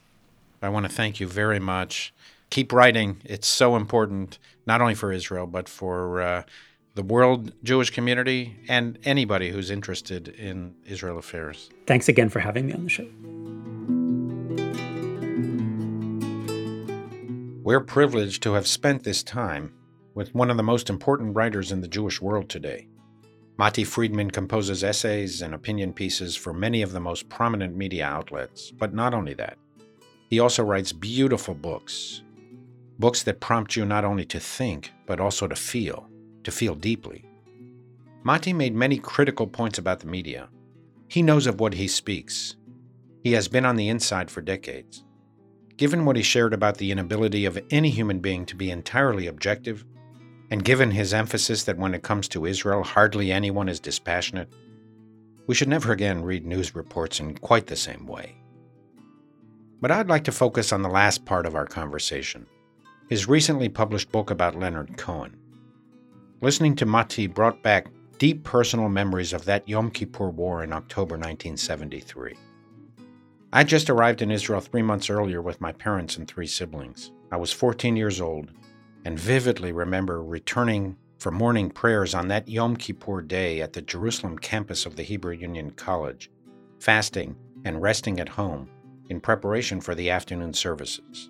I 0.61 0.69
want 0.69 0.85
to 0.85 0.91
thank 0.91 1.19
you 1.19 1.27
very 1.27 1.59
much 1.59 2.13
keep 2.53 2.71
writing. 2.71 3.19
It's 3.25 3.47
so 3.47 3.75
important, 3.75 4.37
not 4.67 4.79
only 4.79 4.93
for 4.93 5.11
Israel, 5.11 5.47
but 5.47 5.67
for 5.67 6.21
uh, 6.21 6.43
the 6.93 7.01
world 7.01 7.51
Jewish 7.63 7.89
community 7.89 8.57
and 8.69 8.99
anybody 9.03 9.49
who's 9.49 9.71
interested 9.71 10.27
in 10.27 10.75
Israel 10.85 11.17
affairs. 11.17 11.71
Thanks 11.87 12.07
again 12.07 12.29
for 12.29 12.39
having 12.39 12.67
me 12.67 12.73
on 12.73 12.83
the 12.83 12.89
show. 12.89 13.07
We're 17.63 17.81
privileged 17.81 18.43
to 18.43 18.53
have 18.53 18.67
spent 18.67 19.03
this 19.03 19.23
time 19.23 19.73
with 20.13 20.35
one 20.35 20.51
of 20.51 20.57
the 20.57 20.63
most 20.63 20.91
important 20.91 21.35
writers 21.35 21.71
in 21.71 21.81
the 21.81 21.87
Jewish 21.87 22.21
world 22.21 22.49
today. 22.49 22.85
Matti 23.57 23.83
Friedman 23.83 24.31
composes 24.31 24.83
essays 24.83 25.41
and 25.41 25.53
opinion 25.53 25.93
pieces 25.93 26.35
for 26.35 26.53
many 26.53 26.81
of 26.81 26.91
the 26.91 26.99
most 26.99 27.29
prominent 27.29 27.75
media 27.75 28.05
outlets, 28.05 28.71
but 28.71 28.93
not 28.93 29.13
only 29.13 29.35
that. 29.35 29.57
He 30.29 30.39
also 30.39 30.63
writes 30.63 30.91
beautiful 30.91 31.53
books, 31.53 32.23
Books 32.99 33.23
that 33.23 33.39
prompt 33.39 33.75
you 33.75 33.85
not 33.85 34.05
only 34.05 34.25
to 34.25 34.39
think, 34.39 34.91
but 35.05 35.19
also 35.19 35.47
to 35.47 35.55
feel, 35.55 36.07
to 36.43 36.51
feel 36.51 36.75
deeply. 36.75 37.25
Matti 38.23 38.53
made 38.53 38.75
many 38.75 38.97
critical 38.97 39.47
points 39.47 39.77
about 39.77 39.99
the 39.99 40.07
media. 40.07 40.49
He 41.07 41.21
knows 41.21 41.47
of 41.47 41.59
what 41.59 41.73
he 41.73 41.87
speaks. 41.87 42.55
He 43.23 43.33
has 43.33 43.47
been 43.47 43.65
on 43.65 43.75
the 43.75 43.89
inside 43.89 44.31
for 44.31 44.41
decades. 44.41 45.03
Given 45.75 46.05
what 46.05 46.15
he 46.15 46.23
shared 46.23 46.53
about 46.53 46.77
the 46.77 46.91
inability 46.91 47.45
of 47.45 47.59
any 47.71 47.89
human 47.89 48.19
being 48.19 48.45
to 48.45 48.55
be 48.55 48.71
entirely 48.71 49.27
objective, 49.27 49.85
and 50.51 50.63
given 50.63 50.91
his 50.91 51.13
emphasis 51.13 51.63
that 51.63 51.77
when 51.77 51.93
it 51.93 52.03
comes 52.03 52.27
to 52.29 52.45
Israel, 52.45 52.83
hardly 52.83 53.31
anyone 53.31 53.69
is 53.69 53.79
dispassionate, 53.79 54.51
we 55.47 55.55
should 55.55 55.67
never 55.67 55.91
again 55.91 56.23
read 56.23 56.45
news 56.45 56.75
reports 56.75 57.19
in 57.19 57.37
quite 57.37 57.67
the 57.67 57.75
same 57.75 58.05
way. 58.05 58.35
But 59.81 59.91
I'd 59.91 60.07
like 60.07 60.23
to 60.25 60.31
focus 60.31 60.71
on 60.71 60.81
the 60.81 60.89
last 60.89 61.25
part 61.25 61.45
of 61.45 61.55
our 61.55 61.65
conversation 61.65 62.45
his 63.09 63.27
recently 63.27 63.67
published 63.69 64.11
book 64.11 64.31
about 64.31 64.57
Leonard 64.57 64.97
Cohen. 64.97 65.35
Listening 66.41 66.75
to 66.77 66.85
Matti 66.85 67.27
brought 67.27 67.61
back 67.61 67.87
deep 68.17 68.43
personal 68.43 68.89
memories 68.89 69.33
of 69.33 69.45
that 69.45 69.67
Yom 69.67 69.91
Kippur 69.91 70.29
War 70.29 70.63
in 70.63 70.71
October 70.71 71.15
1973. 71.15 72.35
I 73.51 73.63
just 73.63 73.89
arrived 73.89 74.21
in 74.21 74.31
Israel 74.31 74.61
three 74.61 74.81
months 74.81 75.09
earlier 75.09 75.41
with 75.41 75.61
my 75.61 75.73
parents 75.73 76.17
and 76.17 76.27
three 76.27 76.47
siblings. 76.47 77.11
I 77.31 77.37
was 77.37 77.51
14 77.51 77.95
years 77.95 78.21
old 78.21 78.49
and 79.05 79.19
vividly 79.19 79.71
remember 79.71 80.23
returning 80.23 80.97
for 81.17 81.31
morning 81.31 81.69
prayers 81.69 82.13
on 82.13 82.27
that 82.27 82.47
Yom 82.47 82.75
Kippur 82.75 83.21
day 83.21 83.61
at 83.61 83.73
the 83.73 83.81
Jerusalem 83.81 84.37
campus 84.37 84.85
of 84.85 84.95
the 84.95 85.03
Hebrew 85.03 85.33
Union 85.33 85.71
College, 85.71 86.29
fasting 86.79 87.35
and 87.65 87.81
resting 87.81 88.19
at 88.19 88.29
home 88.29 88.69
in 89.09 89.21
preparation 89.21 89.79
for 89.79 89.95
the 89.95 90.09
afternoon 90.09 90.53
services. 90.53 91.29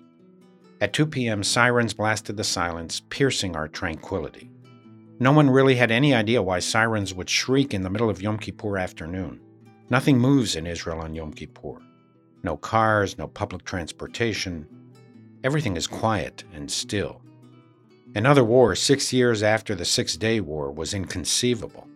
At 0.80 0.92
2 0.92 1.06
p.m., 1.06 1.42
sirens 1.42 1.94
blasted 1.94 2.36
the 2.36 2.44
silence, 2.44 3.02
piercing 3.08 3.54
our 3.54 3.68
tranquility. 3.68 4.50
No 5.20 5.30
one 5.30 5.48
really 5.48 5.76
had 5.76 5.92
any 5.92 6.12
idea 6.12 6.42
why 6.42 6.58
sirens 6.58 7.14
would 7.14 7.30
shriek 7.30 7.72
in 7.72 7.82
the 7.82 7.90
middle 7.90 8.10
of 8.10 8.20
Yom 8.20 8.38
Kippur 8.38 8.76
afternoon. 8.76 9.40
Nothing 9.90 10.18
moves 10.18 10.56
in 10.56 10.66
Israel 10.66 11.00
on 11.00 11.14
Yom 11.14 11.32
Kippur. 11.32 11.78
No 12.42 12.56
cars, 12.56 13.16
no 13.16 13.28
public 13.28 13.64
transportation. 13.64 14.66
Everything 15.44 15.76
is 15.76 15.86
quiet 15.86 16.42
and 16.52 16.70
still. 16.70 17.22
Another 18.14 18.44
war, 18.44 18.76
six 18.76 19.12
years 19.12 19.42
after 19.42 19.74
the 19.74 19.84
Six 19.84 20.16
Day 20.16 20.40
War, 20.40 20.70
was 20.70 20.94
inconceivable. 20.94 21.88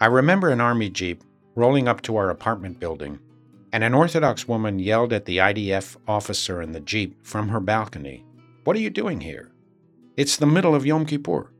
I 0.00 0.06
remember 0.06 0.50
an 0.50 0.60
army 0.60 0.88
jeep 0.88 1.24
rolling 1.56 1.88
up 1.88 2.02
to 2.02 2.16
our 2.16 2.30
apartment 2.30 2.78
building 2.78 3.18
and 3.72 3.84
an 3.84 3.94
Orthodox 3.94 4.48
woman 4.48 4.78
yelled 4.78 5.12
at 5.12 5.24
the 5.24 5.38
IDF 5.38 5.96
officer 6.08 6.62
in 6.62 6.72
the 6.72 6.80
Jeep 6.80 7.24
from 7.24 7.48
her 7.48 7.60
balcony, 7.60 8.24
What 8.64 8.76
are 8.76 8.80
you 8.80 8.90
doing 8.90 9.20
here? 9.20 9.52
It's 10.16 10.36
the 10.36 10.46
middle 10.46 10.74
of 10.74 10.86
Yom 10.86 11.06
Kippur. 11.06 11.52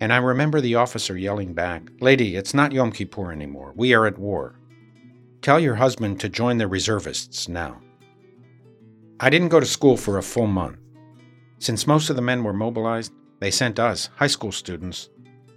And 0.00 0.12
I 0.12 0.18
remember 0.18 0.60
the 0.60 0.74
officer 0.74 1.16
yelling 1.16 1.54
back, 1.54 1.82
Lady, 2.00 2.36
it's 2.36 2.54
not 2.54 2.72
Yom 2.72 2.92
Kippur 2.92 3.32
anymore. 3.32 3.72
We 3.74 3.94
are 3.94 4.06
at 4.06 4.18
war. 4.18 4.58
Tell 5.40 5.58
your 5.58 5.76
husband 5.76 6.20
to 6.20 6.28
join 6.28 6.58
the 6.58 6.68
reservists 6.68 7.48
now. 7.48 7.80
I 9.20 9.30
didn't 9.30 9.48
go 9.48 9.60
to 9.60 9.66
school 9.66 9.96
for 9.96 10.18
a 10.18 10.22
full 10.22 10.46
month. 10.46 10.78
Since 11.64 11.86
most 11.86 12.10
of 12.10 12.16
the 12.16 12.20
men 12.20 12.44
were 12.44 12.52
mobilized, 12.52 13.10
they 13.40 13.50
sent 13.50 13.78
us, 13.78 14.10
high 14.16 14.26
school 14.26 14.52
students, 14.52 15.08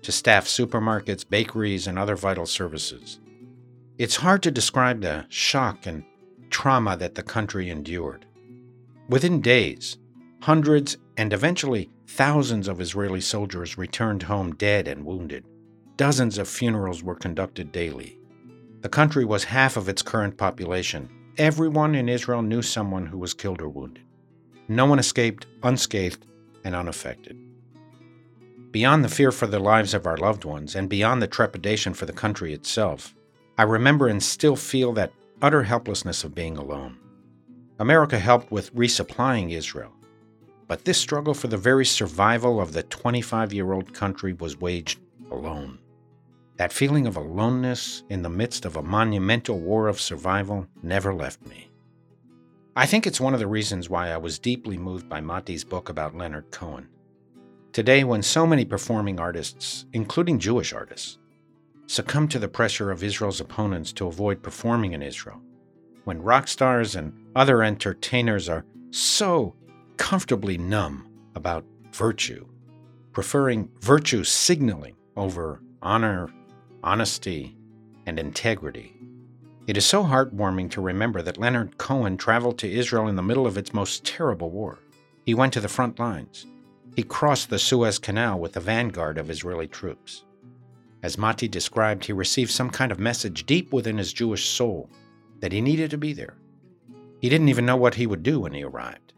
to 0.03 0.13
staff 0.13 0.45
supermarkets, 0.45 1.29
bakeries, 1.29 1.85
and 1.85 1.99
other 1.99 2.15
vital 2.15 2.45
services. 2.45 3.19
It's 3.97 4.15
hard 4.15 4.41
to 4.43 4.49
describe 4.51 5.01
the 5.01 5.25
shock 5.27 5.85
and 5.85 6.05
trauma 6.49 6.95
that 6.95 7.15
the 7.15 7.23
country 7.23 7.69
endured. 7.69 8.25
Within 9.09 9.41
days, 9.41 9.97
hundreds 10.43 10.95
and 11.17 11.33
eventually 11.33 11.89
thousands 12.07 12.69
of 12.69 12.79
Israeli 12.79 13.19
soldiers 13.19 13.77
returned 13.77 14.23
home 14.23 14.55
dead 14.55 14.87
and 14.87 15.03
wounded. 15.03 15.43
Dozens 15.97 16.37
of 16.37 16.47
funerals 16.47 17.03
were 17.03 17.15
conducted 17.15 17.73
daily. 17.73 18.17
The 18.79 18.87
country 18.87 19.25
was 19.25 19.43
half 19.43 19.75
of 19.75 19.89
its 19.89 20.03
current 20.03 20.37
population. 20.37 21.09
Everyone 21.37 21.95
in 21.95 22.07
Israel 22.07 22.43
knew 22.43 22.61
someone 22.61 23.07
who 23.07 23.17
was 23.17 23.33
killed 23.33 23.61
or 23.61 23.67
wounded. 23.67 24.06
No 24.67 24.85
one 24.85 24.99
escaped 24.99 25.47
unscathed 25.63 26.25
and 26.63 26.75
unaffected. 26.75 27.37
Beyond 28.71 29.03
the 29.03 29.09
fear 29.09 29.31
for 29.31 29.47
the 29.47 29.59
lives 29.59 29.93
of 29.93 30.05
our 30.05 30.17
loved 30.17 30.43
ones 30.43 30.75
and 30.75 30.89
beyond 30.89 31.21
the 31.21 31.27
trepidation 31.27 31.93
for 31.93 32.05
the 32.05 32.13
country 32.13 32.53
itself, 32.53 33.15
I 33.57 33.63
remember 33.63 34.07
and 34.07 34.21
still 34.21 34.55
feel 34.55 34.93
that 34.93 35.13
utter 35.41 35.63
helplessness 35.63 36.23
of 36.23 36.35
being 36.35 36.57
alone. 36.57 36.97
America 37.79 38.19
helped 38.19 38.51
with 38.51 38.75
resupplying 38.75 39.51
Israel, 39.51 39.93
but 40.67 40.83
this 40.83 40.97
struggle 40.97 41.33
for 41.33 41.47
the 41.47 41.57
very 41.57 41.85
survival 41.85 42.59
of 42.59 42.73
the 42.73 42.83
25 42.83 43.53
year 43.53 43.71
old 43.71 43.93
country 43.93 44.33
was 44.33 44.59
waged 44.59 44.99
alone. 45.31 45.79
That 46.57 46.73
feeling 46.73 47.07
of 47.07 47.15
aloneness 47.15 48.03
in 48.09 48.21
the 48.21 48.29
midst 48.29 48.65
of 48.65 48.75
a 48.75 48.83
monumental 48.83 49.59
war 49.59 49.87
of 49.87 50.01
survival 50.01 50.67
never 50.81 51.13
left 51.13 51.45
me. 51.45 51.66
I 52.77 52.85
think 52.85 53.07
it's 53.07 53.19
one 53.19 53.33
of 53.33 53.39
the 53.39 53.47
reasons 53.47 53.89
why 53.89 54.11
I 54.11 54.17
was 54.17 54.37
deeply 54.37 54.77
moved 54.77 55.09
by 55.09 55.19
Matti's 55.19 55.63
book 55.63 55.89
about 55.89 56.15
Leonard 56.15 56.51
Cohen. 56.51 56.87
Today, 57.73 58.03
when 58.03 58.21
so 58.21 58.45
many 58.45 58.65
performing 58.65 59.19
artists, 59.19 59.87
including 59.93 60.37
Jewish 60.37 60.73
artists, 60.73 61.17
succumb 61.87 62.27
to 62.27 62.37
the 62.37 62.47
pressure 62.47 62.91
of 62.91 63.03
Israel's 63.03 63.41
opponents 63.41 63.91
to 63.93 64.05
avoid 64.05 64.43
performing 64.43 64.93
in 64.93 65.01
Israel. 65.01 65.41
When 66.03 66.21
rock 66.21 66.47
stars 66.47 66.95
and 66.95 67.13
other 67.35 67.63
entertainers 67.63 68.47
are 68.47 68.63
so 68.91 69.55
comfortably 69.97 70.59
numb 70.59 71.09
about 71.33 71.65
virtue, 71.93 72.45
preferring 73.11 73.71
virtue 73.81 74.23
signaling 74.23 74.95
over 75.15 75.63
honor, 75.81 76.29
honesty, 76.83 77.57
and 78.05 78.19
integrity. 78.19 78.96
It 79.67 79.75
is 79.75 79.85
so 79.85 80.05
heartwarming 80.05 80.71
to 80.71 80.81
remember 80.81 81.21
that 81.21 81.37
Leonard 81.37 81.77
Cohen 81.77 82.15
traveled 82.15 82.57
to 82.59 82.71
Israel 82.71 83.09
in 83.09 83.17
the 83.17 83.21
middle 83.21 83.45
of 83.45 83.57
its 83.57 83.73
most 83.73 84.05
terrible 84.05 84.49
war. 84.49 84.79
He 85.25 85.33
went 85.33 85.51
to 85.53 85.59
the 85.59 85.67
front 85.67 85.99
lines. 85.99 86.45
He 86.95 87.03
crossed 87.03 87.49
the 87.49 87.59
Suez 87.59 87.99
Canal 87.99 88.39
with 88.39 88.53
the 88.53 88.61
vanguard 88.61 89.17
of 89.17 89.29
Israeli 89.29 89.67
troops. 89.67 90.23
As 91.03 91.17
Matti 91.17 91.49
described, 91.49 92.05
he 92.05 92.13
received 92.13 92.49
some 92.49 92.69
kind 92.69 92.93
of 92.93 92.99
message 92.99 93.45
deep 93.45 93.73
within 93.73 93.97
his 93.97 94.13
Jewish 94.13 94.47
soul 94.47 94.89
that 95.41 95.51
he 95.51 95.59
needed 95.59 95.91
to 95.91 95.97
be 95.97 96.13
there. 96.13 96.35
He 97.19 97.27
didn't 97.27 97.49
even 97.49 97.65
know 97.65 97.75
what 97.75 97.95
he 97.95 98.07
would 98.07 98.23
do 98.23 98.39
when 98.39 98.53
he 98.53 98.63
arrived. 98.63 99.11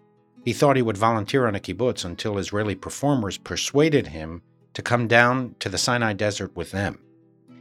He 0.44 0.54
thought 0.54 0.78
he 0.78 0.82
would 0.82 0.98
volunteer 0.98 1.46
on 1.46 1.54
a 1.54 1.60
kibbutz 1.60 2.04
until 2.04 2.40
Israeli 2.40 2.74
performers 2.74 3.38
persuaded 3.38 4.08
him 4.08 4.42
to 4.74 4.82
come 4.82 5.08
down 5.08 5.54
to 5.60 5.70
the 5.70 5.78
Sinai 5.78 6.14
Desert 6.14 6.56
with 6.56 6.72
them. 6.72 6.98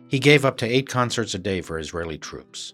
He 0.08 0.18
gave 0.18 0.46
up 0.46 0.56
to 0.56 0.66
eight 0.66 0.88
concerts 0.88 1.34
a 1.34 1.38
day 1.38 1.60
for 1.60 1.78
Israeli 1.78 2.16
troops. 2.16 2.72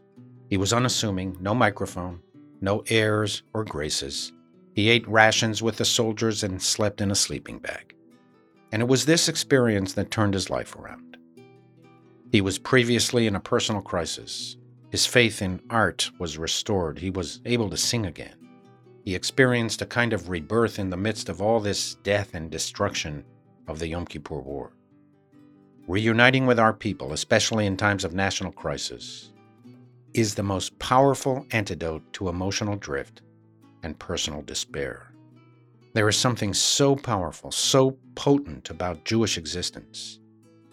He 0.54 0.58
was 0.58 0.72
unassuming, 0.72 1.36
no 1.40 1.52
microphone, 1.52 2.20
no 2.60 2.84
airs 2.86 3.42
or 3.52 3.64
graces. 3.64 4.32
He 4.72 4.88
ate 4.88 5.04
rations 5.08 5.62
with 5.62 5.78
the 5.78 5.84
soldiers 5.84 6.44
and 6.44 6.62
slept 6.62 7.00
in 7.00 7.10
a 7.10 7.16
sleeping 7.16 7.58
bag. 7.58 7.96
And 8.70 8.80
it 8.80 8.86
was 8.86 9.04
this 9.04 9.28
experience 9.28 9.94
that 9.94 10.12
turned 10.12 10.32
his 10.32 10.50
life 10.50 10.76
around. 10.76 11.16
He 12.30 12.40
was 12.40 12.60
previously 12.60 13.26
in 13.26 13.34
a 13.34 13.40
personal 13.40 13.82
crisis. 13.82 14.56
His 14.90 15.06
faith 15.06 15.42
in 15.42 15.60
art 15.70 16.12
was 16.20 16.38
restored. 16.38 17.00
He 17.00 17.10
was 17.10 17.40
able 17.44 17.68
to 17.68 17.76
sing 17.76 18.06
again. 18.06 18.36
He 19.02 19.16
experienced 19.16 19.82
a 19.82 19.86
kind 19.86 20.12
of 20.12 20.28
rebirth 20.28 20.78
in 20.78 20.88
the 20.88 20.96
midst 20.96 21.28
of 21.28 21.42
all 21.42 21.58
this 21.58 21.96
death 22.04 22.32
and 22.32 22.48
destruction 22.48 23.24
of 23.66 23.80
the 23.80 23.88
Yom 23.88 24.06
Kippur 24.06 24.38
War. 24.38 24.70
Reuniting 25.88 26.46
with 26.46 26.60
our 26.60 26.72
people, 26.72 27.12
especially 27.12 27.66
in 27.66 27.76
times 27.76 28.04
of 28.04 28.14
national 28.14 28.52
crisis, 28.52 29.32
is 30.14 30.34
the 30.34 30.42
most 30.42 30.78
powerful 30.78 31.44
antidote 31.50 32.12
to 32.12 32.28
emotional 32.28 32.76
drift 32.76 33.22
and 33.82 33.98
personal 33.98 34.42
despair. 34.42 35.12
There 35.92 36.08
is 36.08 36.16
something 36.16 36.54
so 36.54 36.96
powerful, 36.96 37.50
so 37.50 37.98
potent 38.14 38.70
about 38.70 39.04
Jewish 39.04 39.36
existence. 39.36 40.20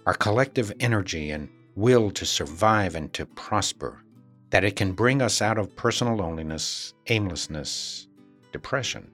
Our 0.05 0.13
collective 0.13 0.71
energy 0.79 1.31
and 1.31 1.49
will 1.75 2.11
to 2.11 2.25
survive 2.25 2.95
and 2.95 3.11
to 3.13 3.25
prosper, 3.25 4.03
that 4.51 4.63
it 4.63 4.75
can 4.75 4.93
bring 4.93 5.21
us 5.21 5.41
out 5.41 5.57
of 5.57 5.75
personal 5.75 6.15
loneliness, 6.15 6.93
aimlessness, 7.07 8.07
depression, 8.51 9.09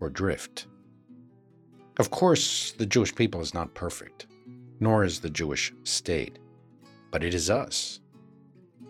or 0.00 0.10
drift. 0.10 0.66
Of 1.98 2.10
course, 2.10 2.72
the 2.72 2.86
Jewish 2.86 3.14
people 3.14 3.40
is 3.40 3.54
not 3.54 3.74
perfect, 3.74 4.26
nor 4.78 5.04
is 5.04 5.20
the 5.20 5.30
Jewish 5.30 5.72
state, 5.84 6.38
but 7.10 7.24
it 7.24 7.34
is 7.34 7.50
us. 7.50 8.00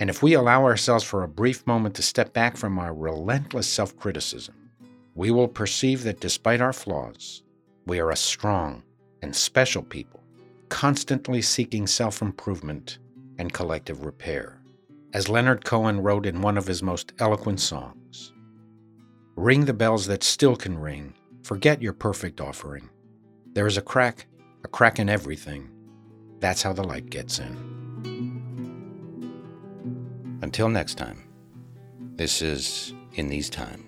And 0.01 0.09
if 0.09 0.23
we 0.23 0.35
allow 0.35 0.65
ourselves 0.65 1.05
for 1.05 1.23
a 1.23 1.29
brief 1.29 1.67
moment 1.67 1.95
to 1.97 2.03
step 2.03 2.33
back 2.33 2.57
from 2.57 2.79
our 2.79 2.95
relentless 2.95 3.67
self 3.67 3.97
criticism, 3.97 4.55
we 5.15 5.31
will 5.31 5.49
perceive 5.49 6.05
that 6.05 6.21
despite 6.21 6.61
our 6.61 6.73
flaws, 6.73 7.43
we 7.87 7.99
are 7.99 8.11
a 8.11 8.17
strong 8.17 8.83
and 9.23 9.35
special 9.35 9.83
people, 9.83 10.23
constantly 10.69 11.43
seeking 11.43 11.87
self 11.87 12.23
improvement 12.23 12.99
and 13.39 13.53
collective 13.53 14.05
repair. 14.05 14.61
As 15.13 15.29
Leonard 15.29 15.65
Cohen 15.65 16.01
wrote 16.01 16.27
in 16.27 16.43
one 16.43 16.59
of 16.59 16.67
his 16.67 16.83
most 16.83 17.13
eloquent 17.19 17.61
songs 17.61 18.33
Ring 19.37 19.65
the 19.65 19.73
bells 19.73 20.07
that 20.09 20.25
still 20.25 20.57
can 20.57 20.77
ring, 20.77 21.15
forget 21.45 21.81
your 21.81 21.93
perfect 21.93 22.41
offering. 22.41 22.89
There 23.53 23.67
is 23.67 23.77
a 23.77 23.83
crack, 23.83 24.27
a 24.65 24.69
crack 24.69 24.99
in 24.99 25.09
everything. 25.09 25.71
That's 26.41 26.63
how 26.63 26.73
the 26.73 26.85
light 26.85 27.09
gets 27.09 27.39
in. 27.39 27.68
Until 30.49 30.71
next 30.71 30.95
time, 30.95 31.29
this 32.17 32.41
is 32.41 32.95
In 33.13 33.29
These 33.29 33.51
Times. 33.51 33.88